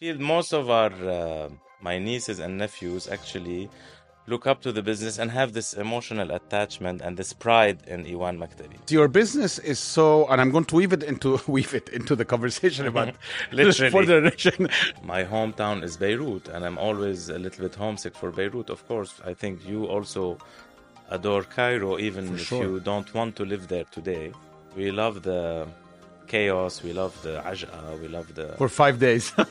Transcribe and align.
feel 0.00 0.18
most 0.18 0.52
of 0.52 0.68
our 0.68 0.92
uh, 1.08 1.48
my 1.80 1.98
nieces 1.98 2.38
and 2.38 2.58
nephews 2.58 3.08
actually 3.08 3.70
look 4.26 4.46
up 4.46 4.60
to 4.60 4.70
the 4.70 4.82
business 4.82 5.18
and 5.18 5.30
have 5.30 5.54
this 5.54 5.72
emotional 5.72 6.32
attachment 6.32 7.00
and 7.00 7.16
this 7.16 7.32
pride 7.32 7.78
in 7.86 8.04
Iwan 8.04 8.36
Maktabi. 8.38 8.90
Your 8.90 9.08
business 9.08 9.58
is 9.60 9.78
so, 9.78 10.26
and 10.26 10.40
I'm 10.40 10.50
going 10.50 10.64
to 10.66 10.74
weave 10.74 10.92
it 10.92 11.02
into 11.02 11.40
weave 11.46 11.72
it 11.74 11.88
into 11.90 12.14
the 12.14 12.26
conversation 12.26 12.86
about 12.86 13.14
Literally. 13.52 13.90
for 13.90 14.04
the 14.04 14.20
nation. 14.20 14.68
My 15.02 15.24
hometown 15.24 15.82
is 15.82 15.96
Beirut, 15.96 16.48
and 16.48 16.66
I'm 16.66 16.76
always 16.76 17.30
a 17.30 17.38
little 17.38 17.62
bit 17.66 17.74
homesick 17.74 18.14
for 18.14 18.30
Beirut. 18.30 18.68
Of 18.68 18.86
course, 18.88 19.12
I 19.24 19.32
think 19.32 19.66
you 19.66 19.86
also 19.86 20.36
adore 21.08 21.44
Cairo, 21.44 21.98
even 21.98 22.34
if 22.34 22.48
sure. 22.48 22.62
you 22.64 22.80
don't 22.80 23.14
want 23.14 23.34
to 23.36 23.44
live 23.46 23.68
there 23.68 23.84
today. 23.84 24.32
We 24.76 24.90
love 24.90 25.22
the 25.22 25.68
chaos, 26.26 26.82
we 26.82 26.92
love 26.92 27.20
the 27.22 27.40
aj'a, 27.44 28.00
we 28.00 28.08
love 28.08 28.34
the. 28.34 28.48
for 28.58 28.68
five 28.68 28.98
days. 28.98 29.32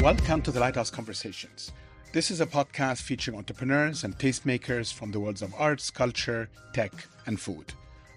Welcome 0.00 0.42
to 0.42 0.50
the 0.50 0.58
Lighthouse 0.60 0.90
Conversations. 0.90 1.70
This 2.12 2.30
is 2.30 2.40
a 2.40 2.46
podcast 2.46 3.02
featuring 3.02 3.38
entrepreneurs 3.38 4.04
and 4.04 4.18
tastemakers 4.18 4.92
from 4.92 5.12
the 5.12 5.20
worlds 5.20 5.42
of 5.42 5.54
arts, 5.56 5.90
culture, 5.90 6.50
tech, 6.74 6.92
and 7.26 7.40
food. 7.40 7.72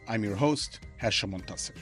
I'm 0.08 0.24
your 0.24 0.36
host, 0.36 0.80
Hashem 0.98 1.32
Montasser. 1.32 1.76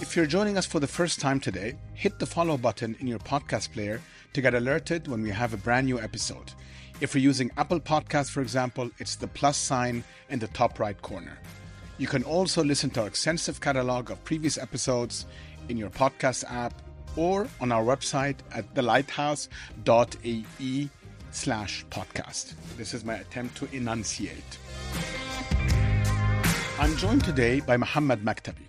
If 0.00 0.16
you're 0.16 0.26
joining 0.26 0.58
us 0.58 0.66
for 0.66 0.80
the 0.80 0.86
first 0.86 1.20
time 1.20 1.38
today, 1.40 1.76
hit 1.94 2.18
the 2.18 2.26
follow 2.26 2.56
button 2.56 2.96
in 2.98 3.06
your 3.06 3.20
podcast 3.20 3.72
player 3.72 4.00
to 4.32 4.42
get 4.42 4.54
alerted 4.54 5.06
when 5.08 5.22
we 5.22 5.30
have 5.30 5.54
a 5.54 5.56
brand 5.56 5.86
new 5.86 6.00
episode. 6.00 6.52
If 7.00 7.14
you're 7.14 7.22
using 7.22 7.50
Apple 7.56 7.80
Podcasts, 7.80 8.30
for 8.30 8.40
example, 8.40 8.90
it's 8.98 9.16
the 9.16 9.26
plus 9.26 9.56
sign 9.56 10.04
in 10.30 10.38
the 10.38 10.46
top 10.48 10.78
right 10.78 11.00
corner. 11.02 11.38
You 11.98 12.06
can 12.06 12.22
also 12.22 12.62
listen 12.62 12.90
to 12.90 13.02
our 13.02 13.08
extensive 13.08 13.60
catalog 13.60 14.10
of 14.10 14.22
previous 14.24 14.58
episodes 14.58 15.26
in 15.68 15.76
your 15.76 15.90
podcast 15.90 16.44
app 16.50 16.72
or 17.16 17.48
on 17.60 17.72
our 17.72 17.82
website 17.82 18.36
at 18.52 18.72
thelighthouse.ae 18.74 20.88
slash 21.32 21.84
podcast. 21.90 22.54
This 22.76 22.94
is 22.94 23.04
my 23.04 23.16
attempt 23.16 23.56
to 23.56 23.68
enunciate. 23.72 24.58
I'm 26.78 26.96
joined 26.96 27.24
today 27.24 27.60
by 27.60 27.76
Mohamed 27.76 28.24
Maktabi, 28.24 28.66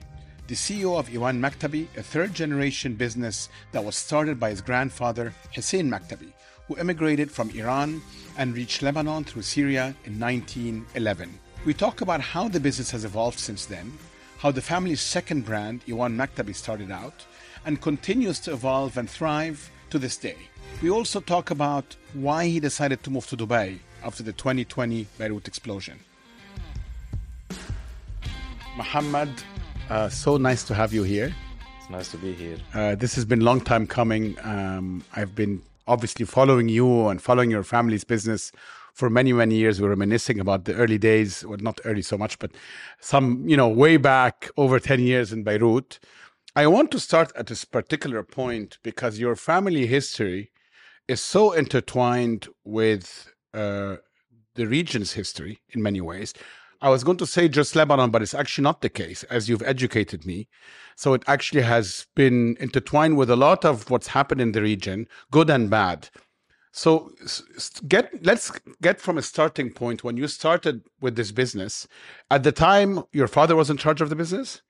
the 0.48 0.56
CEO 0.56 0.98
of 0.98 1.14
Iwan 1.14 1.40
Maktabi, 1.40 1.88
a 1.98 2.04
third 2.04 2.34
generation 2.34 2.96
business 2.96 3.50
that 3.72 3.84
was 3.84 3.96
started 3.96 4.40
by 4.40 4.50
his 4.50 4.62
grandfather, 4.62 5.34
Hussein 5.54 5.90
Maktabi, 5.90 6.32
who 6.68 6.78
immigrated 6.78 7.32
from 7.32 7.50
Iran 7.52 8.02
and 8.38 8.56
reached 8.56 8.82
Lebanon 8.82 9.24
through 9.24 9.44
Syria 9.44 9.96
in 10.06 10.20
1911. 10.20 11.40
We 11.66 11.74
talk 11.74 12.02
about 12.02 12.22
how 12.22 12.48
the 12.48 12.60
business 12.60 12.92
has 12.92 13.06
evolved 13.06 13.40
since 13.40 13.66
then, 13.66 13.94
how 14.38 14.52
the 14.52 14.62
family's 14.62 15.02
second 15.02 15.46
brand, 15.46 15.82
Iwan 15.88 16.16
Maktabi, 16.16 16.56
started 16.56 16.92
out, 16.92 17.26
and 17.66 17.82
continues 17.82 18.40
to 18.42 18.54
evolve 18.54 18.98
and 18.98 19.10
thrive 19.10 19.72
to 19.90 20.00
this 20.00 20.18
day. 20.18 20.38
We 20.82 20.90
also 20.90 21.20
talk 21.22 21.52
about 21.52 21.96
why 22.14 22.48
he 22.48 22.60
decided 22.60 23.02
to 23.04 23.10
move 23.10 23.28
to 23.28 23.38
Dubai 23.38 23.80
after 24.04 24.24
the 24.24 24.34
2020 24.34 25.08
Beirut 25.18 25.48
explosion. 25.48 26.00
Mohamed, 28.78 29.30
uh, 29.90 30.10
so 30.10 30.38
nice 30.38 30.64
to 30.66 30.74
have 30.76 30.94
you 30.94 31.04
here. 31.04 31.34
It's 31.80 31.90
nice 31.90 32.12
to 32.12 32.18
be 32.18 32.34
here. 32.34 32.58
Uh, 32.74 32.96
this 32.96 33.16
has 33.16 33.24
been 33.26 33.42
a 33.42 33.44
long 33.44 33.62
time 33.62 33.88
coming. 33.88 34.38
Um, 34.44 35.04
I've 35.16 35.34
been 35.34 35.62
obviously 35.88 36.26
following 36.26 36.70
you 36.70 37.08
and 37.08 37.22
following 37.22 37.52
your 37.52 37.64
family's 37.64 38.04
business 38.04 38.52
for 38.94 39.10
many, 39.10 39.34
many 39.34 39.56
years. 39.56 39.82
We're 39.82 39.90
reminiscing 39.90 40.40
about 40.40 40.66
the 40.66 40.74
early 40.76 40.98
days, 40.98 41.46
well, 41.46 41.58
not 41.60 41.80
early 41.86 42.02
so 42.02 42.18
much, 42.18 42.40
but 42.40 42.52
some, 43.00 43.48
you 43.48 43.58
know, 43.58 43.68
way 43.68 43.98
back 43.98 44.50
over 44.58 44.80
10 44.80 45.02
years 45.02 45.34
in 45.34 45.44
Beirut. 45.44 46.00
I 46.56 46.68
want 46.68 46.92
to 46.92 47.00
start 47.00 47.34
at 47.36 47.48
this 47.48 47.66
particular 47.66 48.24
point 48.24 48.78
because 48.82 49.20
your 49.20 49.36
family 49.36 49.86
history 49.86 50.52
is 51.08 51.22
so 51.22 51.52
intertwined 51.52 52.48
with 52.64 53.32
uh, 53.54 53.98
the 54.56 54.66
region's 54.66 55.12
history 55.12 55.60
in 55.72 55.84
many 55.84 56.00
ways. 56.00 56.34
I 56.86 56.90
was 56.90 57.04
going 57.04 57.18
to 57.18 57.26
say 57.26 57.48
just 57.48 57.76
Lebanon, 57.76 58.12
but 58.12 58.22
it's 58.22 58.36
actually 58.36 58.62
not 58.62 58.82
the 58.82 58.90
case, 58.90 59.24
as 59.24 59.50
you've 59.50 59.64
educated 59.64 60.24
me. 60.24 60.48
So 60.96 61.16
it 61.16 61.24
actually 61.26 61.64
has 61.64 62.06
been 62.16 62.56
intertwined 62.60 63.18
with 63.18 63.32
a 63.32 63.36
lot 63.36 63.66
of 63.66 63.90
what's 63.90 64.10
happened 64.10 64.40
in 64.40 64.52
the 64.52 64.62
region, 64.62 65.08
good 65.32 65.50
and 65.50 65.68
bad. 65.68 66.10
So 66.74 67.12
get 67.88 68.06
let's 68.24 68.52
get 68.84 69.02
from 69.02 69.18
a 69.18 69.24
starting 69.24 69.72
point 69.72 70.04
when 70.04 70.16
you 70.16 70.28
started 70.28 70.84
with 71.02 71.16
this 71.16 71.32
business. 71.32 71.88
At 72.30 72.44
the 72.44 72.52
time, 72.52 73.04
your 73.12 73.30
father 73.38 73.56
was 73.56 73.72
in 73.72 73.78
charge 73.78 74.02
of 74.02 74.10
the 74.12 74.16
business, 74.24 74.62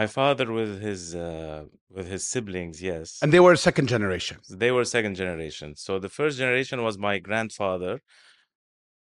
My 0.00 0.06
father 0.06 0.46
with 0.58 0.80
his 0.80 1.02
uh, 1.14 1.64
with 1.90 2.06
his 2.06 2.22
siblings, 2.32 2.80
yes. 2.80 3.18
and 3.22 3.32
they 3.32 3.40
were 3.40 3.56
second 3.56 3.88
generation. 3.88 4.36
They 4.48 4.70
were 4.70 4.84
second 4.84 5.16
generation. 5.16 5.68
So 5.76 5.98
the 5.98 6.08
first 6.18 6.38
generation 6.38 6.78
was 6.86 6.96
my 7.08 7.18
grandfather, 7.18 8.00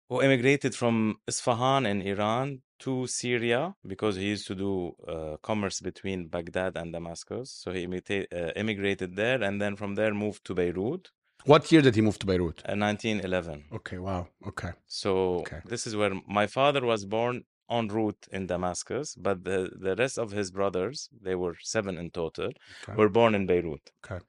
who 0.09 0.21
immigrated 0.21 0.75
from 0.75 1.17
Isfahan 1.27 1.85
in 1.85 2.01
Iran 2.01 2.61
to 2.79 3.07
Syria 3.07 3.75
because 3.87 4.15
he 4.17 4.25
used 4.35 4.47
to 4.47 4.55
do 4.55 4.93
uh, 5.07 5.37
commerce 5.41 5.79
between 5.79 6.27
Baghdad 6.27 6.75
and 6.77 6.91
Damascus. 6.93 7.51
So 7.51 7.71
he 7.71 7.87
imita- 7.87 8.27
uh, 8.33 8.51
immigrated 8.55 9.15
there 9.15 9.41
and 9.41 9.61
then 9.61 9.75
from 9.75 9.95
there 9.95 10.13
moved 10.13 10.45
to 10.45 10.53
Beirut 10.53 11.03
What 11.45 11.71
year 11.71 11.81
did 11.81 11.95
he 11.95 12.01
move 12.01 12.17
to 12.19 12.25
Beirut? 12.25 12.57
in 12.67 12.79
1911. 12.79 13.65
Okay, 13.79 13.97
wow. 13.97 14.27
Okay. 14.51 14.71
So 14.87 15.11
Okay. 15.43 15.61
this 15.65 15.85
is 15.87 15.95
where 15.95 16.13
my 16.39 16.47
father 16.47 16.83
was 16.85 17.05
born 17.05 17.35
en 17.77 17.87
route 17.87 18.23
in 18.31 18.45
Damascus, 18.47 19.15
but 19.15 19.43
the, 19.43 19.59
the 19.87 19.95
rest 19.95 20.17
of 20.23 20.31
his 20.31 20.51
brothers, 20.51 21.09
they 21.25 21.35
were 21.35 21.55
seven 21.61 21.97
in 21.97 22.09
total, 22.11 22.49
Okay. 22.83 22.95
were 22.99 23.09
born 23.09 23.33
in 23.35 23.45
Beirut. 23.51 23.85
Okay. 24.05 24.21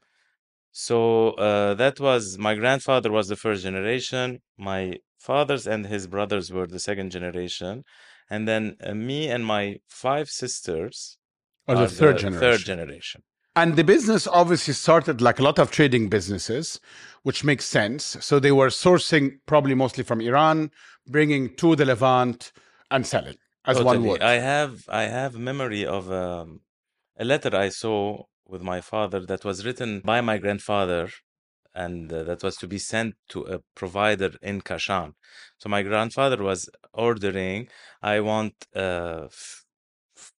So 0.72 1.31
uh, 1.32 1.75
that 1.75 2.00
was 2.00 2.38
my 2.38 2.54
grandfather 2.54 3.10
was 3.10 3.28
the 3.28 3.37
first 3.37 3.62
generation. 3.62 4.43
My 4.58 4.98
fathers 5.19 5.66
and 5.66 5.87
his 5.87 6.06
brothers 6.06 6.53
were 6.53 6.66
the 6.66 6.78
second 6.78 7.10
generation, 7.10 7.84
and 8.31 8.47
then 8.47 8.77
uh, 8.82 8.94
me 8.94 9.28
and 9.28 9.44
my 9.47 9.77
five 9.88 10.28
sisters 10.28 11.19
Or 11.66 11.75
the 11.77 11.84
are 11.84 11.88
third 11.88 12.19
generation. 12.19 12.41
Third 12.41 12.60
generation. 12.60 13.22
And 13.55 13.75
the 13.76 13.84
business 13.84 14.26
obviously 14.26 14.75
started 14.75 15.22
like 15.22 15.38
a 15.38 15.43
lot 15.43 15.59
of 15.59 15.71
trading 15.71 16.10
businesses, 16.10 16.78
which 17.22 17.43
makes 17.43 17.65
sense. 17.65 18.19
So 18.21 18.38
they 18.38 18.53
were 18.53 18.69
sourcing 18.69 19.38
probably 19.47 19.75
mostly 19.75 20.05
from 20.05 20.21
Iran, 20.21 20.71
bringing 21.09 21.55
to 21.56 21.75
the 21.75 21.87
Levant 21.87 22.53
and 22.91 23.06
selling 23.06 23.37
as 23.65 23.82
one 23.82 23.97
Totally. 23.97 24.09
would. 24.10 24.22
I 24.22 24.34
have 24.34 24.84
I 24.88 25.05
have 25.05 25.38
memory 25.38 25.87
of 25.87 26.12
um, 26.12 26.60
a 27.19 27.25
letter 27.25 27.56
I 27.56 27.71
saw 27.71 28.25
with 28.47 28.62
my 28.62 28.81
father 28.81 29.25
that 29.26 29.44
was 29.44 29.65
written 29.65 30.00
by 30.05 30.21
my 30.21 30.38
grandfather, 30.38 31.09
and 31.84 32.12
uh, 32.12 32.22
that 32.28 32.42
was 32.47 32.56
to 32.62 32.66
be 32.75 32.78
sent 32.92 33.14
to 33.32 33.38
a 33.54 33.56
provider 33.81 34.31
in 34.50 34.56
Kashan. 34.69 35.09
So 35.60 35.69
my 35.69 35.82
grandfather 35.91 36.38
was 36.50 36.60
ordering. 37.09 37.69
I 38.03 38.16
want, 38.31 38.54
uh, 38.75 39.25
f- 39.26 39.64
f- 40.22 40.32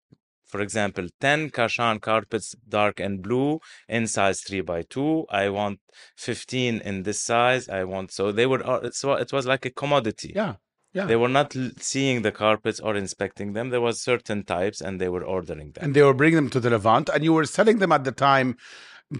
for 0.52 0.60
example, 0.62 1.06
ten 1.22 1.50
Kashan 1.58 1.96
carpets, 2.02 2.56
dark 2.78 3.00
and 3.00 3.22
blue, 3.22 3.60
in 3.88 4.08
size 4.08 4.40
three 4.48 4.62
by 4.74 4.82
two. 4.96 5.26
I 5.30 5.46
want 5.50 5.80
fifteen 6.16 6.74
in 6.90 7.04
this 7.04 7.22
size. 7.32 7.64
I 7.70 7.84
want 7.94 8.12
so 8.12 8.32
they 8.32 8.48
were. 8.52 8.64
uh, 8.74 8.80
It's 8.90 9.04
it 9.04 9.32
was 9.38 9.46
like 9.54 9.66
a 9.66 9.70
commodity. 9.82 10.34
yeah. 10.36 10.56
Yeah. 10.94 11.06
They 11.12 11.18
were 11.24 11.34
not 11.40 11.50
l- 11.56 11.72
seeing 11.92 12.18
the 12.24 12.32
carpets 12.44 12.80
or 12.80 12.96
inspecting 12.96 13.50
them. 13.54 13.70
There 13.70 13.82
was 13.90 14.02
certain 14.12 14.40
types, 14.56 14.80
and 14.86 14.94
they 15.02 15.10
were 15.16 15.24
ordering 15.36 15.70
them. 15.74 15.84
and 15.84 15.94
they 15.96 16.02
were 16.08 16.14
bringing 16.22 16.38
them 16.42 16.50
to 16.56 16.60
the 16.64 16.72
Levant, 16.76 17.08
and 17.14 17.22
you 17.28 17.34
were 17.38 17.46
selling 17.58 17.78
them 17.82 17.92
at 17.98 18.04
the 18.08 18.16
time 18.32 18.50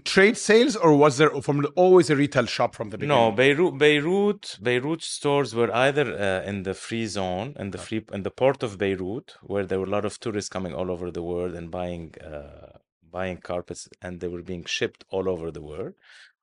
trade 0.04 0.36
sales, 0.36 0.76
or 0.76 0.94
was 0.94 1.18
there 1.18 1.30
from 1.40 1.66
always 1.74 2.10
a 2.10 2.16
retail 2.16 2.46
shop 2.46 2.74
from 2.74 2.90
the 2.90 2.98
beginning? 2.98 3.16
No, 3.16 3.32
Beirut, 3.32 3.78
Beirut, 3.78 4.58
Beirut 4.62 5.02
stores 5.02 5.54
were 5.54 5.74
either 5.74 6.06
uh, 6.18 6.48
in 6.48 6.62
the 6.64 6.74
free 6.74 7.06
zone, 7.06 7.54
in 7.58 7.70
the 7.70 7.78
free, 7.78 8.04
in 8.12 8.22
the 8.22 8.30
port 8.30 8.62
of 8.62 8.78
Beirut, 8.78 9.36
where 9.42 9.64
there 9.64 9.80
were 9.80 9.86
a 9.86 9.90
lot 9.90 10.04
of 10.04 10.20
tourists 10.20 10.50
coming 10.50 10.74
all 10.74 10.90
over 10.90 11.10
the 11.10 11.22
world 11.22 11.54
and 11.54 11.70
buying, 11.70 12.14
uh, 12.22 12.78
buying 13.10 13.38
carpets, 13.38 13.88
and 14.02 14.20
they 14.20 14.28
were 14.28 14.42
being 14.42 14.64
shipped 14.64 15.04
all 15.10 15.28
over 15.28 15.50
the 15.50 15.62
world, 15.62 15.94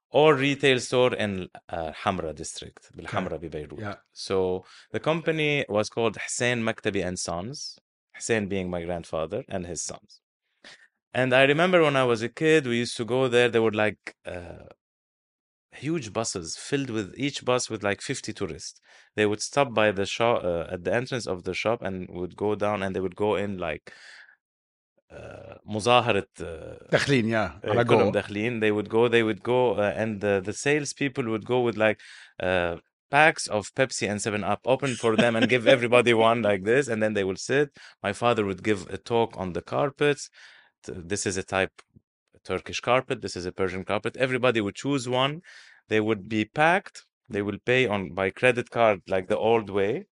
or 0.10 0.34
retail 0.34 0.80
store 0.80 1.14
in 1.14 1.50
uh, 1.70 1.92
Hamra 2.04 2.34
district, 2.34 2.90
Hamra 2.98 3.40
Beirut. 3.40 3.80
Yeah. 3.80 3.96
So 4.12 4.66
the 4.92 5.00
company 5.00 5.66
was 5.70 5.90
called 5.90 6.18
Hussein 6.18 6.64
Maktabi 6.64 7.06
and 7.06 7.20
Sons, 7.20 7.78
Hussein 8.16 8.48
being 8.48 8.70
my 8.70 8.84
grandfather 8.84 9.44
and 9.48 9.68
his 9.68 9.84
sons. 9.84 10.22
And 11.15 11.35
I 11.35 11.45
remember 11.45 11.83
when 11.83 11.97
I 11.97 12.05
was 12.05 12.23
a 12.23 12.29
kid, 12.29 12.67
we 12.67 12.79
used 12.79 12.97
to 12.99 13.05
go 13.05 13.29
there. 13.29 13.49
There 13.49 13.63
were 13.63 13.73
like 13.73 14.15
uh, 14.25 14.67
huge 15.73 16.13
buses 16.13 16.57
filled 16.57 16.91
with 16.91 17.15
each 17.17 17.45
bus 17.45 17.69
with 17.71 17.83
like 17.83 18.01
50 18.01 18.33
tourists. 18.33 18.81
They 19.17 19.27
would 19.27 19.43
stop 19.43 19.75
by 19.75 19.91
the 19.93 20.07
shop 20.07 20.45
uh, 20.45 20.67
at 20.71 20.85
the 20.85 20.95
entrance 20.95 21.27
of 21.27 21.45
the 21.45 21.55
shop 21.55 21.83
and 21.83 22.09
would 22.11 22.37
go 22.37 22.55
down 22.55 22.83
and 22.83 22.95
they 22.95 23.01
would 23.01 23.17
go 23.17 23.37
in 23.37 23.59
like 23.59 23.93
uh, 25.11 25.55
مظاهرة 25.67 26.27
uh, 26.41 26.89
داخلين 26.93 27.29
yeah 27.29 27.61
على 27.65 27.85
كلهم 27.85 28.09
go. 28.09 28.13
داخلين 28.13 28.61
they 28.61 28.71
would 28.71 28.89
go 28.89 29.09
they 29.09 29.23
would 29.23 29.43
go 29.43 29.75
uh, 29.75 29.93
and 29.97 30.21
the, 30.21 30.41
the 30.45 30.53
sales 30.53 30.93
people 30.93 31.25
would 31.25 31.45
go 31.45 31.61
with 31.61 31.77
like 31.77 32.01
uh, 32.41 32.77
packs 33.11 33.49
of 33.49 33.75
Pepsi 33.75 34.09
and 34.09 34.23
7 34.23 34.45
Up, 34.45 34.61
open 34.65 34.95
for 34.95 35.17
them 35.17 35.35
and 35.37 35.49
give 35.49 35.67
everybody 35.67 36.15
one 36.15 36.43
like 36.43 36.63
this, 36.65 36.87
and 36.89 37.03
then 37.03 37.15
they 37.15 37.25
will 37.25 37.37
sit. 37.37 37.71
My 38.03 38.13
father 38.13 38.45
would 38.45 38.63
give 38.63 38.89
a 38.89 38.99
talk 38.99 39.37
on 39.37 39.53
the 39.53 39.63
carpets. 39.63 40.31
Th- 40.86 40.98
This 41.12 41.26
is 41.26 41.38
a 41.38 41.44
type 41.44 41.72
Turkish 42.44 42.80
carpet, 42.80 43.22
this 43.22 43.36
is 43.36 43.46
a 43.46 43.52
Persian 43.52 43.84
carpet. 43.84 44.16
Everybody 44.18 44.62
would 44.62 44.76
choose 44.76 45.10
one. 45.10 45.42
They 45.90 46.00
would 46.00 46.30
be 46.30 46.46
packed. 46.46 47.04
They 47.30 47.42
will 47.42 47.58
pay 47.66 47.88
on 47.88 48.14
by 48.14 48.30
credit 48.30 48.70
card 48.70 49.02
like 49.08 49.28
the 49.28 49.38
old 49.38 49.70
way. 49.70 50.06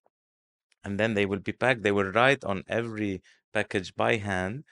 And 0.84 1.00
then 1.00 1.14
they 1.14 1.26
will 1.26 1.40
be 1.40 1.54
packed. 1.54 1.84
They 1.84 1.92
will 1.92 2.12
write 2.12 2.44
on 2.44 2.64
every 2.68 3.22
package 3.54 3.94
by 3.96 4.16
hand 4.18 4.64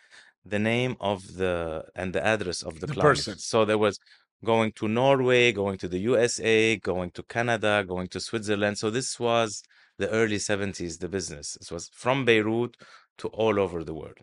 the 0.44 0.60
name 0.60 0.96
of 1.00 1.36
the 1.36 1.86
and 1.96 2.14
the 2.14 2.24
address 2.34 2.64
of 2.64 2.80
the, 2.80 2.88
The 2.88 2.94
client. 2.94 3.08
person. 3.10 3.38
So 3.38 3.64
there 3.64 3.78
was 3.78 4.00
going 4.44 4.72
to 4.80 4.88
Norway, 4.88 5.52
going 5.52 5.78
to 5.84 5.88
the 5.88 6.00
USA, 6.00 6.78
going 6.78 7.12
to 7.12 7.22
Canada, 7.24 7.86
going 7.88 8.08
to 8.08 8.20
Switzerland. 8.20 8.80
So 8.80 8.90
this 8.90 9.20
was 9.20 9.62
the 10.00 10.10
early 10.10 10.38
70s, 10.38 10.98
the 10.98 11.08
business. 11.08 11.58
This 11.60 11.72
was 11.72 11.90
from 11.94 12.26
Beirut 12.26 12.76
to 13.20 13.28
all 13.28 13.60
over 13.60 13.84
the 13.84 13.94
world. 13.94 14.18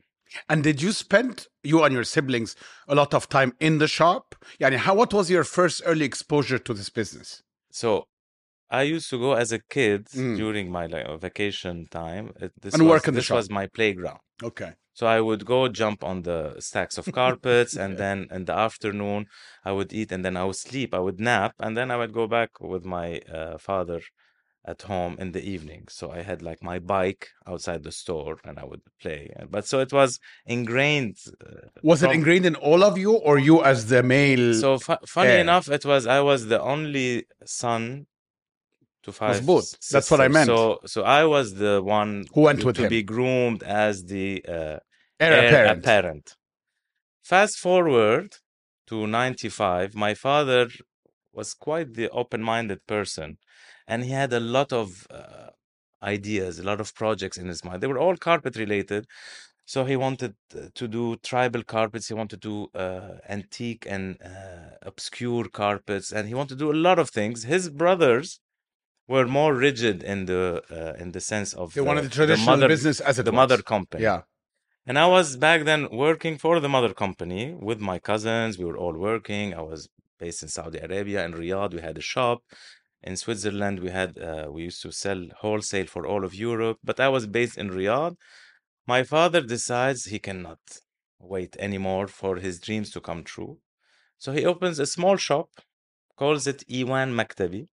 And 0.48 0.62
did 0.62 0.80
you 0.82 0.92
spend 0.92 1.46
you 1.62 1.82
and 1.84 1.92
your 1.94 2.04
siblings 2.04 2.56
a 2.86 2.94
lot 2.94 3.14
of 3.14 3.28
time 3.28 3.52
in 3.60 3.78
the 3.78 3.88
shop? 3.88 4.34
Yani, 4.60 4.76
how 4.76 4.94
what 4.94 5.12
was 5.12 5.30
your 5.30 5.44
first 5.44 5.82
early 5.86 6.04
exposure 6.04 6.58
to 6.58 6.74
this 6.74 6.90
business? 6.90 7.42
So 7.70 8.04
I 8.70 8.82
used 8.82 9.08
to 9.10 9.18
go 9.18 9.32
as 9.32 9.50
a 9.52 9.60
kid 9.60 10.06
Mm. 10.08 10.36
during 10.36 10.70
my 10.70 10.86
like, 10.86 11.06
vacation 11.20 11.86
time. 11.90 12.32
This 12.62 12.74
And 12.74 12.82
was, 12.82 12.90
work 12.90 13.08
in 13.08 13.14
the 13.14 13.18
this 13.18 13.26
shop. 13.26 13.36
was 13.36 13.50
my 13.50 13.66
playground. 13.66 14.20
Okay. 14.42 14.72
So 14.92 15.06
I 15.06 15.20
would 15.20 15.44
go 15.46 15.68
jump 15.68 16.02
on 16.02 16.22
the 16.22 16.56
stacks 16.58 16.98
of 16.98 17.06
carpets, 17.12 17.76
and 17.82 17.96
then 17.96 18.26
in 18.36 18.44
the 18.46 18.54
afternoon 18.68 19.26
I 19.64 19.72
would 19.72 19.92
eat, 19.92 20.10
and 20.12 20.24
then 20.24 20.36
I 20.36 20.44
would 20.44 20.56
sleep. 20.56 20.92
I 20.92 20.98
would 20.98 21.20
nap, 21.20 21.54
and 21.60 21.76
then 21.76 21.90
I 21.90 21.96
would 21.96 22.12
go 22.12 22.26
back 22.26 22.50
with 22.60 22.84
my 22.84 23.20
uh, 23.20 23.58
father 23.58 24.00
at 24.72 24.80
home 24.92 25.14
in 25.22 25.28
the 25.36 25.44
evening. 25.54 25.82
So 25.98 26.04
I 26.18 26.20
had 26.30 26.38
like 26.48 26.60
my 26.72 26.78
bike 26.96 27.24
outside 27.50 27.80
the 27.88 27.94
store, 28.02 28.34
and 28.46 28.54
I 28.62 28.64
would 28.70 28.82
play. 29.02 29.22
But 29.54 29.64
so 29.70 29.76
it 29.86 29.92
was 30.00 30.10
ingrained. 30.56 31.16
Uh, 31.46 31.68
Was 31.90 32.00
it 32.04 32.10
ingrained 32.18 32.46
in 32.50 32.56
all 32.68 32.82
of 32.90 32.94
you, 33.02 33.12
or 33.28 33.34
you 33.48 33.56
as 33.72 33.78
the 33.92 34.02
male? 34.16 34.48
So 34.64 34.70
fu- 34.86 35.04
funny 35.16 35.30
heir. 35.36 35.40
enough, 35.46 35.66
it 35.78 35.84
was 35.92 36.02
I 36.18 36.20
was 36.30 36.40
the 36.52 36.60
only 36.74 37.08
son 37.62 37.82
to 39.04 39.10
five. 39.20 39.38
both. 39.52 39.68
That's 39.92 40.10
what 40.12 40.20
I 40.26 40.28
meant. 40.36 40.48
So 40.52 40.58
so 40.94 40.98
I 41.20 41.22
was 41.34 41.46
the 41.64 41.74
one 42.00 42.12
Who 42.34 42.42
went 42.48 42.60
to, 42.60 42.66
with 42.66 42.76
to 42.76 42.82
him? 42.84 42.90
be 42.98 43.02
groomed 43.14 43.62
as 43.84 43.94
the 44.14 44.28
uh, 44.56 44.78
heir 45.24 45.32
heir 45.32 45.46
apparent. 45.48 45.78
apparent. 45.78 46.26
Fast 47.32 47.56
forward 47.66 48.28
to 48.88 48.96
95, 49.06 49.94
my 50.06 50.14
father 50.14 50.64
was 51.38 51.48
quite 51.54 51.88
the 51.94 52.08
open-minded 52.10 52.80
person, 52.94 53.28
and 53.90 53.98
he 54.04 54.12
had 54.22 54.32
a 54.32 54.42
lot 54.56 54.70
of 54.82 54.88
uh, 55.10 55.48
ideas, 56.16 56.52
a 56.58 56.66
lot 56.70 56.80
of 56.84 56.88
projects 57.02 57.36
in 57.42 57.46
his 57.52 57.60
mind. 57.66 57.78
They 57.82 57.90
were 57.92 58.02
all 58.04 58.16
carpet 58.28 58.54
related. 58.64 59.02
So 59.74 59.78
he 59.90 59.96
wanted 60.06 60.32
uh, 60.54 60.68
to 60.80 60.84
do 60.98 61.02
tribal 61.30 61.62
carpets. 61.74 62.04
He 62.08 62.14
wanted 62.20 62.40
to 62.40 62.48
do 62.50 62.56
uh, 62.84 63.16
antique 63.36 63.84
and 63.94 64.04
uh, 64.24 64.76
obscure 64.90 65.46
carpets, 65.62 66.08
and 66.16 66.22
he 66.30 66.34
wanted 66.40 66.54
to 66.56 66.60
do 66.64 66.70
a 66.76 66.80
lot 66.88 66.98
of 67.02 67.08
things. 67.18 67.36
His 67.54 67.64
brothers 67.82 68.28
were 69.12 69.26
more 69.26 69.52
rigid 69.68 69.96
in 70.12 70.18
the 70.30 70.42
uh, 70.78 71.02
in 71.02 71.08
the 71.16 71.22
sense 71.32 71.50
of 71.60 71.66
They 71.74 71.86
wanted 71.90 72.04
the 72.04 72.08
the 72.08 72.14
traditional 72.20 72.56
mother, 72.56 72.68
business 72.74 72.98
as 73.10 73.14
it 73.18 73.24
the 73.28 73.30
was. 73.32 73.40
mother 73.42 73.60
company. 73.74 74.02
Yeah. 74.08 74.20
And 74.88 74.96
I 74.98 75.06
was 75.16 75.26
back 75.46 75.60
then 75.70 75.82
working 76.06 76.34
for 76.44 76.54
the 76.64 76.70
mother 76.76 76.92
company 77.04 77.42
with 77.68 77.80
my 77.90 77.98
cousins. 78.10 78.50
We 78.60 78.64
were 78.70 78.78
all 78.84 78.96
working. 79.10 79.46
I 79.60 79.60
was 79.72 79.80
based 80.18 80.40
in 80.44 80.48
Saudi 80.48 80.78
Arabia 80.78 81.20
in 81.26 81.32
Riyadh. 81.40 81.72
We 81.74 81.82
had 81.88 81.96
a 81.98 82.06
shop. 82.14 82.38
In 83.02 83.16
Switzerland, 83.16 83.80
we 83.80 83.90
had 83.90 84.18
uh, 84.18 84.46
we 84.50 84.64
used 84.64 84.82
to 84.82 84.90
sell 84.92 85.26
wholesale 85.40 85.86
for 85.86 86.06
all 86.06 86.24
of 86.24 86.34
Europe. 86.34 86.78
But 86.82 86.98
I 87.00 87.08
was 87.08 87.26
based 87.26 87.56
in 87.56 87.70
Riyadh. 87.70 88.16
My 88.86 89.02
father 89.02 89.40
decides 89.40 90.06
he 90.06 90.18
cannot 90.18 90.58
wait 91.20 91.56
anymore 91.58 92.06
for 92.08 92.36
his 92.36 92.58
dreams 92.60 92.90
to 92.92 93.00
come 93.00 93.22
true. 93.22 93.58
So 94.18 94.32
he 94.32 94.44
opens 94.44 94.78
a 94.78 94.86
small 94.86 95.16
shop, 95.16 95.48
calls 96.16 96.46
it 96.46 96.64
Iwan 96.68 97.14
Maktabi, 97.14 97.68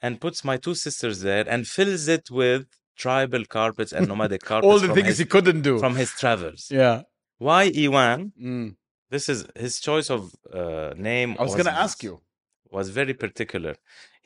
and 0.00 0.20
puts 0.20 0.44
my 0.44 0.56
two 0.56 0.74
sisters 0.74 1.20
there 1.22 1.44
and 1.48 1.66
fills 1.66 2.06
it 2.08 2.30
with 2.30 2.66
tribal 2.96 3.44
carpets 3.44 3.92
and 3.92 4.06
nomadic 4.12 4.42
carpets 4.42 4.70
All 4.70 4.78
the 4.78 4.92
things 4.94 5.08
his, 5.08 5.18
he 5.18 5.24
couldn't 5.24 5.62
do. 5.62 5.78
from 5.78 5.96
his 5.96 6.10
travels. 6.12 6.68
yeah. 6.70 7.02
Why 7.38 7.64
Iwan? 7.76 8.32
Mm. 8.40 8.76
This 9.10 9.28
is 9.28 9.46
his 9.56 9.80
choice 9.80 10.08
of 10.10 10.32
uh, 10.52 10.94
name. 10.96 11.36
I 11.38 11.42
was 11.42 11.54
going 11.54 11.64
to 11.66 11.72
ask 11.72 12.02
you. 12.02 12.20
Was 12.76 12.88
very 13.00 13.14
particular. 13.24 13.74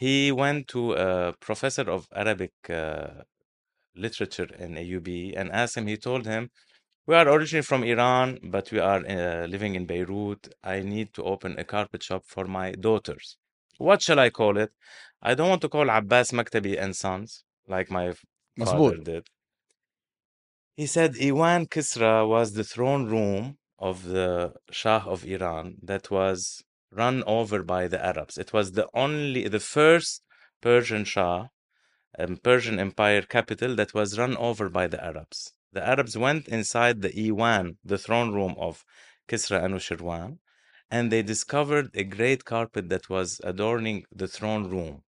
He 0.05 0.15
went 0.33 0.61
to 0.75 0.81
a 0.95 1.35
professor 1.47 1.87
of 1.97 2.00
Arabic 2.23 2.55
uh, 2.71 3.23
literature 4.05 4.50
in 4.65 4.71
AUB 4.79 5.35
and 5.39 5.47
asked 5.53 5.77
him. 5.79 5.87
He 5.87 5.99
told 6.09 6.25
him, 6.33 6.43
"We 7.09 7.15
are 7.21 7.29
originally 7.35 7.69
from 7.71 7.83
Iran, 7.95 8.29
but 8.55 8.67
we 8.73 8.81
are 8.93 9.03
uh, 9.17 9.47
living 9.55 9.75
in 9.79 9.85
Beirut. 9.93 10.43
I 10.75 10.77
need 10.95 11.09
to 11.17 11.23
open 11.33 11.53
a 11.59 11.65
carpet 11.75 12.03
shop 12.09 12.23
for 12.35 12.45
my 12.59 12.69
daughters. 12.89 13.27
What 13.89 14.00
shall 14.03 14.21
I 14.27 14.31
call 14.41 14.55
it? 14.65 14.73
I 15.23 15.35
don't 15.37 15.50
want 15.53 15.62
to 15.67 15.71
call 15.77 15.89
Abbas 15.99 16.29
Maktabi 16.39 16.75
and 16.83 16.93
Sons 17.05 17.45
like 17.75 17.89
my 17.99 18.06
father 18.65 18.97
did." 19.11 19.25
He 20.79 20.87
said 20.87 21.17
Iwan 21.21 21.67
Kisra 21.67 22.27
was 22.27 22.55
the 22.55 22.65
throne 22.65 23.05
room 23.06 23.59
of 23.79 24.05
the 24.05 24.55
Shah 24.71 25.03
of 25.06 25.25
Iran 25.27 25.77
that 25.83 26.11
was 26.11 26.62
run 26.90 27.23
over 27.26 27.62
by 27.62 27.88
the 27.88 28.05
Arabs. 28.05 28.38
It 28.38 28.52
was 28.52 28.73
the 28.73 28.88
only, 28.94 29.49
the 29.49 29.61
first 29.61 30.23
Persian 30.61 31.05
Shah, 31.05 31.49
um, 32.19 32.37
Persian 32.38 32.79
Empire 32.79 33.23
capital 33.23 33.75
that 33.76 33.94
was 33.94 34.19
run 34.19 34.37
over 34.37 34.69
by 34.69 34.87
the 34.87 35.02
Arabs. 35.05 35.52
The 35.73 35.87
Arabs 35.87 36.17
went 36.17 36.49
inside 36.49 37.02
the 37.02 37.14
Iwan, 37.14 37.76
the 37.85 37.99
throne 37.99 38.32
room 38.32 38.55
of 38.58 38.85
Kisra 39.29 39.62
Anushirwan, 39.62 40.38
and 40.90 41.12
they 41.12 41.23
discovered 41.23 41.90
a 41.94 42.05
great 42.05 42.44
carpet 42.44 42.88
that 42.88 43.11
was 43.11 43.40
adorning 43.44 44.05
the 44.11 44.29
throne 44.29 44.70
room. 44.70 45.02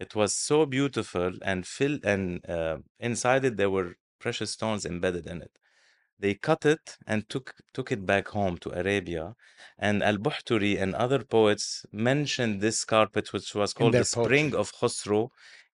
It 0.00 0.14
was 0.14 0.34
so 0.34 0.64
beautiful 0.64 1.32
and 1.42 1.66
filled, 1.66 2.04
and 2.04 2.48
uh, 2.48 2.78
inside 2.98 3.44
it 3.44 3.56
there 3.56 3.70
were 3.70 3.96
precious 4.18 4.52
stones 4.52 4.86
embedded 4.86 5.26
in 5.26 5.42
it. 5.42 5.58
They 6.20 6.34
cut 6.34 6.64
it 6.66 6.96
and 7.06 7.28
took 7.28 7.54
took 7.74 7.90
it 7.92 8.04
back 8.06 8.28
home 8.28 8.56
to 8.58 8.70
Arabia, 8.70 9.34
and 9.78 10.02
Al 10.02 10.18
Buhturi 10.18 10.72
and 10.82 10.94
other 10.94 11.22
poets 11.24 11.86
mentioned 11.92 12.60
this 12.60 12.84
carpet, 12.84 13.32
which 13.32 13.54
was 13.54 13.72
called 13.72 13.94
the 13.94 14.04
Spring 14.04 14.54
of 14.54 14.72
Khosrow, 14.72 15.30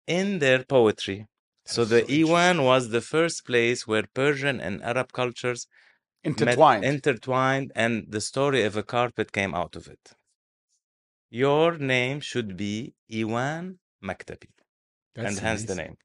in 0.06 0.38
their 0.38 0.62
poetry. 0.64 1.26
so 1.66 1.84
That's 1.84 2.06
the 2.08 2.14
so 2.14 2.20
Iwan 2.20 2.62
was 2.70 2.90
the 2.90 3.00
first 3.00 3.38
place 3.46 3.86
where 3.86 4.04
Persian 4.20 4.60
and 4.60 4.82
Arab 4.82 5.12
cultures 5.12 5.66
met- 6.24 6.32
Intertwined. 6.32 6.84
intertwined, 6.84 7.72
and 7.74 7.92
the 8.10 8.20
story 8.20 8.62
of 8.64 8.76
a 8.76 8.82
carpet 8.82 9.32
came 9.32 9.54
out 9.54 9.74
of 9.76 9.88
it. 9.88 10.04
Your 11.30 11.76
name 11.78 12.20
should 12.20 12.56
be 12.56 12.94
Iwan 13.10 13.78
Maktabi, 14.02 14.48
That's 15.14 15.28
and 15.28 15.38
hence 15.46 15.64
the 15.64 15.74
name. 15.74 15.96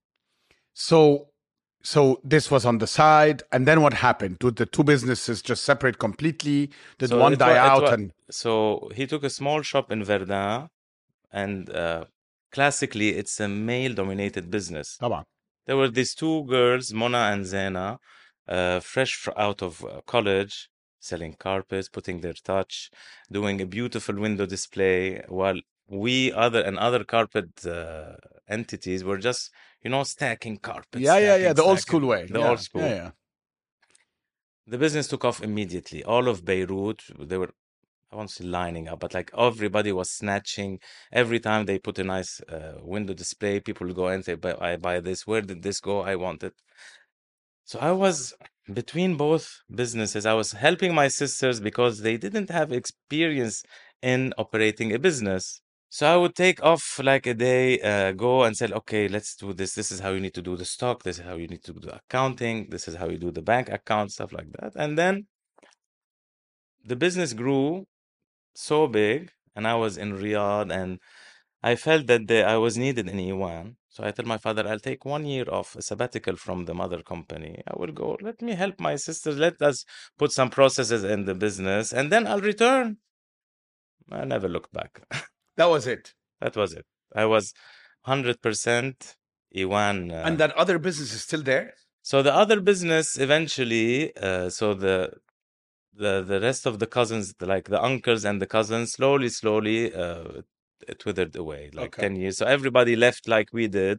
So, 0.74 1.30
so 1.83 2.21
this 2.25 2.51
was 2.51 2.65
on 2.65 2.79
the 2.79 2.87
side, 2.87 3.43
and 3.53 3.67
then 3.69 3.83
what 3.83 3.95
happened? 3.95 4.39
Did 4.39 4.57
the 4.57 4.67
two 4.67 4.85
businesses 4.85 5.43
just 5.43 5.65
separate 5.65 5.99
completely? 5.99 6.71
Did 6.99 7.11
So 7.11 7.19
one 7.19 7.33
it 7.35 7.41
wa- 7.41 7.47
die 7.47 7.53
it 7.53 7.73
out? 7.73 7.83
wa- 7.83 7.91
and 7.91 8.13
So 8.31 8.91
he 8.95 9.07
took 9.07 9.23
a 9.25 9.31
small 9.31 9.61
shop 9.63 9.93
in 9.93 10.03
Verdun, 10.03 10.69
and 11.31 11.71
uh, 11.71 12.05
classically, 12.53 13.11
it's 13.11 13.39
a 13.41 13.49
male-dominated 13.49 14.51
business. 14.51 14.97
طبعا. 15.01 15.25
There 15.67 15.77
were 15.77 15.91
these 15.91 16.15
two 16.15 16.45
girls, 16.45 16.93
Mona 16.93 17.23
and 17.33 17.45
Zena, 17.45 17.99
uh, 18.49 18.81
fresh 18.81 19.15
fr- 19.15 19.31
out 19.37 19.63
of 19.63 19.85
uh, 19.85 20.01
college, 20.07 20.69
selling 21.01 21.35
carpets, 21.35 21.89
putting 21.89 22.21
their 22.21 22.33
touch, 22.33 22.91
doing 23.31 23.61
a 23.61 23.67
beautiful 23.67 24.15
window 24.15 24.47
display, 24.47 25.23
while 25.29 25.61
we 25.89 26.33
other 26.33 26.63
and 26.63 26.79
other 26.79 27.05
carpet 27.05 27.67
uh, 27.67 28.15
entities 28.49 29.05
were 29.05 29.19
just, 29.19 29.51
you 29.84 29.90
know, 29.90 30.04
stacking 30.04 30.58
carpets. 30.58 31.02
Yeah, 31.04 31.18
yeah, 31.18 31.36
yeah. 31.36 31.54
stacking, 31.54 31.54
The 31.56 31.64
old 31.64 31.80
stacking. 31.80 32.00
school 32.00 32.10
way. 32.10 32.26
The 32.26 32.40
yeah, 32.40 32.50
old 32.50 32.60
school. 32.60 32.82
Yeah, 32.82 32.96
yeah. 32.96 33.12
The 34.68 34.78
business 34.78 35.08
took 35.08 35.26
off 35.26 35.42
immediately. 35.42 36.04
All 36.04 36.28
of 36.28 36.46
Beirut, 36.46 37.02
they 37.20 37.38
were, 37.38 37.52
I 38.12 38.16
won't 38.18 38.30
say 38.30 38.44
lining 38.44 38.88
up, 38.88 39.00
but 39.00 39.14
like 39.14 39.32
everybody 39.38 39.92
was 39.92 40.12
snatching. 40.12 40.80
Every 41.12 41.40
time 41.40 41.66
they 41.66 41.80
put 41.80 41.98
a 42.00 42.04
nice 42.04 42.40
uh, 42.42 42.74
window 42.82 43.14
display, 43.14 43.60
people 43.60 43.92
go 43.94 44.08
and 44.08 44.24
say, 44.24 44.36
"But 44.36 44.62
I 44.62 44.78
buy 44.78 45.00
this. 45.00 45.26
Where 45.26 45.42
did 45.42 45.64
this 45.64 45.80
go? 45.80 46.02
I 46.02 46.16
want 46.16 46.44
it." 46.44 46.54
So 47.64 47.80
I 47.80 47.92
was 47.92 48.34
between 48.72 49.16
both 49.16 49.48
businesses. 49.74 50.26
I 50.26 50.34
was 50.34 50.52
helping 50.54 50.94
my 50.94 51.08
sisters 51.08 51.60
because 51.60 52.02
they 52.02 52.18
didn't 52.18 52.50
have 52.50 52.72
experience 52.72 53.64
in 54.02 54.34
operating 54.38 54.94
a 54.94 55.00
business. 55.00 55.62
So 55.92 56.06
I 56.06 56.16
would 56.18 56.36
take 56.36 56.62
off 56.64 57.00
like 57.04 57.26
a 57.26 57.34
day, 57.34 57.80
uh, 57.82 58.12
go 58.12 58.44
and 58.44 58.56
say, 58.56 58.68
okay, 58.72 59.08
let's 59.08 59.36
do 59.36 59.54
this. 59.54 59.74
This 59.74 59.92
is 59.92 60.00
how 60.00 60.12
you 60.12 60.20
need 60.20 60.36
to 60.36 60.42
do 60.42 60.56
the 60.56 60.66
stock. 60.66 61.02
This 61.02 61.18
is 61.18 61.26
how 61.26 61.36
you 61.36 61.48
need 61.48 61.64
to 61.64 61.74
do 61.74 61.80
the 61.80 61.96
accounting. 61.96 62.70
This 62.70 62.88
is 62.88 62.96
how 62.96 63.10
you 63.10 63.18
do 63.18 63.32
the 63.32 63.42
bank 63.42 63.70
account, 63.70 64.12
stuff 64.12 64.32
like 64.32 64.52
that. 64.60 64.74
And 64.76 65.00
then 65.00 65.26
the 66.86 66.96
business 66.96 67.34
grew 67.34 67.86
so 68.54 68.88
big, 68.88 69.32
and 69.56 69.68
I 69.68 69.76
was 69.76 69.98
in 69.98 70.14
Riyadh, 70.14 70.72
and 70.72 71.00
I 71.64 71.76
felt 71.76 72.06
that 72.08 72.28
the, 72.28 72.44
I 72.44 72.58
was 72.58 72.78
needed 72.78 73.10
in 73.10 73.20
Iwan. 73.20 73.78
So 73.90 74.04
I 74.04 74.12
told 74.12 74.28
my 74.28 74.38
father, 74.38 74.68
I'll 74.68 74.80
take 74.80 75.06
one 75.06 75.26
year 75.26 75.46
off, 75.52 75.76
a 75.76 75.82
sabbatical 75.82 76.36
from 76.36 76.66
the 76.66 76.76
mother 76.76 77.02
company. 77.02 77.64
I 77.68 77.74
will 77.80 77.92
go. 77.92 78.16
Let 78.22 78.44
me 78.44 78.54
help 78.54 78.80
my 78.80 78.96
sisters. 78.96 79.38
Let 79.38 79.60
us 79.62 79.86
put 80.20 80.32
some 80.32 80.52
processes 80.52 81.04
in 81.04 81.26
the 81.26 81.34
business, 81.34 81.92
and 81.92 82.12
then 82.12 82.28
I'll 82.28 82.42
return. 82.42 82.98
I 84.12 84.26
never 84.26 84.48
looked 84.48 84.72
back. 84.72 85.02
That 85.60 85.70
was 85.76 85.86
it. 85.96 86.04
that 86.44 86.56
was 86.62 86.72
it. 86.80 86.86
I 87.24 87.26
was 87.34 87.46
hundred 88.12 88.38
percent 88.46 88.98
Iwan. 89.62 89.98
Uh, 90.12 90.24
And 90.28 90.38
that 90.42 90.54
other 90.64 90.78
business 90.88 91.10
is 91.18 91.22
still 91.30 91.44
there? 91.52 91.68
so 92.12 92.16
the 92.28 92.34
other 92.44 92.60
business 92.72 93.08
eventually, 93.28 94.16
uh, 94.28 94.48
so 94.60 94.66
the 94.86 94.96
the 96.04 96.14
the 96.32 96.40
rest 96.48 96.64
of 96.70 96.74
the 96.82 96.90
cousins, 96.98 97.26
like 97.54 97.66
the 97.76 97.82
uncles 97.92 98.24
and 98.30 98.38
the 98.44 98.50
cousins, 98.58 98.88
slowly, 98.98 99.30
slowly, 99.42 99.80
uh, 100.04 100.42
it 100.92 101.00
withered 101.06 101.36
away. 101.44 101.62
Like 101.74 101.88
Okay. 101.94 102.04
ten 102.06 102.16
years. 102.22 102.36
So 102.40 102.46
everybody 102.58 102.94
left 103.06 103.24
like 103.36 103.50
we 103.60 103.66
did, 103.82 103.98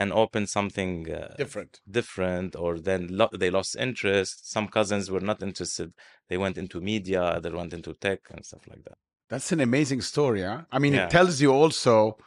and 0.00 0.08
opened 0.22 0.48
something 0.58 0.92
uh, 1.20 1.34
Different. 1.44 1.72
different, 1.98 2.50
or 2.64 2.72
then 2.88 3.00
lo- 3.20 3.34
they 3.42 3.50
lost 3.58 3.72
interest. 3.86 4.34
Some 4.54 4.66
cousins 4.78 5.04
were 5.14 5.24
not 5.30 5.38
interested. 5.48 5.88
They 6.28 6.38
went 6.44 6.56
into 6.62 6.78
media. 6.92 7.22
Other 7.38 7.52
went 7.60 7.72
into 7.78 7.90
tech 8.06 8.20
and 8.34 8.42
stuff 8.48 8.64
like 8.72 8.84
that. 8.88 8.98
That's 9.28 9.52
an 9.52 9.60
amazing 9.60 10.00
story, 10.00 10.42
huh? 10.42 10.62
I 10.72 10.78
mean, 10.78 10.94
Yeah. 10.94 11.06
it 11.06 11.10
tells 11.10 11.40
you 11.40 11.52
also. 11.52 12.18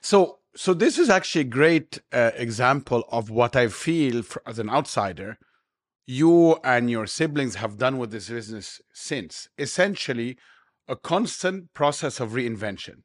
So, 0.00 0.38
so 0.54 0.74
this 0.74 0.98
is 0.98 1.10
actually 1.10 1.42
a 1.42 1.44
great 1.44 2.00
uh, 2.12 2.30
example 2.36 3.04
of 3.10 3.30
what 3.30 3.56
I 3.56 3.68
feel 3.68 4.22
for, 4.22 4.42
as 4.46 4.58
an 4.58 4.70
outsider. 4.70 5.38
You 6.06 6.56
and 6.64 6.90
your 6.90 7.06
siblings 7.06 7.56
have 7.56 7.78
done 7.78 7.98
with 7.98 8.10
this 8.10 8.28
business 8.28 8.80
since. 8.92 9.48
Essentially, 9.58 10.38
a 10.88 10.96
constant 10.96 11.72
process 11.74 12.20
of 12.20 12.30
reinvention. 12.30 13.02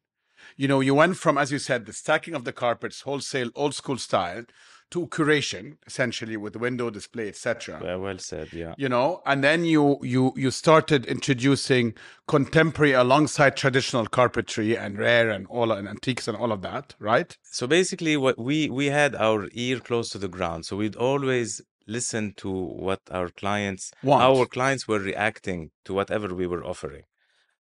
You 0.56 0.68
know, 0.68 0.80
you 0.80 0.94
went 0.94 1.16
from, 1.16 1.38
as 1.38 1.50
you 1.50 1.58
said, 1.58 1.86
the 1.86 1.92
stacking 1.92 2.34
of 2.34 2.44
the 2.44 2.52
carpets, 2.52 3.02
wholesale, 3.02 3.50
old 3.54 3.74
school 3.74 3.98
style, 3.98 4.44
to 4.90 5.06
curation, 5.08 5.76
essentially 5.86 6.36
with 6.36 6.56
window 6.56 6.90
display, 6.90 7.28
etc 7.28 7.80
Well, 7.82 8.00
well 8.00 8.18
said. 8.18 8.52
Yeah. 8.52 8.74
you 8.78 8.88
know 8.88 9.20
and 9.26 9.42
then 9.42 9.64
you 9.64 9.98
you 10.02 10.32
you 10.36 10.50
started 10.50 11.06
introducing 11.06 11.94
contemporary 12.28 12.92
alongside 12.92 13.56
traditional 13.56 14.06
carpentry 14.06 14.76
and 14.76 14.98
rare 14.98 15.28
and 15.30 15.46
all 15.48 15.72
and 15.72 15.88
antiques 15.88 16.28
and 16.28 16.36
all 16.36 16.52
of 16.52 16.62
that 16.62 16.94
right 16.98 17.36
So 17.58 17.66
basically, 17.66 18.16
what 18.16 18.36
we 18.38 18.68
we 18.70 18.86
had 18.86 19.14
our 19.16 19.48
ear 19.52 19.80
close 19.80 20.08
to 20.10 20.18
the 20.18 20.28
ground, 20.36 20.66
so 20.66 20.76
we'd 20.76 20.96
always 20.96 21.60
listen 21.86 22.34
to 22.36 22.50
what 22.50 23.00
our 23.10 23.28
clients 23.42 23.84
Want. 24.02 24.22
our 24.22 24.44
clients 24.46 24.86
were 24.88 24.98
reacting 24.98 25.70
to 25.86 25.94
whatever 25.94 26.28
we 26.34 26.46
were 26.46 26.64
offering. 26.72 27.04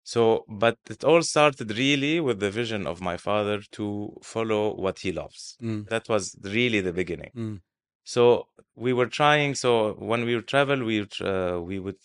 So, 0.03 0.45
but 0.47 0.77
it 0.89 1.03
all 1.03 1.21
started 1.21 1.77
really 1.77 2.19
with 2.19 2.39
the 2.39 2.51
vision 2.51 2.87
of 2.87 3.01
my 3.01 3.17
father 3.17 3.61
to 3.73 4.17
follow 4.23 4.75
what 4.75 4.99
he 4.99 5.11
loves. 5.11 5.57
Mm. 5.61 5.87
That 5.89 6.09
was 6.09 6.35
really 6.41 6.81
the 6.81 6.93
beginning. 6.93 7.31
Mm. 7.35 7.61
So 8.03 8.47
we 8.75 8.93
were 8.93 9.05
trying. 9.05 9.55
So 9.55 9.93
when 9.93 10.25
we 10.25 10.35
would 10.35 10.47
travel, 10.47 10.83
we 10.83 11.07
uh, 11.21 11.59
we 11.61 11.79
would, 11.79 11.97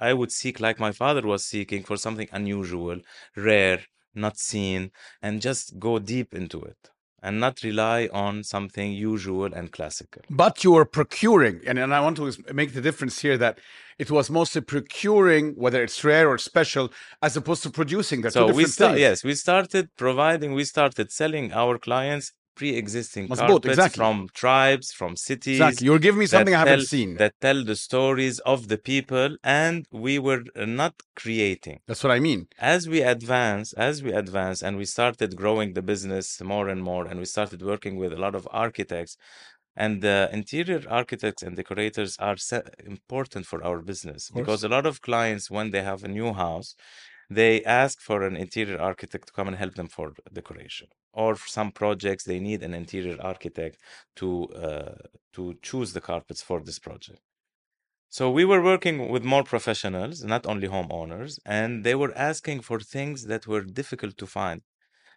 I 0.00 0.14
would 0.14 0.32
seek 0.32 0.58
like 0.58 0.80
my 0.80 0.92
father 0.92 1.22
was 1.22 1.44
seeking 1.44 1.82
for 1.84 1.96
something 1.96 2.28
unusual, 2.32 2.98
rare, 3.36 3.80
not 4.14 4.38
seen, 4.38 4.90
and 5.20 5.42
just 5.42 5.78
go 5.78 5.98
deep 5.98 6.34
into 6.34 6.62
it 6.62 6.90
and 7.22 7.38
not 7.38 7.62
rely 7.62 8.08
on 8.12 8.42
something 8.42 8.92
usual 8.92 9.52
and 9.58 9.70
classical. 9.72 10.22
but 10.28 10.64
you 10.64 10.72
were 10.72 10.84
procuring 10.84 11.60
and, 11.66 11.78
and 11.78 11.94
i 11.94 12.00
want 12.00 12.16
to 12.16 12.24
make 12.52 12.70
the 12.74 12.80
difference 12.80 13.20
here 13.20 13.36
that 13.38 13.58
it 13.98 14.10
was 14.10 14.30
mostly 14.30 14.60
procuring 14.60 15.44
whether 15.62 15.80
it's 15.82 16.02
rare 16.02 16.26
or 16.28 16.38
special 16.38 16.90
as 17.20 17.36
opposed 17.36 17.62
to 17.62 17.70
producing 17.70 18.22
two 18.22 18.30
So 18.30 18.52
we 18.52 18.64
start, 18.64 18.98
yes, 18.98 19.22
we 19.22 19.34
started 19.34 19.84
providing, 19.96 20.54
we 20.54 20.64
started 20.64 21.06
selling 21.12 21.52
our 21.52 21.78
clients 21.78 22.32
pre-existing 22.54 23.28
carpets 23.28 23.66
exactly. 23.74 23.98
from 24.00 24.16
tribes, 24.42 24.92
from 24.92 25.16
cities. 25.16 25.56
exactly 25.60 25.84
you're 25.86 25.98
giving 26.06 26.20
me 26.24 26.26
something 26.26 26.54
i 26.54 26.58
haven't 26.64 26.78
tell- 26.80 26.94
seen 26.96 27.10
That 27.22 27.34
tell 27.46 27.60
the 27.64 27.76
stories 27.88 28.36
of 28.52 28.58
the 28.72 28.78
people, 28.92 29.30
and 29.64 29.76
we 30.06 30.14
were 30.26 30.42
uh, 30.56 30.64
not 30.82 30.94
creating. 31.22 31.78
that's 31.88 32.02
what 32.04 32.12
i 32.18 32.20
mean 32.28 32.40
As 32.76 32.80
we 32.92 32.98
advance, 33.16 33.66
as 33.88 33.94
we 34.04 34.10
advance, 34.24 34.58
and 34.64 34.72
we 34.80 34.86
started 34.96 35.30
growing 35.42 35.68
the 35.78 35.84
business 35.92 36.26
more 36.52 36.66
and 36.72 36.80
more, 36.90 37.04
and 37.08 37.16
we 37.22 37.28
started 37.36 37.60
working 37.72 37.94
with 38.02 38.12
a 38.12 38.20
lot 38.24 38.34
of 38.40 38.44
architects, 38.66 39.14
and 39.84 39.92
the 40.06 40.18
interior 40.40 40.80
architects 41.00 41.42
and 41.46 41.52
decorators 41.60 42.12
are 42.28 42.36
important 42.94 43.42
for 43.50 43.58
our 43.68 43.78
business 43.92 44.22
because 44.38 44.60
a 44.62 44.68
lot 44.76 44.86
of 44.90 44.94
clients, 45.10 45.44
when 45.56 45.66
they 45.72 45.82
have 45.90 46.00
a 46.04 46.08
new 46.20 46.30
house, 46.44 46.70
they 47.30 47.62
ask 47.64 48.00
for 48.00 48.22
an 48.22 48.36
interior 48.36 48.80
architect 48.80 49.28
to 49.28 49.32
come 49.32 49.48
and 49.48 49.56
help 49.56 49.74
them 49.74 49.88
for 49.88 50.14
decoration. 50.32 50.88
Or 51.12 51.34
for 51.34 51.48
some 51.48 51.72
projects, 51.72 52.24
they 52.24 52.40
need 52.40 52.62
an 52.62 52.74
interior 52.74 53.18
architect 53.20 53.78
to 54.16 54.48
uh, 54.48 54.94
to 55.34 55.54
choose 55.62 55.92
the 55.92 56.00
carpets 56.00 56.42
for 56.42 56.60
this 56.62 56.78
project. 56.78 57.20
So 58.08 58.30
we 58.30 58.44
were 58.44 58.62
working 58.62 59.08
with 59.08 59.24
more 59.24 59.42
professionals, 59.42 60.22
not 60.22 60.46
only 60.46 60.68
homeowners, 60.68 61.38
and 61.46 61.82
they 61.82 61.94
were 61.94 62.12
asking 62.14 62.60
for 62.60 62.78
things 62.78 63.24
that 63.24 63.46
were 63.46 63.62
difficult 63.62 64.18
to 64.18 64.26
find. 64.26 64.60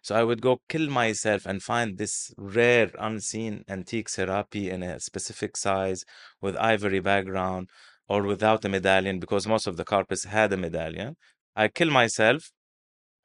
So 0.02 0.14
I 0.14 0.22
would 0.22 0.40
go 0.40 0.62
kill 0.68 0.88
myself 0.88 1.46
and 1.46 1.62
find 1.62 1.98
this 1.98 2.32
rare, 2.38 2.90
unseen 2.98 3.64
antique 3.68 4.08
Serapi 4.08 4.70
in 4.70 4.82
a 4.82 5.00
specific 5.00 5.56
size 5.56 6.04
with 6.40 6.56
ivory 6.56 7.00
background 7.00 7.68
or 8.08 8.22
without 8.22 8.64
a 8.64 8.68
medallion 8.68 9.18
because 9.18 9.46
most 9.46 9.66
of 9.66 9.76
the 9.76 9.84
carpets 9.84 10.24
had 10.24 10.52
a 10.52 10.56
medallion. 10.56 11.16
I 11.55 11.67
kill 11.67 11.89
myself. 11.91 12.51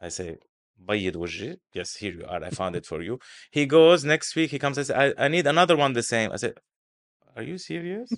I 0.00 0.08
say, 0.08 0.36
بيض 0.88 1.16
وجهي. 1.16 1.56
Yes, 1.74 1.96
here 1.96 2.12
you 2.12 2.24
are. 2.26 2.42
I 2.44 2.50
found 2.50 2.76
it 2.76 2.86
for 2.86 3.00
you. 3.02 3.18
He 3.50 3.66
goes 3.66 4.04
next 4.04 4.36
week. 4.36 4.50
He 4.50 4.58
comes 4.58 4.76
and 4.78 4.86
says, 4.86 4.96
I, 5.18 5.24
I 5.24 5.28
need 5.28 5.46
another 5.46 5.76
one 5.76 5.92
the 5.92 6.02
same. 6.02 6.30
I 6.32 6.36
said, 6.36 6.54
Are 7.36 7.42
you 7.42 7.58
serious? 7.58 8.08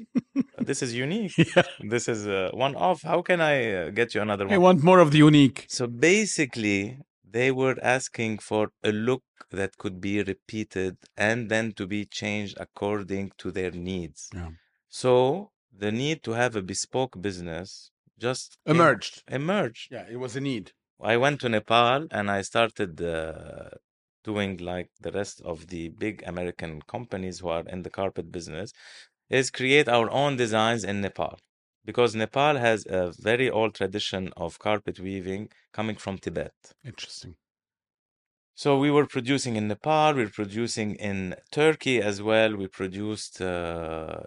this 0.69 0.83
is 0.83 0.95
unique. 0.95 1.35
yeah. 1.39 1.63
This 1.95 2.09
is 2.09 2.21
uh, 2.27 2.51
one 2.67 2.75
off. 2.77 3.03
How 3.03 3.21
can 3.23 3.41
I 3.41 3.55
uh, 3.73 3.91
get 3.91 4.15
you 4.15 4.21
another 4.27 4.45
i 4.47 4.57
one? 4.57 4.61
want 4.67 4.83
more 4.91 5.01
of 5.05 5.11
the 5.15 5.19
unique 5.31 5.59
So 5.69 5.87
basically, 5.87 6.81
they 7.37 7.51
were 7.61 7.77
asking 7.97 8.33
for 8.51 8.65
a 8.91 8.93
look 9.09 9.25
that 9.59 9.71
could 9.81 9.97
be 10.01 10.15
repeated 10.33 10.97
and 11.29 11.39
then 11.53 11.67
to 11.79 11.85
be 11.95 12.01
changed 12.21 12.55
according 12.67 13.27
to 13.41 13.47
their 13.59 13.73
needs. 13.91 14.21
Yeah. 14.35 14.51
So 14.89 15.13
the 15.83 15.91
need 15.93 16.19
to 16.27 16.33
have 16.43 16.53
a 16.57 16.63
bespoke 16.73 17.15
business 17.29 17.91
just 18.30 18.58
came- 18.66 18.76
emerged 18.76 19.16
emerged. 19.40 19.86
yeah 19.96 20.06
it 20.14 20.20
was 20.24 20.34
a 20.36 20.44
need 20.50 20.66
I 21.14 21.18
went 21.24 21.38
to 21.42 21.50
Nepal 21.50 22.08
and 22.18 22.26
I 22.38 22.42
started 22.52 23.02
uh, 23.02 23.72
doing 24.24 24.52
like 24.72 24.90
the 25.06 25.12
rest 25.12 25.42
of 25.52 25.68
the 25.68 25.84
big 25.90 26.16
American 26.26 26.82
companies 26.96 27.40
who 27.40 27.50
are 27.50 27.66
in 27.74 27.80
the 27.84 27.90
carpet 28.00 28.32
business 28.38 28.72
is 29.30 29.58
create 29.60 29.88
our 29.90 30.10
own 30.22 30.38
designs 30.38 30.84
in 30.92 31.02
Nepal 31.02 31.36
because 31.90 32.16
Nepal 32.16 32.56
has 32.58 32.86
a 32.86 33.12
very 33.30 33.50
old 33.50 33.72
tradition 33.76 34.32
of 34.38 34.60
carpet 34.60 35.00
weaving 35.00 35.50
coming 35.78 35.98
from 36.04 36.18
Tibet. 36.18 36.54
interesting 36.92 37.36
So 38.56 38.78
we 38.78 38.92
were 38.92 39.08
producing 39.08 39.56
in 39.60 39.68
Nepal, 39.68 40.14
we 40.14 40.24
were 40.26 40.30
producing 40.42 40.90
in 41.10 41.18
Turkey 41.52 41.98
as 42.10 42.22
well, 42.30 42.56
we 42.56 42.68
produced 42.68 43.42
uh, 43.42 44.22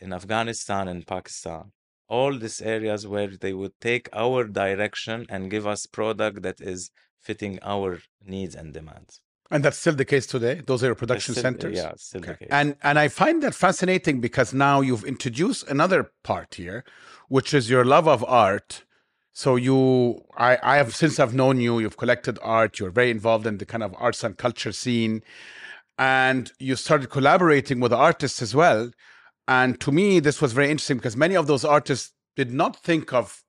in 0.00 0.12
Afghanistan 0.20 0.88
and 0.88 1.06
Pakistan. 1.06 1.72
All 2.08 2.38
these 2.38 2.60
areas 2.62 3.06
where 3.06 3.28
they 3.44 3.52
would 3.52 3.72
take 3.80 4.08
our 4.12 4.44
direction 4.44 5.26
and 5.28 5.50
give 5.50 5.66
us 5.66 5.86
product 5.86 6.42
that 6.42 6.60
is 6.60 6.90
fitting 7.20 7.58
our 7.62 7.98
needs 8.24 8.54
and 8.54 8.72
demands. 8.72 9.20
and 9.54 9.64
that's 9.64 9.78
still 9.78 9.94
the 10.02 10.04
case 10.14 10.26
today 10.26 10.54
those 10.68 10.80
are 10.82 10.88
your 10.92 11.00
production 11.02 11.32
Still- 11.34 11.42
centers 11.48 11.76
Yeah, 11.82 11.92
still 11.96 12.20
the 12.20 12.34
case. 12.40 12.48
And 12.60 12.68
and 12.88 12.96
I 13.04 13.06
find 13.22 13.36
that 13.44 13.54
fascinating 13.66 14.16
because 14.20 14.50
now 14.68 14.76
you've 14.88 15.04
introduced 15.14 15.62
another 15.74 16.00
part 16.30 16.50
here, 16.62 16.78
which 17.36 17.50
is 17.58 17.64
your 17.74 17.84
love 17.84 18.06
of 18.14 18.20
art. 18.46 18.70
So 19.42 19.50
you, 19.68 19.78
I, 20.48 20.52
I 20.72 20.74
have 20.80 20.90
since 21.02 21.14
I've 21.20 21.34
known 21.40 21.56
you, 21.66 21.72
you've 21.82 21.98
collected 22.04 22.36
art. 22.42 22.78
You're 22.78 22.90
very 23.00 23.10
involved 23.18 23.46
in 23.50 23.58
the 23.58 23.66
kind 23.72 23.84
of 23.86 23.92
arts 24.06 24.24
and 24.24 24.34
culture 24.46 24.72
scene, 24.82 25.14
and 25.98 26.50
you 26.58 26.74
started 26.76 27.10
collaborating 27.10 27.78
with 27.80 27.92
artists 27.92 28.40
as 28.42 28.54
well. 28.54 28.90
And 29.48 29.80
to 29.80 29.92
me, 29.92 30.20
this 30.20 30.42
was 30.42 30.52
very 30.52 30.70
interesting 30.70 30.96
because 30.96 31.16
many 31.16 31.36
of 31.36 31.46
those 31.46 31.64
artists 31.64 32.12
did 32.34 32.52
not 32.52 32.82
think 32.82 33.12
of 33.12 33.42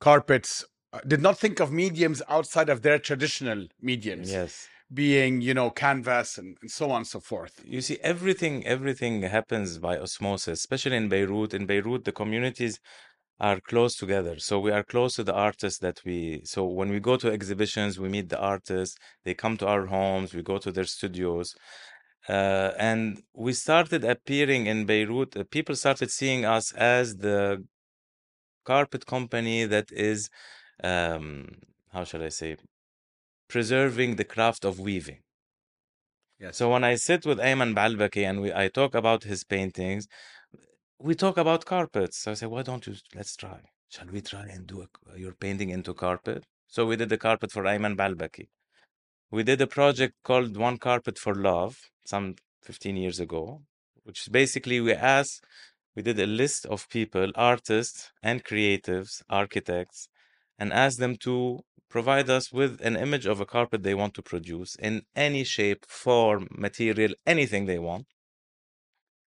carpets, 0.00 0.64
uh, 0.92 1.00
did 1.06 1.22
not 1.22 1.38
think 1.38 1.60
of 1.60 1.72
mediums 1.72 2.22
outside 2.28 2.68
of 2.68 2.82
their 2.82 2.98
traditional 2.98 3.66
mediums 3.80 4.30
yes. 4.30 4.68
being, 4.92 5.40
you 5.40 5.54
know, 5.54 5.70
canvas 5.70 6.36
and, 6.36 6.56
and 6.60 6.70
so 6.70 6.90
on 6.90 6.98
and 6.98 7.06
so 7.06 7.20
forth. 7.20 7.62
You 7.64 7.80
see, 7.80 7.98
everything 8.02 8.66
everything 8.66 9.22
happens 9.22 9.78
by 9.78 9.98
osmosis, 9.98 10.60
especially 10.60 10.96
in 10.96 11.08
Beirut. 11.08 11.54
In 11.54 11.66
Beirut, 11.66 12.04
the 12.04 12.12
communities 12.12 12.78
are 13.38 13.60
close 13.60 13.96
together. 13.96 14.38
So 14.38 14.58
we 14.58 14.70
are 14.70 14.82
close 14.82 15.16
to 15.16 15.24
the 15.24 15.34
artists 15.34 15.78
that 15.80 16.00
we 16.04 16.42
so 16.44 16.64
when 16.64 16.90
we 16.90 17.00
go 17.00 17.16
to 17.16 17.32
exhibitions, 17.32 17.98
we 17.98 18.08
meet 18.08 18.28
the 18.28 18.40
artists, 18.40 18.96
they 19.24 19.34
come 19.34 19.56
to 19.58 19.66
our 19.66 19.86
homes, 19.86 20.34
we 20.34 20.42
go 20.42 20.58
to 20.58 20.70
their 20.70 20.84
studios. 20.84 21.54
Uh, 22.28 22.72
and 22.78 23.22
we 23.34 23.52
started 23.52 24.04
appearing 24.04 24.66
in 24.66 24.84
Beirut. 24.84 25.36
uh, 25.36 25.44
people 25.44 25.76
started 25.76 26.10
seeing 26.10 26.44
us 26.44 26.72
as 26.72 27.16
the 27.16 27.64
carpet 28.64 29.06
company 29.06 29.64
that 29.64 29.92
is, 29.92 30.28
um, 30.82 31.48
how 31.92 32.02
shall 32.04 32.22
I 32.22 32.30
say, 32.30 32.56
preserving 33.48 34.16
the 34.16 34.24
craft 34.24 34.64
of 34.64 34.80
weaving. 34.80 35.20
Yes. 36.38 36.56
So 36.56 36.70
when 36.72 36.84
I 36.84 36.96
sit 36.96 37.24
with 37.24 37.38
Ayman 37.38 37.74
Baalbaki 37.74 38.28
and 38.28 38.42
we, 38.42 38.52
I 38.52 38.68
talk 38.68 38.94
about 38.94 39.22
his 39.24 39.44
paintings, 39.44 40.06
we 40.98 41.14
talk 41.14 41.36
about 41.38 41.64
carpets. 41.64 42.18
So 42.18 42.32
I 42.32 42.34
say, 42.34 42.46
why 42.46 42.62
don't 42.62 42.86
you, 42.86 42.94
let's 43.14 43.36
try. 43.36 43.60
Shall 43.88 44.08
we 44.08 44.20
try 44.20 44.46
and 44.46 44.66
do 44.66 44.82
a, 44.82 45.18
your 45.18 45.32
painting 45.32 45.70
into 45.70 45.94
carpet? 45.94 46.44
So 46.66 46.84
we 46.84 46.96
did 46.96 47.08
the 47.08 47.18
carpet 47.18 47.52
for 47.52 47.62
Ayman 47.62 47.96
Baalbaki. 47.96 48.48
We 49.28 49.42
did 49.42 49.60
a 49.60 49.66
project 49.66 50.14
called 50.22 50.56
One 50.56 50.78
Carpet 50.78 51.18
for 51.18 51.34
Love 51.34 51.90
some 52.04 52.36
15 52.62 52.96
years 52.96 53.18
ago, 53.18 53.62
which 54.04 54.28
basically 54.30 54.80
we 54.80 54.92
asked, 54.92 55.44
we 55.96 56.02
did 56.02 56.20
a 56.20 56.26
list 56.26 56.64
of 56.66 56.88
people, 56.88 57.32
artists 57.34 58.12
and 58.22 58.44
creatives, 58.44 59.22
architects, 59.28 60.08
and 60.60 60.72
asked 60.72 61.00
them 61.00 61.16
to 61.16 61.60
provide 61.88 62.30
us 62.30 62.52
with 62.52 62.80
an 62.82 62.94
image 62.94 63.26
of 63.26 63.40
a 63.40 63.46
carpet 63.46 63.82
they 63.82 63.94
want 63.94 64.14
to 64.14 64.22
produce 64.22 64.76
in 64.76 65.02
any 65.16 65.42
shape, 65.42 65.84
form, 65.88 66.46
material, 66.50 67.12
anything 67.26 67.66
they 67.66 67.80
want. 67.80 68.06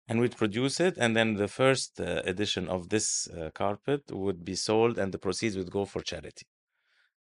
And 0.07 0.21
we'd 0.21 0.37
produce 0.37 0.79
it, 0.79 0.95
and 0.97 1.17
then 1.17 1.35
the 1.35 1.47
first 1.47 1.99
uh, 1.99 2.21
edition 2.25 2.69
of 2.69 2.89
this 2.89 3.27
uh, 3.27 3.49
carpet 3.53 4.03
would 4.09 4.45
be 4.45 4.55
sold, 4.55 4.97
and 4.97 5.11
the 5.11 5.19
proceeds 5.19 5.57
would 5.57 5.71
go 5.71 5.83
for 5.83 6.01
charity. 6.01 6.45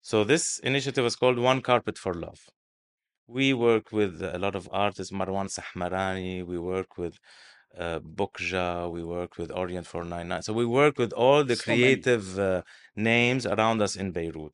So 0.01 0.23
this 0.23 0.59
initiative 0.59 1.03
was 1.03 1.15
called 1.15 1.39
One 1.39 1.61
Carpet 1.61 1.97
for 1.97 2.13
Love. 2.13 2.41
We 3.37 3.53
work 3.53 3.85
with 3.91 4.13
a 4.23 4.39
lot 4.45 4.55
of 4.55 4.67
artists, 4.71 5.11
Marwan 5.19 5.47
Sahmarani. 5.57 6.45
We 6.45 6.57
work 6.57 6.97
with 6.97 7.15
uh, 7.77 7.99
Bokja. 7.99 8.91
We 8.91 9.03
work 9.03 9.37
with 9.37 9.51
Orient 9.51 9.85
499. 9.87 10.41
So 10.43 10.53
we 10.53 10.65
work 10.65 10.97
with 10.97 11.13
all 11.13 11.43
the 11.43 11.55
So 11.55 11.71
many. 11.71 11.83
creative 11.83 12.39
uh, 12.39 12.63
names 12.95 13.45
around 13.45 13.81
us 13.81 13.95
in 13.95 14.11
Beirut. 14.11 14.53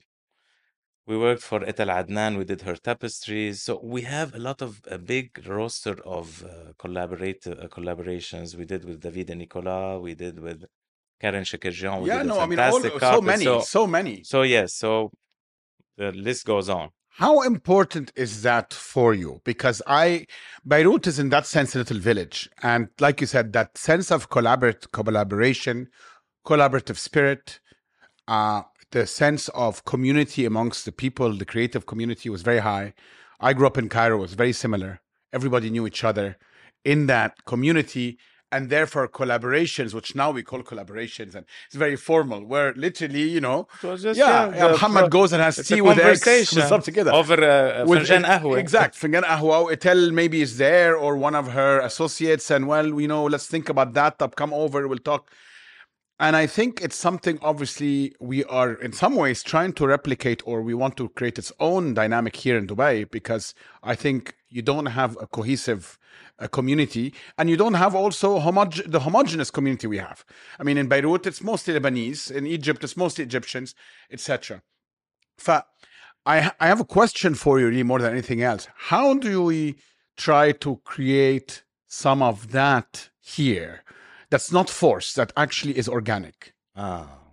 We 1.08 1.18
worked 1.18 1.44
for 1.44 1.60
Etel 1.62 1.90
Adnan. 2.00 2.38
We 2.38 2.46
did 2.46 2.62
her 2.64 2.76
tapestries. 2.76 3.62
So 3.62 3.80
we 3.84 4.02
have 4.02 4.34
a 4.34 4.40
lot 4.40 4.62
of 4.62 4.82
a 4.88 4.98
big 4.98 5.28
roster 5.48 5.96
of 6.18 6.44
uh, 6.44 6.74
collaborate 6.80 7.46
uh, 7.48 7.68
collaborations. 7.78 8.56
We 8.56 8.66
did 8.66 8.84
with 8.86 9.00
David 9.02 9.30
and 9.30 9.40
Nicolas. 9.40 10.02
We 10.02 10.16
did 10.16 10.40
with 10.40 10.66
Karen 11.22 11.44
Chekerdjian. 11.44 12.02
We 12.02 12.10
yeah, 12.10 12.18
did 12.18 12.26
a 12.26 12.30
no, 12.30 12.40
I 12.40 12.46
mean, 12.48 12.60
all, 12.60 12.82
fantastic 12.82 12.94
so 12.94 13.00
carpet. 13.00 13.24
many, 13.24 13.46
So, 13.46 13.60
so 13.62 13.88
many. 13.88 14.24
so 14.24 14.42
yes. 14.42 14.74
So 14.74 15.12
the 15.98 16.12
list 16.12 16.46
goes 16.46 16.70
on. 16.70 16.90
How 17.18 17.44
important 17.44 18.12
is 18.18 18.42
that 18.42 18.74
for 18.74 19.14
you? 19.14 19.40
Because 19.46 19.82
I, 19.88 20.28
Beirut 20.66 21.08
is 21.08 21.18
in 21.18 21.30
that 21.30 21.46
sense 21.46 21.74
a 21.74 21.78
little 21.78 21.98
village, 21.98 22.50
and 22.62 22.90
like 23.00 23.22
you 23.22 23.28
said, 23.28 23.54
that 23.54 23.78
sense 23.78 24.12
of 24.12 24.30
collaborate, 24.30 24.92
collaboration, 24.92 25.88
collaborative 26.46 26.98
spirit, 26.98 27.62
uh, 28.28 28.64
the 28.92 29.08
sense 29.08 29.48
of 29.50 29.86
community 29.86 30.44
amongst 30.44 30.84
the 30.84 30.92
people, 30.92 31.32
the 31.38 31.46
creative 31.46 31.86
community 31.86 32.30
was 32.30 32.42
very 32.42 32.60
high. 32.60 32.94
I 33.40 33.54
grew 33.54 33.68
up 33.68 33.78
in 33.78 33.88
Cairo; 33.88 34.18
it 34.18 34.22
was 34.22 34.34
very 34.34 34.52
similar. 34.52 35.00
Everybody 35.32 35.70
knew 35.70 35.88
each 35.88 36.04
other 36.04 36.36
in 36.84 37.06
that 37.06 37.46
community, 37.46 38.18
and 38.52 38.70
therefore 38.70 39.08
collaborations, 39.08 39.94
which 39.94 40.16
now 40.16 40.32
we 40.32 40.44
call 40.44 40.62
collaborations, 40.62 41.36
and 41.36 41.46
it's 41.68 41.76
very 41.76 41.96
formal, 41.96 42.46
where 42.46 42.74
literally, 42.76 43.24
you 43.24 43.42
know, 43.42 43.68
so 43.82 43.98
just, 43.98 44.18
yeah, 44.18 44.54
yeah, 44.56 44.72
Mohamed 44.72 45.12
goes 45.12 45.34
and 45.34 45.42
has 45.42 45.56
tea 45.68 45.82
with 45.82 45.98
X, 45.98 46.22
together 46.84 47.12
over 47.12 47.34
uh, 47.34 47.86
with, 47.86 48.08
Ahwa. 48.08 48.58
Exact, 48.58 48.96
Finjan 48.96 49.24
Ahwa. 49.24 49.72
Etel 49.74 50.12
maybe 50.12 50.42
is 50.42 50.58
there 50.58 50.96
or 50.96 51.18
one 51.18 51.36
of 51.36 51.52
her 51.52 51.80
associates, 51.80 52.52
and 52.52 52.68
well, 52.68 53.00
you 53.00 53.08
know, 53.08 53.26
let's 53.26 53.48
think 53.48 53.70
about 53.70 53.94
that. 53.94 54.20
Come 54.36 54.54
over, 54.54 54.88
we'll 54.88 55.00
talk. 55.00 55.32
And 56.18 56.38
I 56.38 56.48
think 56.48 56.80
it's 56.82 56.96
something 56.96 57.40
obviously 57.42 58.16
we 58.22 58.46
are 58.46 58.76
in 58.76 58.94
some 58.94 59.16
ways 59.16 59.44
trying 59.44 59.74
to 59.74 59.86
replicate 59.86 60.42
or 60.46 60.62
we 60.62 60.74
want 60.74 60.96
to 60.96 61.10
create 61.10 61.38
its 61.38 61.52
own 61.60 61.94
dynamic 61.94 62.38
here 62.38 62.58
in 62.58 62.68
Dubai 62.68 63.12
because 63.12 63.54
I 63.84 63.96
think 63.96 64.34
you 64.48 64.62
don't 64.62 64.86
have 64.86 65.18
a 65.20 65.28
cohesive 65.28 66.00
uh, 66.40 66.48
community 66.48 67.14
and 67.38 67.50
you 67.50 67.58
don't 67.58 67.76
have 67.76 67.96
also 67.96 68.40
homog- 68.40 68.90
the 68.90 69.02
homogenous 69.02 69.52
community 69.52 69.88
we 69.88 69.98
have. 69.98 70.26
I 70.60 70.64
mean, 70.64 70.78
in 70.78 70.88
Beirut, 70.88 71.26
it's 71.26 71.44
mostly 71.44 71.74
Lebanese. 71.74 72.32
In 72.32 72.46
Egypt, 72.46 72.84
it's 72.84 72.98
mostly 72.98 73.24
Egyptians, 73.24 73.76
etc. 74.12 74.62
I, 76.26 76.52
I 76.60 76.68
have 76.68 76.80
a 76.80 76.86
question 76.86 77.36
for 77.36 77.60
you, 77.60 77.68
really, 77.68 77.84
more 77.84 78.00
than 78.00 78.12
anything 78.12 78.42
else. 78.42 78.68
How 78.76 79.14
do 79.14 79.44
we 79.44 79.76
try 80.18 80.52
to 80.54 80.82
create 80.84 81.64
some 81.88 82.22
of 82.24 82.52
that 82.52 83.10
here 83.22 83.84
that's 84.30 84.52
not 84.52 84.70
forced, 84.70 85.16
that 85.18 85.32
actually 85.38 85.78
is 85.78 85.88
organic? 85.88 86.54
Ah 86.76 87.25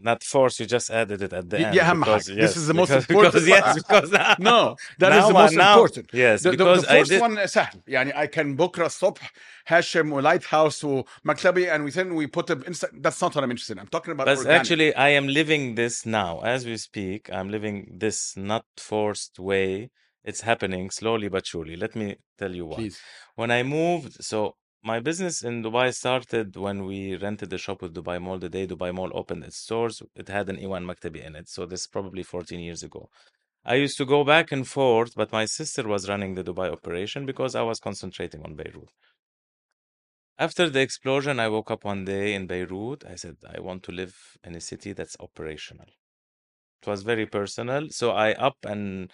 Not 0.00 0.22
force, 0.22 0.60
you 0.60 0.66
just 0.66 0.90
added 0.90 1.22
it 1.22 1.32
at 1.32 1.48
the 1.48 1.56
Y- 1.56 1.62
end. 1.64 1.74
yeah, 1.74 1.90
أهم 1.90 2.00
because, 2.00 2.28
حاجة. 2.28 2.36
yes, 2.36 2.48
This 2.48 2.56
is 2.58 2.66
the 2.66 2.74
most 2.74 2.88
because, 2.90 3.04
important 3.08 3.34
Because, 3.34 3.48
yes, 3.48 3.62
part. 3.62 3.76
because 3.76 4.10
No, 4.38 4.76
that 4.98 5.08
Now 5.08 5.18
is 5.20 5.24
the 5.32 5.34
I- 5.38 5.42
most 5.42 5.54
now- 5.56 5.72
important. 5.74 6.06
Yes, 6.12 6.42
The, 6.42 6.50
the, 6.50 6.56
because 6.56 6.82
the 6.82 6.92
I 6.92 6.98
first 6.98 7.10
did. 7.10 7.20
one 7.22 7.36
سهل 7.46 7.82
يعني 7.88 8.12
I 8.14 8.26
can 8.26 8.56
بكرة 8.56 8.86
الصبح 8.86 9.32
هاشم 9.68 10.12
ولايت 10.12 10.42
هاوس 10.54 10.84
ومكتبي 10.84 11.70
and 11.72 11.84
we 11.84 11.90
then 11.90 12.14
we 12.14 12.26
put 12.26 12.50
it 12.50 12.62
inside. 12.66 12.90
That's 13.04 13.20
not 13.22 13.34
what 13.34 13.42
I'm 13.44 13.50
interested 13.50 13.72
in. 13.78 13.80
I'm 13.80 13.88
talking 13.96 14.12
about 14.12 14.26
But 14.26 14.36
organic. 14.38 14.60
actually, 14.60 14.94
I 14.94 15.08
am 15.20 15.26
living 15.28 15.74
this 15.76 16.04
now 16.04 16.40
as 16.40 16.66
we 16.66 16.76
speak. 16.76 17.30
I'm 17.32 17.48
living 17.56 17.76
this 18.04 18.18
not 18.36 18.64
forced 18.76 19.38
way. 19.38 19.90
It's 20.28 20.42
happening 20.50 20.84
slowly 20.90 21.28
but 21.34 21.42
surely. 21.52 21.74
Let 21.84 21.92
me 22.00 22.06
tell 22.40 22.52
you 22.58 22.66
why. 22.70 22.76
Please. 22.80 22.98
When 23.40 23.50
I 23.58 23.62
moved, 23.62 24.12
so 24.30 24.38
my 24.83 24.99
business 24.99 25.43
in 25.43 25.63
Dubai 25.63 25.93
started 25.93 26.55
when 26.55 26.85
we 26.85 27.15
rented 27.15 27.49
the 27.49 27.57
shop 27.57 27.81
with 27.81 27.93
Dubai 27.93 28.21
Mall. 28.21 28.39
The 28.39 28.49
day 28.49 28.65
Dubai 28.67 28.93
Mall 28.93 29.11
opened 29.13 29.43
its 29.43 29.57
stores, 29.57 30.01
it 30.15 30.27
had 30.27 30.49
an 30.49 30.57
Iwan 30.57 30.85
Maktabi 30.85 31.25
in 31.25 31.35
it. 31.35 31.49
So 31.49 31.65
this 31.65 31.81
is 31.81 31.87
probably 31.87 32.23
14 32.23 32.59
years 32.59 32.83
ago. 32.83 33.09
I 33.63 33.75
used 33.75 33.97
to 33.97 34.05
go 34.05 34.23
back 34.23 34.51
and 34.51 34.67
forth, 34.67 35.13
but 35.15 35.31
my 35.31 35.45
sister 35.45 35.87
was 35.87 36.09
running 36.09 36.33
the 36.33 36.43
Dubai 36.43 36.71
operation 36.71 37.25
because 37.25 37.53
I 37.55 37.61
was 37.61 37.79
concentrating 37.79 38.43
on 38.43 38.55
Beirut. 38.55 38.89
After 40.39 40.69
the 40.69 40.81
explosion, 40.81 41.39
I 41.39 41.49
woke 41.49 41.69
up 41.69 41.83
one 41.83 42.03
day 42.03 42.33
in 42.33 42.47
Beirut. 42.47 43.03
I 43.05 43.15
said, 43.15 43.37
I 43.47 43.59
want 43.59 43.83
to 43.83 43.91
live 43.91 44.15
in 44.43 44.55
a 44.55 44.61
city 44.61 44.93
that's 44.93 45.15
operational. 45.19 45.85
It 46.81 46.87
was 46.87 47.03
very 47.03 47.27
personal. 47.27 47.89
So 47.91 48.11
I 48.11 48.33
up 48.33 48.57
and 48.65 49.11